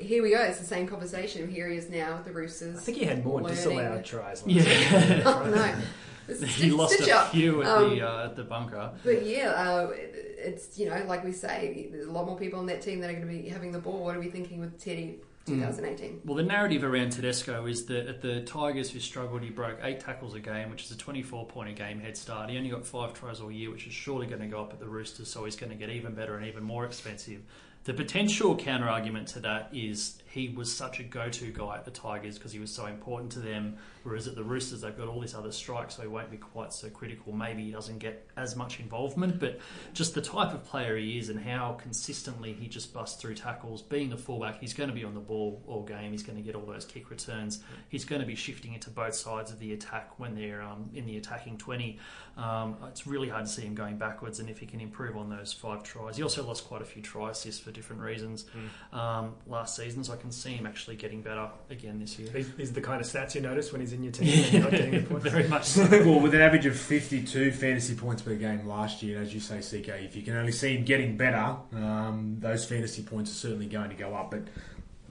Here 0.00 0.22
we 0.22 0.30
go. 0.30 0.40
It's 0.42 0.60
the 0.60 0.64
same 0.64 0.86
conversation. 0.86 1.48
Here 1.50 1.68
he 1.68 1.76
is 1.76 1.90
now 1.90 2.16
with 2.16 2.24
the 2.26 2.30
Roosters. 2.32 2.76
I 2.78 2.80
think 2.80 2.98
he 2.98 3.04
had 3.04 3.24
more 3.24 3.40
Learning. 3.40 3.56
disallowed 3.56 4.04
tries. 4.04 4.46
Last 4.46 4.48
Yeah. 4.54 5.08
year. 5.08 5.22
oh 5.26 5.44
no, 5.44 5.74
he 6.28 6.34
stitch- 6.46 6.72
lost 6.72 6.94
stitch 6.94 7.08
a 7.08 7.16
up. 7.18 7.30
few 7.32 7.62
at 7.62 7.68
Um, 7.68 7.90
the 7.96 8.08
uh, 8.08 8.26
at 8.26 8.36
the 8.36 8.44
bunker. 8.44 8.92
But 9.02 9.26
yeah, 9.26 9.48
uh, 9.50 9.88
it- 9.90 10.26
it's 10.38 10.78
you 10.78 10.88
know 10.88 11.04
like 11.06 11.24
we 11.24 11.32
say, 11.32 11.88
there's 11.90 12.06
a 12.06 12.12
lot 12.12 12.26
more 12.26 12.38
people 12.38 12.58
on 12.58 12.66
that 12.66 12.82
team 12.82 13.00
that 13.00 13.10
are 13.10 13.14
going 13.14 13.26
to 13.26 13.42
be 13.42 13.48
having 13.48 13.72
the 13.72 13.78
ball. 13.78 14.04
What 14.04 14.16
are 14.16 14.20
we 14.20 14.28
thinking 14.28 14.60
with 14.60 14.82
Teddy 14.82 15.18
hmm. 15.46 15.60
2018. 15.60 16.20
Well, 16.24 16.36
the 16.36 16.42
narrative 16.42 16.84
around 16.84 17.10
Tedesco 17.10 17.66
is 17.66 17.86
that 17.86 18.06
at 18.06 18.20
the 18.20 18.42
Tigers 18.42 18.90
who 18.90 19.00
struggled, 19.00 19.42
he 19.42 19.50
broke 19.50 19.78
eight 19.82 20.00
tackles 20.00 20.34
a 20.34 20.40
game, 20.40 20.70
which 20.70 20.84
is 20.84 20.90
a 20.90 20.98
24 20.98 21.46
point 21.46 21.68
a 21.68 21.72
game 21.72 22.00
head 22.00 22.16
start. 22.16 22.50
He 22.50 22.56
only 22.56 22.70
got 22.70 22.86
five 22.86 23.14
tries 23.14 23.40
all 23.40 23.50
year, 23.50 23.70
which 23.70 23.86
is 23.86 23.92
surely 23.92 24.26
going 24.26 24.40
to 24.40 24.46
go 24.46 24.60
up 24.60 24.72
at 24.72 24.80
the 24.80 24.88
Roosters, 24.88 25.28
so 25.28 25.44
he's 25.44 25.56
going 25.56 25.70
to 25.70 25.76
get 25.76 25.90
even 25.90 26.14
better 26.14 26.36
and 26.36 26.46
even 26.46 26.62
more 26.62 26.84
expensive. 26.84 27.42
The 27.84 27.94
potential 27.94 28.54
counter 28.54 28.88
argument 28.88 29.28
to 29.28 29.40
that 29.40 29.70
is 29.72 30.18
he 30.28 30.50
was 30.50 30.74
such 30.74 31.00
a 31.00 31.04
go 31.04 31.30
to 31.30 31.50
guy 31.50 31.76
at 31.76 31.84
the 31.86 31.90
Tigers 31.90 32.36
because 32.36 32.52
he 32.52 32.58
was 32.58 32.70
so 32.70 32.86
important 32.86 33.32
to 33.32 33.38
them, 33.38 33.78
whereas 34.08 34.26
at 34.26 34.34
the 34.34 34.42
Roosters 34.42 34.80
they've 34.80 34.96
got 34.96 35.08
all 35.08 35.20
this 35.20 35.34
other 35.34 35.52
strike, 35.52 35.90
so 35.90 36.02
he 36.02 36.08
won't 36.08 36.30
be 36.30 36.36
quite 36.36 36.72
so 36.72 36.88
critical. 36.88 37.32
Maybe 37.32 37.64
he 37.64 37.70
doesn't 37.70 37.98
get 37.98 38.26
as 38.36 38.56
much 38.56 38.80
involvement, 38.80 39.38
but 39.38 39.60
just 39.92 40.14
the 40.14 40.22
type 40.22 40.52
of 40.54 40.64
player 40.64 40.96
he 40.96 41.18
is 41.18 41.28
and 41.28 41.38
how 41.38 41.78
consistently 41.80 42.52
he 42.52 42.66
just 42.66 42.92
busts 42.92 43.20
through 43.20 43.34
tackles. 43.34 43.82
Being 43.82 44.12
a 44.12 44.16
fullback, 44.16 44.60
he's 44.60 44.74
going 44.74 44.88
to 44.88 44.94
be 44.94 45.04
on 45.04 45.14
the 45.14 45.20
ball 45.20 45.62
all 45.66 45.82
game. 45.82 46.12
He's 46.12 46.22
going 46.22 46.36
to 46.36 46.42
get 46.42 46.54
all 46.54 46.66
those 46.66 46.84
kick 46.84 47.10
returns. 47.10 47.60
He's 47.88 48.04
going 48.04 48.20
to 48.20 48.26
be 48.26 48.34
shifting 48.34 48.74
into 48.74 48.90
both 48.90 49.14
sides 49.14 49.50
of 49.50 49.58
the 49.58 49.72
attack 49.72 50.18
when 50.18 50.34
they're 50.34 50.62
um, 50.62 50.90
in 50.94 51.06
the 51.06 51.16
attacking 51.16 51.58
20. 51.58 51.98
Um, 52.36 52.76
it's 52.86 53.06
really 53.06 53.28
hard 53.28 53.46
to 53.46 53.50
see 53.50 53.62
him 53.62 53.74
going 53.74 53.98
backwards, 53.98 54.38
and 54.38 54.48
if 54.48 54.58
he 54.58 54.66
can 54.66 54.80
improve 54.80 55.16
on 55.16 55.28
those 55.28 55.52
five 55.52 55.82
tries, 55.82 56.16
he 56.16 56.22
also 56.22 56.46
lost 56.46 56.66
quite 56.66 56.82
a 56.82 56.84
few 56.84 57.02
try 57.02 57.30
assists 57.30 57.60
for 57.60 57.72
different 57.72 58.00
reasons 58.00 58.46
um, 58.92 59.34
last 59.46 59.74
season, 59.74 60.04
so 60.04 60.12
I 60.12 60.16
can 60.16 60.30
see 60.30 60.50
him 60.50 60.66
actually 60.66 60.96
getting 60.96 61.20
better 61.20 61.48
again 61.68 61.98
this 61.98 62.18
year. 62.18 62.28
These, 62.28 62.52
these 62.54 62.70
are 62.70 62.74
the 62.74 62.80
kind 62.80 63.00
of 63.00 63.06
stats 63.06 63.34
you 63.34 63.40
notice 63.40 63.72
when 63.72 63.80
he's 63.80 63.92
in 63.92 63.97
your 64.02 64.12
team 64.12 64.28
and 64.28 64.52
you're 64.52 64.62
not 64.62 64.70
getting 64.70 64.90
the 64.92 65.00
points. 65.08 65.24
Very 65.30 65.48
much 65.48 65.64
so. 65.64 65.86
well, 66.04 66.20
with 66.20 66.34
an 66.34 66.40
average 66.40 66.66
of 66.66 66.76
52 66.78 67.52
fantasy 67.52 67.94
points 67.94 68.22
per 68.22 68.34
game 68.34 68.66
last 68.66 69.02
year, 69.02 69.18
and 69.18 69.26
as 69.26 69.34
you 69.34 69.40
say, 69.40 69.58
CK, 69.60 69.88
if 70.04 70.16
you 70.16 70.22
can 70.22 70.36
only 70.36 70.52
see 70.52 70.76
him 70.76 70.84
getting 70.84 71.16
better, 71.16 71.56
um, 71.74 72.36
those 72.40 72.64
fantasy 72.64 73.02
points 73.02 73.30
are 73.30 73.34
certainly 73.34 73.66
going 73.66 73.90
to 73.90 73.96
go 73.96 74.14
up. 74.14 74.30
But 74.30 74.42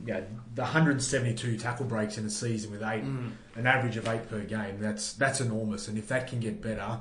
yeah, 0.05 0.21
the 0.55 0.61
172 0.61 1.57
tackle 1.57 1.85
breaks 1.85 2.17
in 2.17 2.25
a 2.25 2.29
season 2.29 2.71
with 2.71 2.83
eight, 2.83 3.03
Mm. 3.03 3.31
an 3.55 3.67
average 3.67 3.97
of 3.97 4.07
eight 4.07 4.29
per 4.29 4.41
game, 4.41 4.79
that's 4.79 5.13
that's 5.13 5.41
enormous. 5.41 5.87
And 5.87 5.97
if 5.97 6.07
that 6.09 6.27
can 6.27 6.39
get 6.39 6.61
better, 6.61 6.99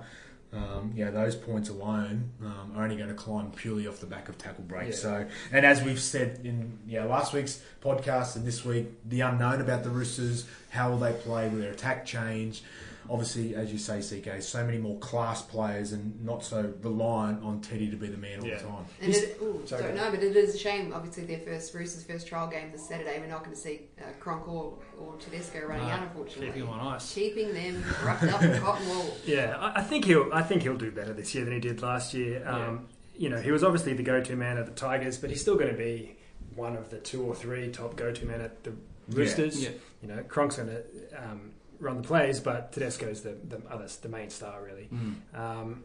um, 0.53 0.93
yeah, 0.95 1.11
those 1.11 1.35
points 1.35 1.69
alone 1.69 2.31
um, 2.41 2.73
are 2.75 2.85
only 2.85 2.97
going 2.97 3.09
to 3.09 3.15
climb 3.15 3.51
purely 3.51 3.87
off 3.87 4.01
the 4.01 4.07
back 4.07 4.29
of 4.29 4.39
tackle 4.39 4.65
breaks. 4.65 5.03
Yeah. 5.03 5.03
So, 5.03 5.27
and 5.53 5.67
as 5.67 5.83
we've 5.83 6.01
said 6.01 6.41
in 6.45 6.79
yeah 6.87 7.05
last 7.05 7.33
week's 7.33 7.61
podcast 7.83 8.37
and 8.37 8.47
this 8.47 8.65
week, 8.65 8.87
the 9.05 9.21
unknown 9.21 9.61
about 9.61 9.83
the 9.85 9.91
Roosters, 9.91 10.47
how 10.71 10.91
will 10.91 10.99
they 10.99 11.13
play? 11.13 11.49
Will 11.49 11.59
their 11.59 11.73
attack 11.73 12.07
change? 12.07 12.63
Obviously, 13.11 13.55
as 13.55 13.73
you 13.73 13.79
say, 13.79 14.01
CK, 14.01 14.43
so 14.43 14.65
many 14.65 14.79
more 14.79 14.99
class 14.99 15.43
players 15.43 15.93
and 15.93 16.23
not 16.25 16.45
so 16.45 16.73
reliant 16.83 17.43
on 17.45 17.61
Teddy 17.61 17.91
to 17.91 17.97
be 17.97 18.09
the 18.09 18.17
man 18.17 18.41
all 18.41 18.47
Yeah. 18.47 18.57
the 18.59 18.63
time. 18.65 18.85
And 19.01 19.13
He's- 19.13 19.23
it, 19.25 19.39
ooh, 19.43 19.63
Sorry, 19.67 19.83
sorry, 19.83 19.95
go 19.95 20.05
no, 20.05 20.11
but 20.11 20.23
it 20.23 20.37
is 20.37 20.55
a 20.55 20.59
shame. 20.59 20.93
Obviously, 20.95 21.25
their 21.25 21.39
first 21.41 21.73
Roosters' 21.75 22.05
first 22.05 22.27
trial 22.27 22.49
game 22.49 22.71
this 22.73 22.87
Saturday. 22.89 23.19
We're 23.21 23.27
not 23.27 23.41
going 23.45 23.55
to 23.55 23.61
see 23.61 23.83
uh, 24.01 24.05
Cronk 24.21 24.49
or, 24.49 24.79
or 25.01 25.15
Tedesco 25.19 25.61
running 25.67 25.87
No, 25.87 25.93
out, 25.93 26.03
unfortunately. 26.03 26.47
Keeping 26.47 26.63
him 26.63 26.69
on 26.71 26.95
ice. 26.95 27.15
Keeping 27.15 27.55
them 27.55 27.85
roughed 28.05 28.25
up 28.25 28.43
in 28.43 28.61
cotton 28.61 28.89
wool. 28.89 29.17
Yeah, 29.25 29.57
I, 29.59 29.81
I 29.81 29.83
think 29.83 30.05
he'll. 30.05 30.31
I 30.33 30.43
think 30.43 30.63
he'll 30.63 30.77
do 30.77 30.91
better 30.91 31.13
this 31.13 31.35
year 31.35 31.45
than 31.45 31.55
he 31.55 31.61
did 31.61 31.83
last 31.83 32.15
year. 32.15 32.47
Um, 32.47 32.89
You 33.19 33.31
know, 33.31 33.41
he 33.41 33.51
was 33.51 33.65
obviously 33.65 33.95
the 33.95 34.03
go-to 34.03 34.37
man 34.37 34.59
at 34.59 34.67
the 34.67 34.73
Tigers, 34.73 35.17
but 35.17 35.31
he's 35.31 35.41
still 35.41 35.57
going 35.57 35.71
to 35.71 35.77
be 35.79 36.17
one 36.55 36.77
of 36.77 36.91
the 36.91 36.99
two 36.99 37.23
or 37.23 37.35
three 37.35 37.71
top 37.71 37.97
go-to 37.97 38.27
men 38.27 38.41
at 38.43 38.63
the 38.65 38.73
Roosters. 39.11 39.63
Yeah. 39.63 39.71
You 40.03 40.09
know, 40.09 40.23
Cronk's 40.25 40.57
going 40.57 40.69
to 40.69 40.83
um, 41.17 41.53
run 41.81 41.97
the 41.97 42.03
plays, 42.03 42.41
but 42.41 42.73
Tedesco's 42.73 43.23
the 43.23 43.37
the 43.49 43.61
other 43.71 43.87
the 44.03 44.09
main 44.09 44.31
star 44.31 44.63
really. 44.63 44.89
Mm. 44.93 45.15
Um, 45.39 45.85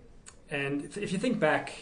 and 0.50 0.84
if, 0.84 0.98
if 0.98 1.12
you 1.14 1.18
think 1.18 1.40
back, 1.40 1.74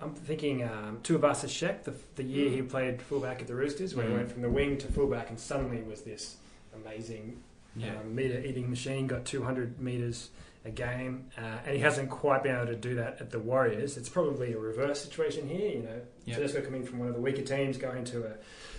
I'm 0.00 0.14
thinking 0.14 0.62
um, 0.62 1.00
Tuivasa 1.02 1.46
Sheck, 1.48 1.84
the, 1.84 1.94
the 2.16 2.22
year 2.22 2.50
he 2.50 2.62
played 2.62 3.02
fullback 3.02 3.40
at 3.40 3.46
the 3.48 3.54
Roosters, 3.54 3.94
where 3.94 4.06
he 4.06 4.12
Mm. 4.12 4.16
went 4.16 4.32
from 4.32 4.42
the 4.42 4.50
wing 4.50 4.78
to 4.78 4.86
fullback 4.92 5.30
and 5.30 5.38
suddenly 5.40 5.82
was 5.82 6.02
this 6.02 6.36
amazing 6.74 7.42
Yeah. 7.74 7.98
um, 8.00 8.14
meter 8.14 8.38
eating 8.40 8.70
machine, 8.70 9.06
got 9.06 9.24
200 9.24 9.80
meters 9.80 10.30
a 10.64 10.70
game, 10.70 11.26
uh, 11.38 11.58
and 11.64 11.74
he 11.76 11.80
hasn't 11.80 12.10
quite 12.10 12.42
been 12.42 12.54
able 12.56 12.66
to 12.66 12.74
do 12.76 12.94
that 12.96 13.20
at 13.20 13.30
the 13.30 13.38
Warriors. 13.38 13.96
It's 13.96 14.08
probably 14.08 14.52
a 14.52 14.58
reverse 14.58 15.00
situation 15.02 15.48
here. 15.48 15.70
You 15.70 15.82
know, 15.82 16.00
Yeah. 16.24 16.34
Tedesco 16.36 16.60
coming 16.62 16.84
from 16.84 16.98
one 16.98 17.08
of 17.08 17.14
the 17.14 17.20
weaker 17.20 17.42
teams, 17.42 17.76
going 17.78 18.04
to 18.06 18.24
a 18.26 18.32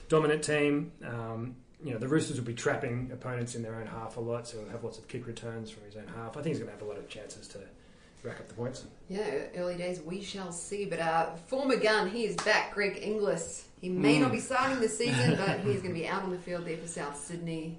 dominant 0.10 0.44
team. 0.44 0.92
Um, 1.04 1.56
you 1.84 1.92
know, 1.92 2.00
the 2.00 2.08
Roosters 2.08 2.38
will 2.38 2.46
be 2.48 2.54
trapping 2.54 3.12
opponents 3.14 3.56
in 3.56 3.62
their 3.62 3.76
own 3.76 3.86
half 3.88 4.18
a 4.18 4.20
lot, 4.20 4.48
so 4.48 4.60
he'll 4.60 4.70
have 4.70 4.84
lots 4.84 4.98
of 4.98 5.08
kick 5.08 5.28
returns 5.28 5.70
from 5.70 5.84
his 5.86 5.96
own 5.96 6.08
half. 6.16 6.36
I 6.38 6.42
think 6.42 6.48
he's 6.56 6.60
going 6.60 6.68
to 6.70 6.74
have 6.74 6.82
a 6.82 6.86
lot 6.86 6.98
of 6.98 7.08
chances 7.08 7.48
to 7.50 7.60
rack 8.24 8.40
up 8.40 8.48
the 8.48 8.56
points. 8.56 8.86
Yeah, 9.10 9.24
early 9.56 9.76
days, 9.78 10.02
we 10.02 10.22
shall 10.22 10.52
see. 10.52 10.86
But 10.86 11.00
uh, 11.00 11.36
former 11.48 11.78
gun, 11.78 12.10
he 12.10 12.26
is 12.26 12.36
back, 12.38 12.74
Greg 12.74 13.00
Inglis. 13.02 13.66
He 13.80 13.90
may 13.90 14.18
not 14.20 14.32
be 14.32 14.40
starting 14.40 14.80
this 14.80 14.98
season, 14.98 15.36
but 15.38 15.60
he's 15.64 15.82
going 15.82 15.94
to 15.94 16.00
be 16.00 16.08
out 16.08 16.24
on 16.24 16.32
the 16.32 16.40
field 16.40 16.66
there 16.66 16.78
for 16.78 16.88
South 16.88 17.18
Sydney. 17.18 17.78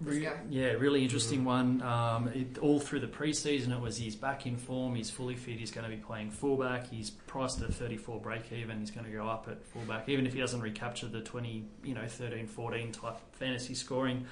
Re- 0.00 0.28
Yeah, 0.48 0.72
really 0.72 1.02
interesting 1.02 1.44
one. 1.44 1.82
Um, 1.82 2.28
it, 2.28 2.58
all 2.58 2.78
through 2.78 3.00
the 3.00 3.08
preseason, 3.08 3.72
it 3.72 3.80
was 3.80 3.96
he's 3.96 4.14
back 4.14 4.46
in 4.46 4.56
form, 4.56 4.94
he's 4.94 5.10
fully 5.10 5.34
fit, 5.34 5.58
he's 5.58 5.72
going 5.72 5.90
to 5.90 5.96
be 5.96 6.00
playing 6.00 6.30
fullback, 6.30 6.88
he's 6.88 7.10
priced 7.10 7.60
at 7.62 7.74
34 7.74 8.20
break 8.20 8.52
even, 8.52 8.78
he's 8.78 8.92
going 8.92 9.06
to 9.06 9.10
go 9.10 9.26
up 9.26 9.48
at 9.50 9.66
fullback, 9.66 10.08
even 10.08 10.24
if 10.24 10.34
he 10.34 10.38
doesn't 10.38 10.60
recapture 10.60 11.08
the 11.08 11.20
20, 11.20 11.64
you 11.82 11.94
know, 11.94 12.06
13, 12.06 12.46
14 12.46 12.92
type 12.92 13.16
fantasy 13.38 13.74
scoring. 13.74 14.26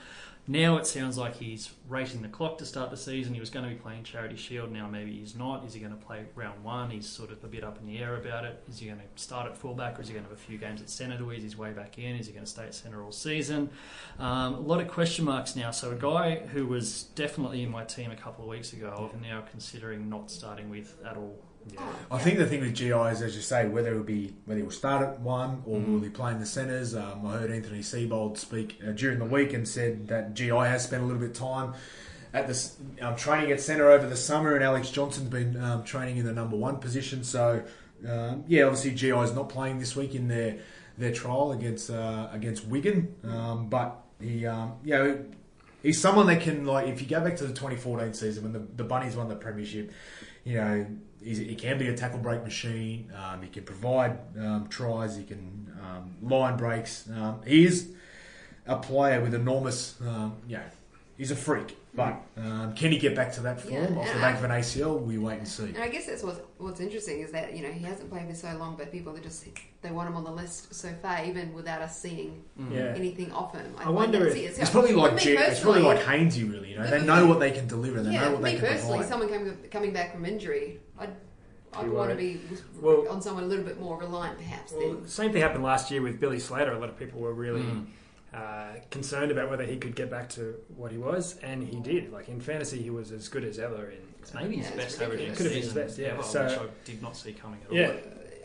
Now 0.48 0.76
it 0.76 0.86
sounds 0.86 1.18
like 1.18 1.36
he's 1.36 1.70
racing 1.88 2.22
the 2.22 2.28
clock 2.28 2.58
to 2.58 2.66
start 2.66 2.90
the 2.90 2.96
season. 2.96 3.34
He 3.34 3.40
was 3.40 3.50
going 3.50 3.68
to 3.68 3.74
be 3.74 3.80
playing 3.80 4.04
Charity 4.04 4.36
Shield. 4.36 4.70
Now 4.70 4.86
maybe 4.86 5.18
he's 5.18 5.34
not. 5.34 5.64
Is 5.64 5.74
he 5.74 5.80
going 5.80 5.92
to 5.92 5.98
play 5.98 6.24
round 6.36 6.62
one? 6.62 6.90
He's 6.90 7.08
sort 7.08 7.32
of 7.32 7.42
a 7.42 7.48
bit 7.48 7.64
up 7.64 7.80
in 7.80 7.86
the 7.86 7.98
air 7.98 8.14
about 8.14 8.44
it. 8.44 8.62
Is 8.68 8.78
he 8.78 8.86
going 8.86 9.00
to 9.00 9.04
start 9.20 9.50
at 9.50 9.56
fullback 9.56 9.98
or 9.98 10.02
is 10.02 10.08
he 10.08 10.14
going 10.14 10.24
to 10.24 10.30
have 10.30 10.38
a 10.38 10.40
few 10.40 10.56
games 10.56 10.80
at 10.80 10.88
centre 10.88 11.18
to 11.18 11.32
ease 11.32 11.42
his 11.42 11.58
way 11.58 11.72
back 11.72 11.98
in? 11.98 12.14
Is 12.14 12.28
he 12.28 12.32
going 12.32 12.44
to 12.44 12.50
stay 12.50 12.62
at 12.62 12.76
centre 12.76 13.02
all 13.02 13.10
season? 13.10 13.70
Um, 14.20 14.54
a 14.54 14.60
lot 14.60 14.80
of 14.80 14.86
question 14.86 15.24
marks 15.24 15.56
now. 15.56 15.72
So 15.72 15.90
a 15.90 15.96
guy 15.96 16.36
who 16.36 16.64
was 16.66 17.04
definitely 17.16 17.64
in 17.64 17.70
my 17.70 17.82
team 17.82 18.12
a 18.12 18.16
couple 18.16 18.44
of 18.44 18.50
weeks 18.50 18.72
ago, 18.72 19.10
I'm 19.12 19.22
now 19.22 19.42
considering 19.50 20.08
not 20.08 20.30
starting 20.30 20.70
with 20.70 20.96
at 21.04 21.16
all. 21.16 21.36
Yeah. 21.72 21.80
I 22.10 22.18
think 22.18 22.38
the 22.38 22.46
thing 22.46 22.60
with 22.60 22.74
GI 22.74 22.92
is, 22.92 23.22
as 23.22 23.34
you 23.34 23.42
say, 23.42 23.66
whether 23.66 23.92
it 23.92 23.96
will 23.96 24.04
be 24.04 24.34
whether 24.44 24.58
he 24.58 24.62
will 24.64 24.70
start 24.70 25.02
at 25.02 25.20
one 25.20 25.62
or 25.66 25.78
Mm. 25.80 25.92
will 25.94 26.00
he 26.00 26.08
play 26.08 26.32
in 26.32 26.38
the 26.38 26.46
centres. 26.46 26.94
Um, 26.94 27.26
I 27.26 27.32
heard 27.38 27.50
Anthony 27.50 27.80
Seibold 27.80 28.38
speak 28.38 28.78
uh, 28.86 28.92
during 28.92 29.18
the 29.18 29.24
week 29.24 29.52
and 29.52 29.66
said 29.66 30.06
that 30.08 30.34
GI 30.34 30.50
has 30.50 30.84
spent 30.84 31.02
a 31.02 31.06
little 31.06 31.20
bit 31.20 31.30
of 31.30 31.36
time 31.36 31.74
at 32.32 32.46
this 32.46 32.76
um, 33.00 33.16
training 33.16 33.50
at 33.50 33.60
centre 33.60 33.90
over 33.90 34.06
the 34.06 34.16
summer, 34.16 34.54
and 34.54 34.62
Alex 34.62 34.90
Johnson's 34.90 35.28
been 35.28 35.60
um, 35.60 35.82
training 35.84 36.18
in 36.18 36.24
the 36.24 36.32
number 36.32 36.56
one 36.56 36.76
position. 36.76 37.24
So 37.24 37.62
um, 38.08 38.44
yeah, 38.46 38.64
obviously 38.64 38.92
GI 38.92 39.10
is 39.18 39.34
not 39.34 39.48
playing 39.48 39.78
this 39.80 39.96
week 39.96 40.14
in 40.14 40.28
their 40.28 40.58
their 40.98 41.12
trial 41.12 41.52
against 41.52 41.90
uh, 41.90 42.28
against 42.32 42.64
Wigan, 42.66 43.14
um, 43.24 43.68
but 43.68 43.96
he 44.20 44.46
um, 44.46 44.74
you 44.84 44.94
know. 44.94 45.24
He's 45.82 46.00
someone 46.00 46.26
that 46.26 46.40
can 46.40 46.64
like 46.66 46.88
if 46.88 47.00
you 47.00 47.06
go 47.06 47.20
back 47.20 47.36
to 47.36 47.44
the 47.44 47.52
2014 47.52 48.12
season 48.12 48.42
when 48.42 48.52
the, 48.52 48.58
the 48.74 48.82
Bunnies 48.82 49.14
won 49.14 49.28
the 49.28 49.36
premiership, 49.36 49.92
you 50.42 50.56
know 50.56 50.86
he 51.34 51.54
can 51.54 51.78
be 51.78 51.88
a 51.88 51.96
tackle 51.96 52.20
break 52.20 52.42
machine. 52.44 53.12
Um, 53.16 53.42
he 53.42 53.48
can 53.48 53.64
provide 53.64 54.18
um, 54.38 54.68
tries. 54.68 55.16
He 55.16 55.24
can 55.24 55.72
um, 55.82 56.14
line 56.22 56.56
breaks. 56.56 57.08
Um, 57.10 57.40
he 57.46 57.64
is 57.64 57.90
a 58.66 58.76
player 58.76 59.20
with 59.20 59.34
enormous, 59.34 60.00
um, 60.00 60.36
you 60.48 60.58
he's 61.16 61.30
a 61.30 61.36
freak. 61.36 61.76
But 61.94 62.20
um, 62.36 62.74
can 62.74 62.92
he 62.92 62.98
get 62.98 63.16
back 63.16 63.32
to 63.32 63.40
that 63.40 63.58
form 63.60 63.72
Yeah, 63.72 63.98
off 63.98 64.12
the 64.12 64.18
back 64.20 64.34
I- 64.34 64.38
of 64.38 64.44
an 64.44 64.50
ACL? 64.50 65.00
We 65.00 65.16
wait 65.16 65.38
and 65.38 65.48
see. 65.48 65.64
And 65.64 65.78
I 65.78 65.88
guess 65.88 66.04
that's 66.06 66.22
what's, 66.22 66.40
what's 66.58 66.78
interesting 66.80 67.20
is 67.20 67.32
that, 67.32 67.56
you 67.56 67.62
know, 67.62 67.70
he 67.70 67.82
hasn't 67.86 68.10
played 68.10 68.28
for 68.28 68.34
so 68.34 68.54
long, 68.58 68.76
but 68.76 68.92
people 68.92 69.16
are 69.16 69.20
just, 69.20 69.46
they 69.80 69.90
want 69.90 70.08
him 70.10 70.16
on 70.16 70.24
the 70.24 70.30
list 70.30 70.74
so 70.74 70.92
far, 71.00 71.24
even 71.24 71.54
without 71.54 71.80
us 71.80 71.98
seeing 71.98 72.44
Yeah. 72.70 72.92
anything 72.94 73.32
off 73.32 73.54
him. 73.54 73.74
I 73.78 73.88
wonder 73.88 74.26
if- 74.26 74.36
it. 74.36 74.58
It's 74.60 74.68
probably 74.68 74.92
like 74.92 75.14
me 75.14 75.22
J- 75.22 75.36
it's 75.38 75.60
probably 75.60 75.82
like 75.82 76.00
Hainsey, 76.00 76.50
really. 76.50 76.72
You 76.72 76.80
know, 76.80 76.86
they 76.90 77.02
know 77.02 77.26
what 77.26 77.40
they 77.40 77.50
can 77.50 77.66
deliver. 77.66 78.02
They 78.02 78.12
yeah, 78.12 78.24
know 78.26 78.32
what 78.34 78.42
they 78.42 78.52
me 78.54 78.58
can 78.60 78.68
personally, 78.68 78.98
provide. 78.98 79.08
someone 79.08 79.28
coming, 79.30 79.56
coming 79.70 79.92
back 79.94 80.12
from 80.12 80.26
injury, 80.26 80.80
I'd, 80.98 81.14
I'd 81.72 81.88
want 81.90 82.10
to 82.10 82.16
be 82.16 82.40
Well- 82.78 83.08
on 83.08 83.22
someone 83.22 83.44
a 83.44 83.46
little 83.46 83.64
bit 83.64 83.80
more 83.80 83.98
reliant, 83.98 84.36
perhaps. 84.36 84.72
Well, 84.72 84.92
then. 84.92 85.02
the 85.04 85.08
same 85.08 85.32
thing 85.32 85.40
happened 85.40 85.64
last 85.64 85.90
year 85.90 86.02
with 86.02 86.20
Billy 86.20 86.40
Slater. 86.40 86.72
A 86.72 86.78
lot 86.78 86.90
of 86.90 86.98
people 86.98 87.20
were 87.22 87.32
really 87.32 87.62
Mm. 87.62 87.86
Uh, 88.36 88.74
concerned 88.90 89.32
about 89.32 89.48
whether 89.50 89.64
he 89.64 89.76
could 89.78 89.94
get 89.96 90.10
back 90.10 90.28
to 90.30 90.54
what 90.76 90.92
he 90.92 90.98
was, 90.98 91.38
and 91.42 91.62
he 91.66 91.80
did. 91.80 92.12
Like 92.12 92.28
in 92.28 92.40
fantasy, 92.40 92.82
he 92.82 92.90
was 92.90 93.10
as 93.12 93.28
good 93.28 93.44
as 93.44 93.58
ever. 93.58 93.90
In 93.90 93.98
It's 94.20 94.34
maybe 94.34 94.56
his 94.56 94.68
Yeah, 94.70 94.76
best 94.76 95.00
average 95.00 95.20
ridiculous. 95.20 95.36
Could 95.38 95.46
have 95.46 95.54
been 95.54 95.62
his 95.62 95.72
best, 95.72 95.98
yeah. 95.98 96.08
ever, 96.08 96.22
So- 96.22 96.44
which 96.44 96.58
I 96.58 96.66
did 96.84 97.02
not 97.02 97.16
see 97.16 97.32
coming 97.32 97.60
at 97.64 97.70
all. 97.70 97.76
yeah, 97.76 97.92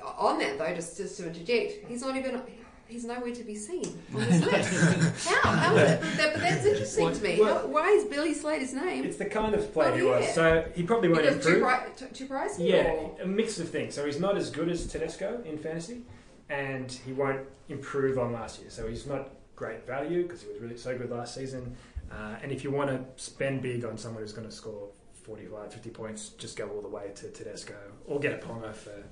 Uh, 0.03 0.13
on 0.27 0.39
that 0.39 0.57
though, 0.57 0.73
just 0.73 0.97
just 0.97 1.17
to 1.17 1.27
interject, 1.27 1.87
he's 1.89 2.01
not 2.01 2.15
even 2.15 2.41
he's 2.87 3.05
nowhere 3.05 3.33
to 3.33 3.43
be 3.43 3.55
seen 3.55 3.85
on 4.13 4.21
this 4.21 4.43
list. 4.51 5.27
How? 5.29 5.49
How 5.51 5.75
is 5.75 5.91
it? 5.91 6.01
That, 6.17 6.33
but 6.33 6.41
that's 6.41 6.65
interesting 6.65 7.11
to 7.13 7.21
me. 7.23 7.39
Well- 7.39 7.67
why 7.67 7.87
is 7.89 8.05
Billy 8.05 8.33
Slater's 8.33 8.73
name? 8.73 9.03
it's 9.05 9.17
the 9.17 9.25
kind 9.25 9.53
of 9.55 9.71
player 9.73 9.91
Oh, 9.91 9.95
he 9.97 10.03
was. 10.03 10.33
So 10.33 10.65
he 10.75 10.83
probably 10.83 11.09
won't 11.09 11.23
because 11.23 11.43
too, 11.45 11.55
improve. 11.55 11.63
pri- 11.63 11.89
too, 11.97 12.05
too 12.07 12.27
pricey. 12.27 12.69
Yeah, 12.69 12.91
Or? 12.93 13.17
a 13.21 13.27
mix 13.27 13.59
of 13.59 13.69
things. 13.69 13.93
So 13.95 14.05
he's 14.05 14.19
not 14.21 14.37
as 14.37 14.49
good 14.49 14.69
as 14.69 14.87
Tedesco 14.87 15.41
in 15.45 15.57
fantasy, 15.57 16.03
and 16.49 16.91
he 17.05 17.11
won't 17.13 17.41
improve 17.69 18.17
on 18.19 18.31
last 18.33 18.59
year. 18.61 18.69
So 18.69 18.87
he's 18.87 19.05
not 19.05 19.29
great 19.61 19.85
value 19.85 20.23
because 20.23 20.41
he 20.41 20.47
was 20.49 20.59
really 20.59 20.75
so 20.77 20.97
good 20.97 21.11
last 21.11 21.35
season. 21.35 21.75
Uh, 22.11 22.35
and 22.41 22.51
if 22.51 22.63
you 22.63 22.71
want 22.71 22.89
to 22.89 22.99
spend 23.23 23.61
big 23.61 23.85
on 23.85 23.95
someone 23.95 24.23
who's 24.23 24.33
going 24.33 24.47
to 24.47 24.53
score 24.53 24.89
45, 25.23 25.71
50 25.71 25.89
points, 25.91 26.29
just 26.29 26.57
go 26.57 26.67
all 26.69 26.81
the 26.81 26.87
way 26.87 27.11
to 27.13 27.29
Tedesco 27.29 27.75
or 28.07 28.19
get 28.19 28.33
a 28.33 28.37
Ponga 28.37 28.73
for 28.73 29.03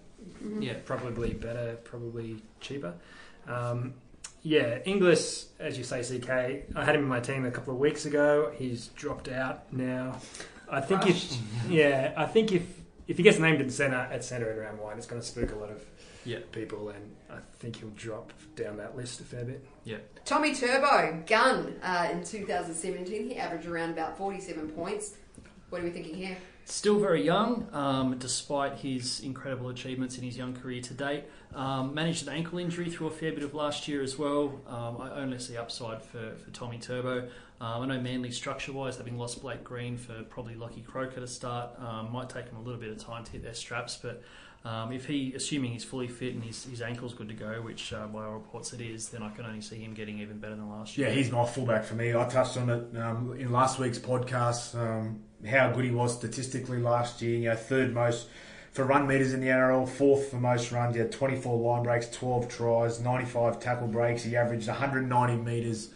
Mhm. 0.43 0.61
Yeah. 0.65 0.73
probably 0.85 1.33
better, 1.33 1.77
probably 1.83 2.41
cheaper. 2.59 2.93
Um, 3.47 3.93
Yeah, 4.41 4.79
Inglis, 4.85 5.49
as 5.59 5.77
you 5.77 5.83
say, 5.83 6.01
CK. 6.01 6.29
I 6.73 6.85
had 6.85 6.95
him 6.95 7.01
in 7.03 7.07
my 7.09 7.19
team 7.19 7.45
a 7.45 7.51
couple 7.51 7.73
of 7.73 7.79
weeks 7.79 8.05
ago. 8.05 8.53
He's 8.57 8.87
dropped 8.87 9.27
out 9.27 9.71
now. 9.73 10.19
I 10.69 10.79
think 10.81 11.07
if 11.07 11.37
yeah, 11.69 12.13
I 12.15 12.25
think 12.25 12.51
if 12.53 12.63
if 13.07 13.17
he 13.17 13.23
gets 13.23 13.37
named 13.37 13.59
at 13.61 13.69
centre 13.71 14.07
at 14.15 14.23
centre 14.23 14.49
in 14.51 14.57
round 14.57 14.79
one, 14.79 14.97
it's 14.97 15.07
going 15.07 15.21
to 15.21 15.27
spook 15.27 15.51
a 15.51 15.55
lot 15.55 15.69
of 15.69 15.83
Yeah. 16.25 16.39
people, 16.51 16.89
and 16.89 17.15
I 17.29 17.37
think 17.59 17.77
he'll 17.77 17.89
drop 17.89 18.33
down 18.55 18.77
that 18.77 18.95
list 18.95 19.19
a 19.19 19.23
fair 19.23 19.45
bit. 19.45 19.65
Yeah. 19.83 19.97
Tommy 20.25 20.53
Turbo, 20.53 21.23
gun 21.25 21.75
uh, 21.81 22.09
in 22.11 22.23
2017. 22.23 23.29
He 23.29 23.37
averaged 23.37 23.67
around 23.67 23.91
about 23.91 24.17
47 24.17 24.69
points. 24.69 25.15
What 25.69 25.81
are 25.81 25.83
we 25.83 25.91
thinking 25.91 26.15
here? 26.15 26.37
Still 26.65 26.99
very 26.99 27.23
young, 27.23 27.67
um, 27.73 28.17
despite 28.19 28.77
his 28.77 29.21
incredible 29.21 29.69
achievements 29.69 30.17
in 30.17 30.23
his 30.23 30.37
young 30.37 30.53
career 30.53 30.81
to 30.81 30.93
date. 30.93 31.23
Um, 31.55 31.95
managed 31.95 32.27
an 32.27 32.33
ankle 32.33 32.59
injury 32.59 32.91
through 32.91 33.07
a 33.07 33.11
fair 33.11 33.31
bit 33.31 33.43
of 33.43 33.55
last 33.55 33.87
year 33.87 34.03
as 34.03 34.19
well. 34.19 34.61
Um, 34.67 35.01
I 35.01 35.11
only 35.21 35.39
see 35.39 35.57
upside 35.57 36.03
for, 36.03 36.35
for 36.35 36.51
Tommy 36.51 36.77
Turbo. 36.77 37.27
Um, 37.61 37.81
I 37.81 37.85
know 37.87 37.99
Manly 37.99 38.31
structure 38.31 38.71
wise, 38.71 38.97
having 38.97 39.17
lost 39.17 39.41
Blake 39.41 39.63
Green 39.63 39.97
for 39.97 40.21
probably 40.23 40.55
Lockie 40.55 40.81
Croker 40.81 41.19
to 41.19 41.27
start, 41.27 41.71
um, 41.79 42.11
might 42.11 42.29
take 42.29 42.45
him 42.45 42.57
a 42.57 42.61
little 42.61 42.79
bit 42.79 42.91
of 42.91 43.03
time 43.03 43.23
to 43.23 43.31
hit 43.31 43.43
their 43.43 43.53
straps. 43.53 43.97
But 43.97 44.21
um, 44.65 44.91
if 44.91 45.05
he, 45.05 45.33
assuming 45.35 45.71
he's 45.71 45.83
fully 45.85 46.07
fit 46.07 46.33
and 46.33 46.43
his, 46.43 46.65
his 46.65 46.81
ankle's 46.81 47.13
good 47.13 47.29
to 47.29 47.33
go, 47.33 47.61
which 47.61 47.93
uh, 47.93 48.07
by 48.07 48.25
all 48.25 48.33
reports 48.33 48.73
it 48.73 48.81
is, 48.81 49.09
then 49.09 49.23
I 49.23 49.29
can 49.29 49.45
only 49.45 49.61
see 49.61 49.77
him 49.77 49.93
getting 49.93 50.19
even 50.19 50.39
better 50.39 50.55
than 50.55 50.69
last 50.69 50.97
year. 50.97 51.07
Yeah, 51.07 51.13
he's 51.13 51.31
my 51.31 51.45
fullback 51.45 51.85
for 51.85 51.95
me. 51.95 52.13
I 52.13 52.25
touched 52.27 52.57
on 52.57 52.69
it 52.69 52.97
um, 52.97 53.35
in 53.39 53.51
last 53.51 53.79
week's 53.79 53.99
podcast. 53.99 54.75
Um, 54.75 55.21
how 55.49 55.71
good 55.71 55.85
he 55.85 55.91
was 55.91 56.13
statistically 56.17 56.79
last 56.79 57.21
year. 57.21 57.37
You 57.37 57.49
know, 57.49 57.55
third 57.55 57.93
most 57.93 58.27
for 58.73 58.83
run 58.83 59.07
meters 59.07 59.33
in 59.33 59.39
the 59.39 59.47
NRL, 59.47 59.87
fourth 59.87 60.29
for 60.29 60.35
most 60.37 60.71
runs. 60.73 60.93
He 60.95 60.99
had 60.99 61.11
24 61.13 61.57
line 61.57 61.83
breaks, 61.83 62.09
12 62.09 62.49
tries, 62.49 62.99
95 62.99 63.59
tackle 63.61 63.87
breaks. 63.87 64.23
He 64.23 64.35
averaged 64.35 64.67
190 64.67 65.37
meters 65.37 65.89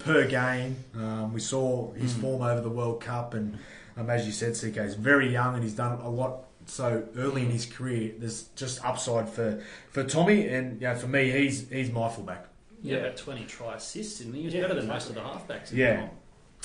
per 0.00 0.26
game. 0.26 0.76
Um, 0.94 1.32
we 1.32 1.40
saw 1.40 1.92
his 1.92 2.12
Mm. 2.14 2.20
form 2.20 2.42
over 2.42 2.60
the 2.60 2.68
World 2.70 3.00
Cup, 3.00 3.34
and 3.34 3.58
um, 3.96 4.10
as 4.10 4.26
you 4.26 4.32
said, 4.32 4.54
CK 4.54 4.76
is 4.78 4.94
very 4.96 5.32
young 5.32 5.54
and 5.54 5.62
he's 5.62 5.74
done 5.74 6.00
a 6.00 6.10
lot. 6.10 6.44
So 6.68 7.04
early 7.16 7.42
in 7.42 7.50
his 7.50 7.66
career, 7.66 8.12
there's 8.18 8.44
just 8.54 8.84
upside 8.84 9.28
for, 9.28 9.62
for 9.90 10.04
Tommy, 10.04 10.46
and 10.48 10.80
you 10.80 10.86
know, 10.86 10.94
for 10.94 11.06
me, 11.08 11.30
he's 11.30 11.68
he's 11.70 11.90
my 11.90 12.08
fullback. 12.08 12.46
Yeah, 12.82 12.96
Yeah. 12.98 13.00
about 13.04 13.16
20 13.16 13.44
try 13.46 13.74
assists, 13.74 14.20
and 14.20 14.34
he 14.34 14.44
was 14.44 14.54
Yeah, 14.54 14.62
better 14.62 14.74
than 14.74 14.86
most 14.86 15.08
of 15.08 15.14
the 15.14 15.20
halfbacks. 15.22 15.72
in 15.72 15.78
Yeah. 15.78 16.00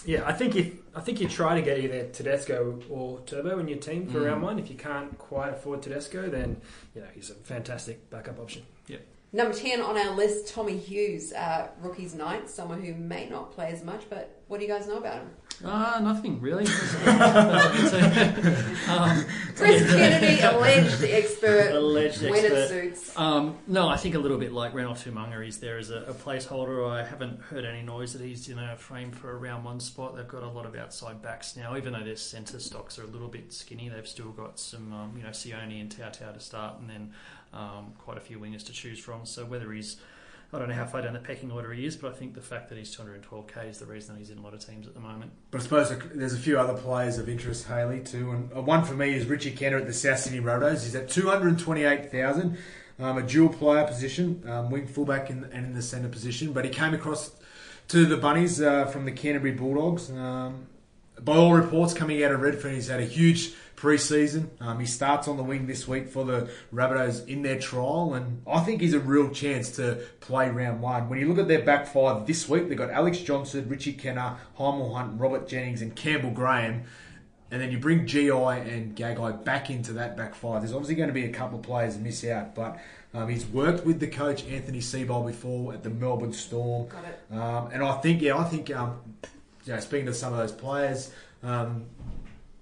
the. 0.06 0.12
Yeah, 0.12 0.28
I 0.28 0.34
think 0.34 0.56
if 0.58 0.74
I 0.96 1.00
think 1.02 1.22
you 1.22 1.28
try 1.30 1.56
to 1.56 1.62
get 1.62 1.80
either 1.80 2.08
Tedesco 2.10 2.80
or 2.89 3.22
Turbo 3.26 3.60
in 3.60 3.68
your 3.70 3.78
team 3.80 4.08
for 4.08 4.20
Mm. 4.20 4.26
round 4.26 4.42
one. 4.44 4.60
If 4.60 4.70
you 4.70 4.76
can't 4.76 5.18
quite 5.18 5.54
afford 5.54 5.82
Tedesco, 5.82 6.30
then 6.30 6.58
you 6.94 7.02
know 7.02 7.08
he's 7.16 7.30
a 7.30 7.36
fantastic 7.36 8.10
backup 8.10 8.39
option. 8.39 8.63
Number 9.36 9.52
10 9.52 9.82
on 9.82 9.98
our 9.98 10.12
list, 10.15 10.54
Tommy 10.54 10.78
Hughes, 10.78 11.34
uh, 11.34 11.69
Rookies 11.82 12.13
Night, 12.13 12.52
someone 12.52 12.84
who 12.84 12.93
may 12.93 13.28
not 13.28 13.52
play 13.52 13.69
as 13.72 13.84
much, 13.84 14.04
but 14.08 14.43
what 14.48 14.60
do 14.60 14.65
you 14.67 14.72
guys 14.72 14.88
know 14.88 14.98
about 14.98 15.15
him? 15.15 15.32
Ah, 15.65 16.00
nothing 16.04 16.39
really. 16.39 16.65
um, 18.88 19.26
Chris 19.56 19.91
Kennedy, 19.96 20.39
alleged 20.41 21.04
expert, 21.04 21.72
alleged 21.74 22.22
when 22.22 22.46
it 22.46 22.52
expert. 22.52 22.67
suits. 22.67 23.17
Um, 23.17 23.58
no, 23.65 23.88
I 23.88 23.98
think 23.98 24.13
a 24.13 24.19
little 24.19 24.38
bit 24.38 24.52
like 24.52 24.74
Renouf 24.74 25.04
To'omaga. 25.04 25.43
He's 25.43 25.60
there 25.60 25.80
as 25.80 25.89
a, 25.89 26.04
a 26.04 26.13
placeholder. 26.13 26.88
I 26.91 27.04
haven't 27.04 27.41
heard 27.41 27.65
any 27.65 27.82
noise 27.82 28.13
that 28.13 28.22
he's 28.22 28.50
in 28.50 28.60
a 28.60 28.76
frame 28.76 29.12
for 29.12 29.32
a 29.32 29.36
round 29.36 29.65
one 29.65 29.80
spot. 29.80 30.15
They've 30.15 30.28
got 30.28 30.43
a 30.43 30.50
lot 30.50 30.67
of 30.67 30.76
outside 30.76 31.24
backs 31.24 31.56
now, 31.56 31.76
even 31.76 31.93
though 31.93 32.04
their 32.04 32.17
centre 32.17 32.60
stocks 32.60 33.00
are 33.00 33.04
a 33.04 33.08
little 33.08 33.30
bit 33.30 33.52
skinny. 33.52 33.89
They've 33.89 34.08
still 34.08 34.30
got 34.30 34.60
some, 34.60 34.93
um, 34.93 35.13
you 35.17 35.24
know, 35.24 35.30
Sione 35.30 35.82
and 35.82 35.89
Tautau 35.89 36.34
to 36.34 36.39
start, 36.39 36.80
and 36.80 36.88
then 36.89 37.13
um, 37.54 37.94
quite 38.00 38.18
a 38.18 38.22
few 38.22 38.39
wingers 38.39 38.66
to 38.66 38.72
choose 38.72 39.00
from. 39.00 39.26
So 39.26 39.46
whether 39.46 39.72
he's 39.72 39.98
I 40.54 40.60
don't 40.60 40.70
know 40.70 40.76
how 40.76 40.86
far 40.86 41.02
down 41.02 41.13
the 41.13 41.20
pecking 41.20 41.52
order 41.52 41.74
he 41.74 41.84
is, 41.84 41.96
but 41.96 42.12
I 42.12 42.16
think 42.16 42.36
the 42.36 42.42
fact 42.42 42.70
that 42.70 42.78
he's 42.78 42.96
212k 42.96 43.72
is 43.72 43.80
the 43.80 43.88
reason 43.88 44.13
that 44.13 44.20
he's 44.20 44.30
in 44.30 44.38
a 44.38 44.42
lot 44.42 44.54
of 44.54 44.63
teams 44.63 44.86
at 44.86 44.94
the 44.94 45.00
moment. 45.00 45.32
But 45.50 45.62
I 45.62 45.63
suppose 45.63 45.92
there's 46.13 46.36
a 46.36 46.38
few 46.38 46.60
other 46.60 46.76
players 46.76 47.18
of 47.18 47.28
interest, 47.28 47.68
Haley, 47.68 48.02
too. 48.02 48.30
And 48.30 48.54
uh, 48.56 48.62
one 48.62 48.84
for 48.84 48.94
me 48.94 49.16
is 49.16 49.26
Richie 49.26 49.52
Kennar 49.52 49.80
at 49.80 49.88
the 49.88 49.94
South 49.94 50.20
Sydney 50.20 50.42
Rabbitohs. 50.42 50.84
He's 50.84 50.94
at 50.94 51.10
228,000, 51.10 52.58
um, 53.00 53.18
a 53.18 53.24
dual 53.24 53.50
player 53.50 53.84
position, 53.88 54.44
um, 54.48 54.70
wing 54.70 54.86
fullback 54.86 55.32
in, 55.32 55.46
and 55.46 55.66
in 55.66 55.74
the 55.74 55.82
centre 55.82 56.08
position. 56.08 56.54
But 56.54 56.66
he 56.66 56.72
came 56.72 56.94
across 56.94 57.32
to 57.88 58.06
the 58.06 58.18
Bunnies 58.18 58.62
uh, 58.62 58.86
from 58.86 59.06
the 59.06 59.12
Canterbury 59.12 59.54
Bulldogs. 59.54 60.12
Um, 60.12 60.68
by 61.20 61.36
all 61.36 61.54
reports 61.54 61.96
coming 61.96 62.24
out 62.24 62.32
of 62.32 62.42
Redfern, 62.42 62.76
he's 62.76 62.89
had 62.89 63.00
a 63.00 63.06
huge 63.06 63.54
pre-season. 63.76 64.52
Um, 64.60 64.80
he 64.80 64.86
starts 64.86 65.28
on 65.28 65.38
the 65.38 65.44
wing 65.44 65.68
this 65.68 65.88
week 65.88 66.08
for 66.10 66.24
the 66.24 66.50
Rabbitohs 66.74 67.28
in 67.28 67.42
their 67.42 67.60
trial, 67.60 68.14
and 68.14 68.42
I 68.48 68.60
think 68.62 68.82
he's 68.82 68.94
a 68.94 69.00
real 69.00 69.30
chance 69.30 69.72
to 69.78 70.02
play 70.20 70.50
round 70.50 70.82
one. 70.82 71.10
When 71.10 71.20
you 71.20 71.28
look 71.28 71.40
at 71.40 71.48
their 71.48 71.64
back 71.64 71.88
five 71.88 72.26
this 72.26 72.48
week, 72.48 72.70
they've 72.70 72.78
got 72.78 72.90
Alex 72.90 73.20
Johnson, 73.20 73.68
Richie 73.68 73.94
Kennar, 73.94 74.38
Hymel 74.58 74.96
Hunt, 74.96 75.20
Robert 75.20 75.48
Jennings, 75.48 75.82
and 75.82 75.96
Campbell 75.96 76.32
Graham. 76.32 76.84
And 77.52 77.62
then 77.62 77.72
you 77.72 77.78
bring 77.78 78.08
GI 78.08 78.32
and 78.32 78.96
Gagai 78.96 79.44
back 79.44 79.70
into 79.70 79.94
that 79.94 80.18
back 80.18 80.34
five. 80.34 80.62
There's 80.62 80.74
obviously 80.74 80.96
going 80.96 81.10
to 81.10 81.14
be 81.14 81.26
a 81.26 81.32
couple 81.32 81.60
of 81.60 81.64
players 81.64 82.00
miss 82.00 82.26
out, 82.26 82.56
but 82.56 82.80
um, 83.14 83.30
he's 83.30 83.46
worked 83.46 83.86
with 83.86 84.00
the 84.00 84.08
coach 84.08 84.44
Anthony 84.46 84.80
Seibold 84.80 85.28
before 85.28 85.74
at 85.74 85.84
the 85.84 85.92
Melbourne 85.92 86.34
Storm. 86.34 86.88
Um, 87.32 87.70
and 87.72 87.84
I 87.84 87.98
think, 87.98 88.24
yeah, 88.24 88.38
I 88.38 88.44
think, 88.46 88.76
um, 88.76 89.00
you 89.66 89.74
know, 89.74 89.80
speaking 89.80 90.08
to 90.08 90.16
some 90.16 90.34
of 90.34 90.40
those 90.40 90.52
players, 90.52 91.12
um, 91.44 91.86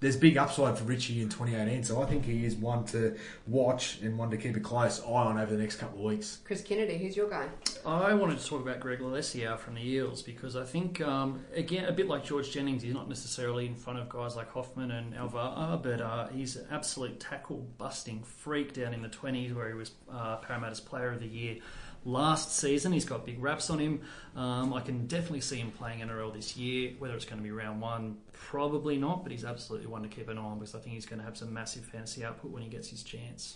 there's 0.02 0.16
big 0.16 0.36
upside 0.36 0.76
for 0.76 0.84
Richie 0.84 1.22
in 1.22 1.28
2018. 1.28 1.84
So 1.84 2.02
I 2.02 2.06
think 2.06 2.24
he 2.24 2.44
is 2.44 2.56
one 2.56 2.84
to 2.86 3.16
watch 3.46 4.00
and 4.02 4.18
one 4.18 4.30
to 4.30 4.36
keep 4.36 4.56
a 4.56 4.60
close 4.60 5.00
eye 5.00 5.04
on 5.06 5.38
over 5.38 5.54
the 5.54 5.60
next 5.60 5.76
couple 5.76 6.00
of 6.00 6.04
weeks. 6.04 6.40
Chris 6.44 6.60
Kennedy, 6.60 6.98
who's 6.98 7.16
your 7.16 7.30
guy? 7.30 7.46
I 7.86 8.12
wanted 8.12 8.40
to 8.40 8.46
talk 8.46 8.60
about 8.60 8.80
Greg 8.80 8.98
Lalessier 8.98 9.56
from 9.56 9.76
the 9.76 9.88
Eels 9.88 10.20
because 10.20 10.56
I 10.56 10.64
think, 10.64 11.00
um, 11.00 11.44
again, 11.54 11.84
a 11.84 11.92
bit 11.92 12.08
like 12.08 12.24
George 12.24 12.50
Jennings, 12.50 12.82
he's 12.82 12.92
not 12.92 13.08
necessarily 13.08 13.64
in 13.64 13.76
front 13.76 14.00
of 14.00 14.08
guys 14.08 14.34
like 14.34 14.50
Hoffman 14.50 14.90
and 14.90 15.14
Alvaro, 15.14 15.80
but 15.80 16.00
uh, 16.00 16.26
he's 16.28 16.56
an 16.56 16.66
absolute 16.72 17.20
tackle 17.20 17.64
busting 17.78 18.24
freak 18.24 18.74
down 18.74 18.92
in 18.92 19.02
the 19.02 19.08
20s 19.08 19.54
where 19.54 19.68
he 19.68 19.74
was 19.74 19.92
uh, 20.12 20.36
Parramatta's 20.36 20.80
Player 20.80 21.12
of 21.12 21.20
the 21.20 21.28
Year 21.28 21.58
last 22.04 22.56
season. 22.56 22.92
He's 22.92 23.04
got 23.04 23.24
big 23.24 23.42
raps 23.42 23.70
on 23.70 23.78
him. 23.78 24.00
Um, 24.36 24.72
I 24.74 24.80
can 24.80 25.06
definitely 25.06 25.40
see 25.40 25.56
him 25.56 25.70
playing 25.70 26.00
NRL 26.00 26.32
this 26.32 26.56
year. 26.56 26.92
Whether 26.98 27.14
it's 27.14 27.24
going 27.24 27.38
to 27.38 27.42
be 27.42 27.50
round 27.50 27.80
one, 27.80 28.18
probably 28.32 28.96
not, 28.96 29.22
but 29.22 29.32
he's 29.32 29.44
absolutely 29.44 29.88
one 29.88 30.02
to 30.02 30.08
keep 30.08 30.28
an 30.28 30.38
eye 30.38 30.42
on 30.42 30.58
because 30.58 30.74
I 30.74 30.78
think 30.78 30.94
he's 30.94 31.06
going 31.06 31.18
to 31.18 31.24
have 31.24 31.36
some 31.36 31.52
massive 31.52 31.84
fantasy 31.84 32.24
output 32.24 32.50
when 32.50 32.62
he 32.62 32.68
gets 32.68 32.88
his 32.88 33.02
chance. 33.02 33.54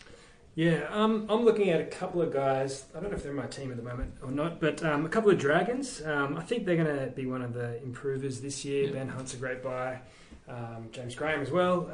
Yeah, 0.55 0.87
um, 0.91 1.27
I'm 1.29 1.45
looking 1.45 1.69
at 1.69 1.83
a 1.83 1.85
couple 1.85 2.23
of 2.23 2.33
guys. 2.33 2.87
I 2.95 3.01
don't 3.01 3.11
know 3.11 3.17
if 3.17 3.23
they're 3.23 3.33
in 3.33 3.37
my 3.37 3.47
team 3.47 3.71
at 3.71 3.77
the 3.77 3.83
moment 3.83 4.15
or 4.23 4.31
not, 4.31 4.59
but 4.59 4.83
um, 4.83 5.05
a 5.05 5.09
couple 5.09 5.31
of 5.31 5.39
Dragons. 5.39 6.03
Um, 6.03 6.39
I 6.39 6.43
think 6.43 6.65
they're 6.65 6.83
going 6.83 6.99
to 6.99 7.13
be 7.15 7.27
one 7.27 7.43
of 7.43 7.53
the 7.53 7.83
improvers 7.83 8.41
this 8.41 8.65
year. 8.65 8.87
Yeah. 8.87 8.93
Ben 8.93 9.09
Hunt's 9.09 9.35
a 9.35 9.37
great 9.37 9.63
buy. 9.63 10.01
Um, 10.49 10.89
James 10.93 11.15
Graham 11.15 11.43
as 11.43 11.51
well. 11.51 11.91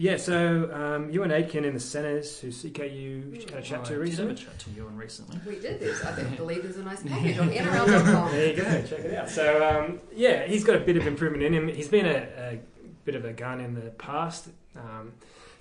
Yeah, 0.00 0.16
so 0.16 0.70
um, 0.72 1.10
Euan 1.12 1.32
Aitken 1.32 1.64
in 1.64 1.74
the 1.74 1.80
centres, 1.80 2.38
who 2.38 2.48
CKU 2.48 3.50
had 3.50 3.58
a 3.58 3.62
chat 3.62 3.80
I 3.80 3.82
to 3.82 3.88
did 3.88 3.90
have 3.90 3.96
a 3.96 3.98
recently. 4.00 4.34
chat 4.36 4.58
to 4.60 4.70
Euan 4.70 4.96
recently. 4.96 5.40
We 5.44 5.58
did 5.58 5.80
this. 5.80 6.04
I 6.04 6.12
think, 6.12 6.36
believe 6.36 6.62
there's 6.62 6.76
a 6.76 6.84
nice 6.84 7.02
package 7.02 7.36
on 7.40 7.50
NRL.com. 7.50 8.30
There 8.30 8.46
you 8.50 8.56
go, 8.56 8.62
check 8.82 9.00
it 9.00 9.14
out. 9.14 9.28
So 9.28 9.66
um, 9.68 9.98
yeah, 10.14 10.46
he's 10.46 10.62
got 10.62 10.76
a 10.76 10.80
bit 10.80 10.96
of 10.96 11.04
improvement 11.04 11.42
in 11.42 11.52
him. 11.52 11.66
He's 11.66 11.88
been 11.88 12.06
a, 12.06 12.28
a 12.38 12.60
bit 13.04 13.16
of 13.16 13.24
a 13.24 13.32
gun 13.32 13.60
in 13.60 13.74
the 13.74 13.90
past. 13.90 14.48
Um, 14.76 15.14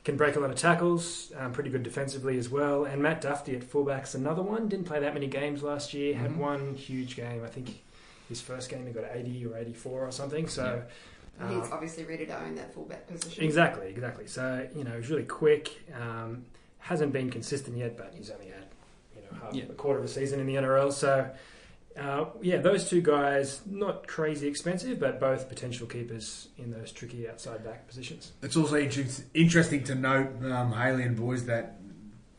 can 0.04 0.18
break 0.18 0.36
a 0.36 0.40
lot 0.40 0.52
of 0.52 0.56
tackles. 0.56 1.32
Um, 1.36 1.52
pretty 1.52 1.72
good 1.72 1.82
defensively 1.82 2.38
as 2.38 2.48
well. 2.48 2.86
And 2.86 3.02
Matt 3.02 3.22
Dufty 3.24 3.56
at 3.56 3.64
fullback's 3.64 4.14
another 4.14 4.44
one. 4.44 4.70
Didn't 4.70 4.86
play 4.86 5.00
that 5.00 5.16
many 5.16 5.26
games 5.28 5.64
last 5.64 5.96
year. 5.96 6.14
Had 6.16 6.32
Mhm. 6.34 6.38
one 6.38 6.76
huge 6.76 7.16
game. 7.16 7.44
I 7.44 7.48
think 7.48 7.82
his 8.30 8.40
first 8.40 8.70
game 8.70 8.86
he 8.86 8.94
got 8.94 9.06
80 9.12 9.46
or 9.48 9.58
84 9.58 10.06
or 10.08 10.12
something. 10.12 10.48
So. 10.48 10.84
And 11.40 11.50
he's 11.52 11.66
um, 11.66 11.74
obviously 11.74 12.04
ready 12.06 12.26
to 12.26 12.40
own 12.44 12.56
that 12.56 12.74
fullback 12.74 13.08
position. 13.08 13.44
Exactly, 13.44 13.88
exactly. 13.90 14.28
So 14.28 14.68
you 14.76 14.84
know, 14.84 14.98
he's 14.98 15.10
really 15.10 15.24
quick. 15.26 15.70
Um, 16.00 16.46
hasn't 16.80 17.12
been 17.14 17.30
consistent 17.30 17.78
yet, 17.78 17.98
but 17.98 18.14
he's 18.16 18.30
only 18.30 18.48
had 18.48 18.66
you 19.16 19.22
know 19.22 19.38
half 19.44 19.54
Yeah. 19.54 19.64
a 19.66 19.74
quarter 19.74 20.00
of 20.00 20.06
a 20.06 20.08
season 20.08 20.40
in 20.40 20.48
the 20.48 20.56
NRL. 20.56 20.92
So 20.92 21.30
uh, 22.00 22.26
yeah, 22.42 22.58
those 22.58 22.90
two 22.90 23.02
guys 23.02 23.62
not 23.66 24.08
crazy 24.08 24.48
expensive, 24.48 25.00
but 25.00 25.20
both 25.20 25.50
potential 25.50 25.88
keepers 25.88 26.48
in 26.58 26.72
those 26.72 26.92
tricky 26.92 27.28
outside 27.28 27.64
back 27.64 27.88
positions. 27.88 28.34
It's 28.42 28.56
also 28.56 28.78
interesting 29.34 29.84
to 29.86 29.96
note, 29.96 30.30
um, 30.46 30.72
Haley 30.74 31.04
and 31.04 31.16
boys, 31.18 31.46
that 31.46 31.80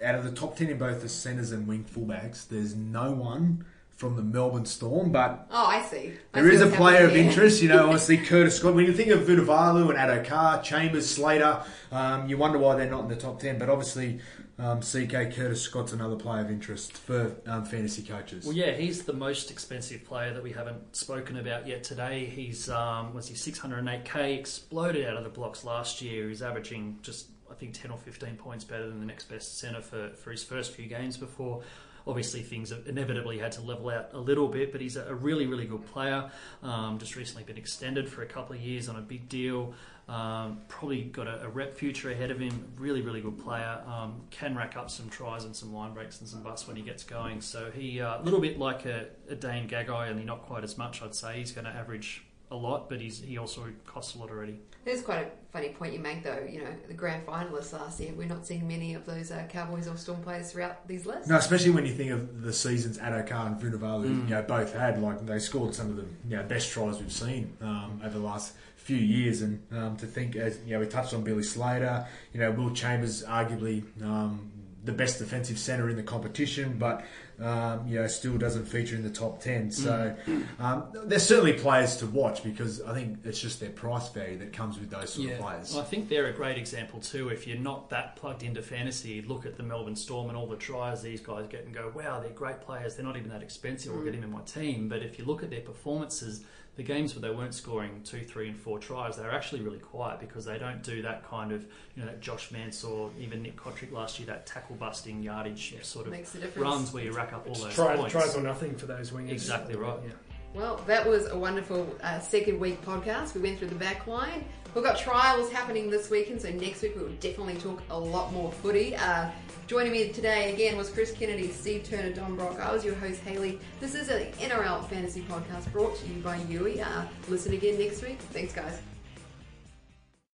out 0.02 0.14
of 0.14 0.22
the 0.24 0.30
top 0.30 0.56
10 0.56 0.68
in 0.68 0.78
both 0.78 1.02
the 1.02 1.08
centres 1.08 1.50
and 1.50 1.66
wing 1.66 1.84
fullbacks, 1.84 2.46
there's 2.48 2.76
no 2.76 3.10
one 3.10 3.64
from 3.98 4.14
the 4.14 4.22
Melbourne 4.22 4.64
Storm, 4.64 5.10
but 5.10 5.48
Oh, 5.50 5.66
I 5.66 5.82
see. 5.82 6.12
I 6.32 6.40
There 6.40 6.48
see 6.48 6.54
is 6.54 6.60
a 6.62 6.68
player 6.68 7.04
of 7.04 7.10
here. 7.16 7.24
interest, 7.24 7.60
you 7.60 7.68
know. 7.68 7.82
Obviously, 7.86 8.16
Curtis 8.16 8.56
Scott. 8.56 8.74
When 8.74 8.86
you 8.86 8.92
think 8.92 9.10
of 9.10 9.22
Vunivalu 9.22 9.90
and 9.90 9.98
Addo 9.98 10.24
Carr, 10.24 10.62
Chambers, 10.62 11.10
Slater, 11.10 11.64
um, 11.90 12.28
you 12.28 12.36
wonder 12.38 12.58
why 12.58 12.76
they're 12.76 12.88
not 12.88 13.02
in 13.02 13.08
the 13.08 13.16
top 13.16 13.40
ten. 13.40 13.58
But 13.58 13.68
obviously, 13.68 14.20
um, 14.56 14.82
CK 14.82 15.34
Curtis 15.34 15.60
Scott's 15.60 15.92
another 15.92 16.14
player 16.14 16.42
of 16.44 16.50
interest 16.50 16.92
for 16.96 17.34
um, 17.48 17.64
fantasy 17.64 18.02
coaches. 18.04 18.44
Well, 18.44 18.54
yeah, 18.54 18.70
he's 18.70 19.02
the 19.02 19.12
most 19.14 19.50
expensive 19.50 20.04
player 20.04 20.32
that 20.32 20.44
we 20.44 20.52
haven't 20.52 20.94
spoken 20.96 21.36
about 21.36 21.66
yet 21.66 21.82
today. 21.82 22.24
He's 22.24 22.70
um, 22.70 23.12
was 23.14 23.26
he 23.26 23.34
608k, 23.34 24.38
exploded 24.38 25.08
out 25.08 25.16
of 25.16 25.24
the 25.24 25.30
blocks 25.30 25.64
last 25.64 26.00
year. 26.00 26.28
He's 26.28 26.40
averaging 26.40 27.00
just 27.02 27.30
I 27.50 27.54
think 27.54 27.74
10 27.74 27.90
or 27.90 27.98
15 27.98 28.36
points 28.36 28.62
better 28.62 28.88
than 28.88 29.00
the 29.00 29.06
next 29.06 29.24
best 29.28 29.58
centre 29.58 29.80
for, 29.80 30.10
for 30.10 30.30
his 30.30 30.44
first 30.44 30.72
few 30.72 30.86
games 30.86 31.16
before 31.16 31.62
obviously 32.08 32.42
things 32.42 32.70
have 32.70 32.86
inevitably 32.88 33.38
had 33.38 33.52
to 33.52 33.60
level 33.60 33.90
out 33.90 34.08
a 34.14 34.18
little 34.18 34.48
bit, 34.48 34.72
but 34.72 34.80
he's 34.80 34.96
a 34.96 35.14
really, 35.14 35.46
really 35.46 35.66
good 35.66 35.86
player. 35.86 36.30
Um, 36.62 36.98
just 36.98 37.14
recently 37.14 37.44
been 37.44 37.58
extended 37.58 38.08
for 38.08 38.22
a 38.22 38.26
couple 38.26 38.56
of 38.56 38.62
years 38.62 38.88
on 38.88 38.96
a 38.96 39.02
big 39.02 39.28
deal. 39.28 39.74
Um, 40.08 40.62
probably 40.68 41.02
got 41.02 41.26
a, 41.26 41.44
a, 41.44 41.48
rep 41.50 41.74
future 41.74 42.10
ahead 42.10 42.30
of 42.30 42.38
him. 42.38 42.72
Really, 42.78 43.02
really 43.02 43.20
good 43.20 43.38
player. 43.38 43.82
Um, 43.86 44.22
can 44.30 44.56
rack 44.56 44.74
up 44.74 44.90
some 44.90 45.10
tries 45.10 45.44
and 45.44 45.54
some 45.54 45.74
line 45.74 45.92
breaks 45.92 46.20
and 46.20 46.28
some 46.28 46.42
busts 46.42 46.66
when 46.66 46.76
he 46.76 46.82
gets 46.82 47.04
going. 47.04 47.42
So 47.42 47.70
he 47.70 48.00
uh, 48.00 48.18
a 48.18 48.22
little 48.22 48.40
bit 48.40 48.58
like 48.58 48.86
a, 48.86 49.08
a 49.28 49.34
Dane 49.34 49.68
Gagai, 49.68 50.08
only 50.08 50.24
not 50.24 50.46
quite 50.46 50.64
as 50.64 50.78
much. 50.78 51.02
I'd 51.02 51.14
say 51.14 51.40
he's 51.40 51.52
going 51.52 51.66
to 51.66 51.70
average 51.70 52.24
a 52.50 52.56
lot, 52.56 52.88
but 52.88 53.02
he's 53.02 53.20
he 53.20 53.36
also 53.36 53.66
costs 53.84 54.14
a 54.14 54.18
lot 54.18 54.30
already. 54.30 54.60
There's 54.88 55.02
quite 55.02 55.18
a 55.18 55.30
funny 55.52 55.68
point 55.68 55.92
you 55.92 55.98
make, 55.98 56.24
though. 56.24 56.48
You 56.50 56.60
know, 56.60 56.70
the 56.86 56.94
grand 56.94 57.26
finalists 57.26 57.74
last 57.74 58.00
year, 58.00 58.14
we're 58.16 58.26
not 58.26 58.46
seeing 58.46 58.66
many 58.66 58.94
of 58.94 59.04
those 59.04 59.30
uh, 59.30 59.44
Cowboys 59.46 59.86
or 59.86 59.98
Storm 59.98 60.22
players 60.22 60.50
throughout 60.50 60.88
these 60.88 61.04
lists. 61.04 61.28
No, 61.28 61.36
especially 61.36 61.72
when 61.72 61.84
you 61.84 61.92
think 61.92 62.10
of 62.10 62.40
the 62.40 62.54
seasons 62.54 62.96
Addo-Carr 62.96 63.48
and 63.48 63.60
Vunivalu, 63.60 64.06
mm. 64.06 64.28
you 64.30 64.34
know, 64.34 64.40
both 64.40 64.72
had 64.72 65.02
like 65.02 65.26
they 65.26 65.40
scored 65.40 65.74
some 65.74 65.90
of 65.90 65.96
the 65.96 66.06
you 66.26 66.38
know, 66.38 66.42
best 66.42 66.70
tries 66.72 66.98
we've 67.00 67.12
seen 67.12 67.54
um, 67.60 68.00
over 68.02 68.18
the 68.18 68.24
last 68.24 68.54
few 68.76 68.96
years. 68.96 69.42
And 69.42 69.62
um, 69.72 69.98
to 69.98 70.06
think, 70.06 70.36
as 70.36 70.58
you 70.64 70.72
know, 70.72 70.80
we 70.80 70.86
touched 70.86 71.12
on 71.12 71.22
Billy 71.22 71.42
Slater, 71.42 72.06
you 72.32 72.40
know, 72.40 72.50
Will 72.50 72.70
Chambers, 72.70 73.24
arguably 73.24 73.84
um, 74.02 74.50
the 74.88 74.94
best 74.94 75.18
defensive 75.18 75.58
centre 75.58 75.90
in 75.90 75.96
the 75.96 76.02
competition, 76.02 76.76
but 76.78 77.04
um, 77.40 77.86
you 77.86 78.00
know 78.00 78.06
still 78.06 78.38
doesn't 78.38 78.64
feature 78.64 78.96
in 78.96 79.02
the 79.02 79.10
top 79.10 79.38
ten. 79.40 79.70
So 79.70 80.16
mm. 80.26 80.46
um, 80.58 80.84
there's 81.04 81.26
certainly 81.26 81.52
players 81.52 81.98
to 81.98 82.06
watch 82.06 82.42
because 82.42 82.80
I 82.80 82.94
think 82.94 83.18
it's 83.24 83.38
just 83.38 83.60
their 83.60 83.70
price 83.70 84.08
value 84.08 84.38
that 84.38 84.54
comes 84.54 84.78
with 84.80 84.88
those 84.88 85.12
sort 85.12 85.28
yeah. 85.28 85.34
of 85.34 85.40
players. 85.40 85.74
Well, 85.74 85.82
I 85.82 85.84
think 85.84 86.08
they're 86.08 86.28
a 86.28 86.32
great 86.32 86.56
example 86.56 87.00
too. 87.00 87.28
If 87.28 87.46
you're 87.46 87.58
not 87.58 87.90
that 87.90 88.16
plugged 88.16 88.42
into 88.42 88.62
fantasy, 88.62 89.20
look 89.20 89.44
at 89.44 89.58
the 89.58 89.62
Melbourne 89.62 89.94
Storm 89.94 90.30
and 90.30 90.38
all 90.38 90.46
the 90.46 90.56
tries 90.56 91.02
these 91.02 91.20
guys 91.20 91.46
get 91.48 91.66
and 91.66 91.74
go, 91.74 91.92
wow, 91.94 92.18
they're 92.18 92.30
great 92.30 92.62
players. 92.62 92.96
They're 92.96 93.04
not 93.04 93.18
even 93.18 93.28
that 93.28 93.42
expensive. 93.42 93.92
Mm. 93.92 93.98
I'll 93.98 94.04
get 94.04 94.14
him 94.14 94.24
in 94.24 94.32
my 94.32 94.40
team. 94.40 94.88
But 94.88 95.02
if 95.02 95.18
you 95.18 95.26
look 95.26 95.42
at 95.42 95.50
their 95.50 95.60
performances 95.60 96.44
the 96.78 96.84
games 96.84 97.12
where 97.12 97.20
they 97.20 97.36
weren't 97.36 97.54
scoring 97.54 98.00
two, 98.04 98.20
three, 98.20 98.46
and 98.46 98.56
four 98.56 98.78
tries, 98.78 99.16
they 99.16 99.24
were 99.24 99.32
actually 99.32 99.60
really 99.62 99.80
quiet 99.80 100.20
because 100.20 100.44
they 100.44 100.58
don't 100.58 100.80
do 100.80 101.02
that 101.02 101.28
kind 101.28 101.50
of, 101.50 101.66
you 101.96 102.02
know, 102.02 102.06
that 102.06 102.20
Josh 102.20 102.52
Mansour, 102.52 103.10
even 103.18 103.42
Nick 103.42 103.56
Cotric 103.56 103.90
last 103.90 104.20
year, 104.20 104.26
that 104.26 104.46
tackle 104.46 104.76
busting 104.76 105.20
yardage 105.20 105.72
yeah. 105.74 105.82
sort 105.82 106.06
of 106.06 106.56
runs 106.56 106.92
where 106.92 107.02
you 107.02 107.10
rack 107.12 107.32
up 107.32 107.48
all 107.48 107.54
those 107.56 107.74
try, 107.74 107.96
points. 107.96 108.12
Tries 108.12 108.36
or 108.36 108.42
nothing 108.42 108.76
for 108.76 108.86
those 108.86 109.10
wingers. 109.10 109.32
Exactly 109.32 109.74
right. 109.74 109.98
Yeah. 110.04 110.12
Well, 110.54 110.80
that 110.86 111.04
was 111.04 111.26
a 111.26 111.36
wonderful 111.36 111.92
uh, 112.00 112.20
second 112.20 112.60
week 112.60 112.80
podcast. 112.84 113.34
We 113.34 113.40
went 113.40 113.58
through 113.58 113.68
the 113.68 113.74
back 113.74 114.06
line. 114.06 114.44
We've 114.74 114.84
got 114.84 114.98
trials 114.98 115.50
happening 115.50 115.90
this 115.90 116.10
weekend, 116.10 116.42
so 116.42 116.50
next 116.50 116.82
week 116.82 116.94
we'll 116.94 117.08
definitely 117.20 117.56
talk 117.56 117.82
a 117.90 117.98
lot 117.98 118.32
more 118.32 118.52
footy. 118.52 118.94
Uh, 118.94 119.30
joining 119.66 119.92
me 119.92 120.10
today 120.10 120.52
again 120.52 120.76
was 120.76 120.90
Chris 120.90 121.10
Kennedy, 121.10 121.50
Steve 121.50 121.84
Turner, 121.84 122.12
Don 122.12 122.36
Brock. 122.36 122.60
I 122.60 122.72
was 122.72 122.84
your 122.84 122.94
host, 122.94 123.20
Haley. 123.22 123.58
This 123.80 123.94
is 123.94 124.08
an 124.08 124.30
NRL 124.34 124.88
Fantasy 124.88 125.22
Podcast 125.22 125.72
brought 125.72 125.96
to 125.96 126.06
you 126.06 126.20
by 126.22 126.36
Yui. 126.48 126.80
Uh, 126.80 127.04
listen 127.28 127.54
again 127.54 127.78
next 127.78 128.02
week. 128.02 128.20
Thanks, 128.32 128.52
guys. 128.52 128.78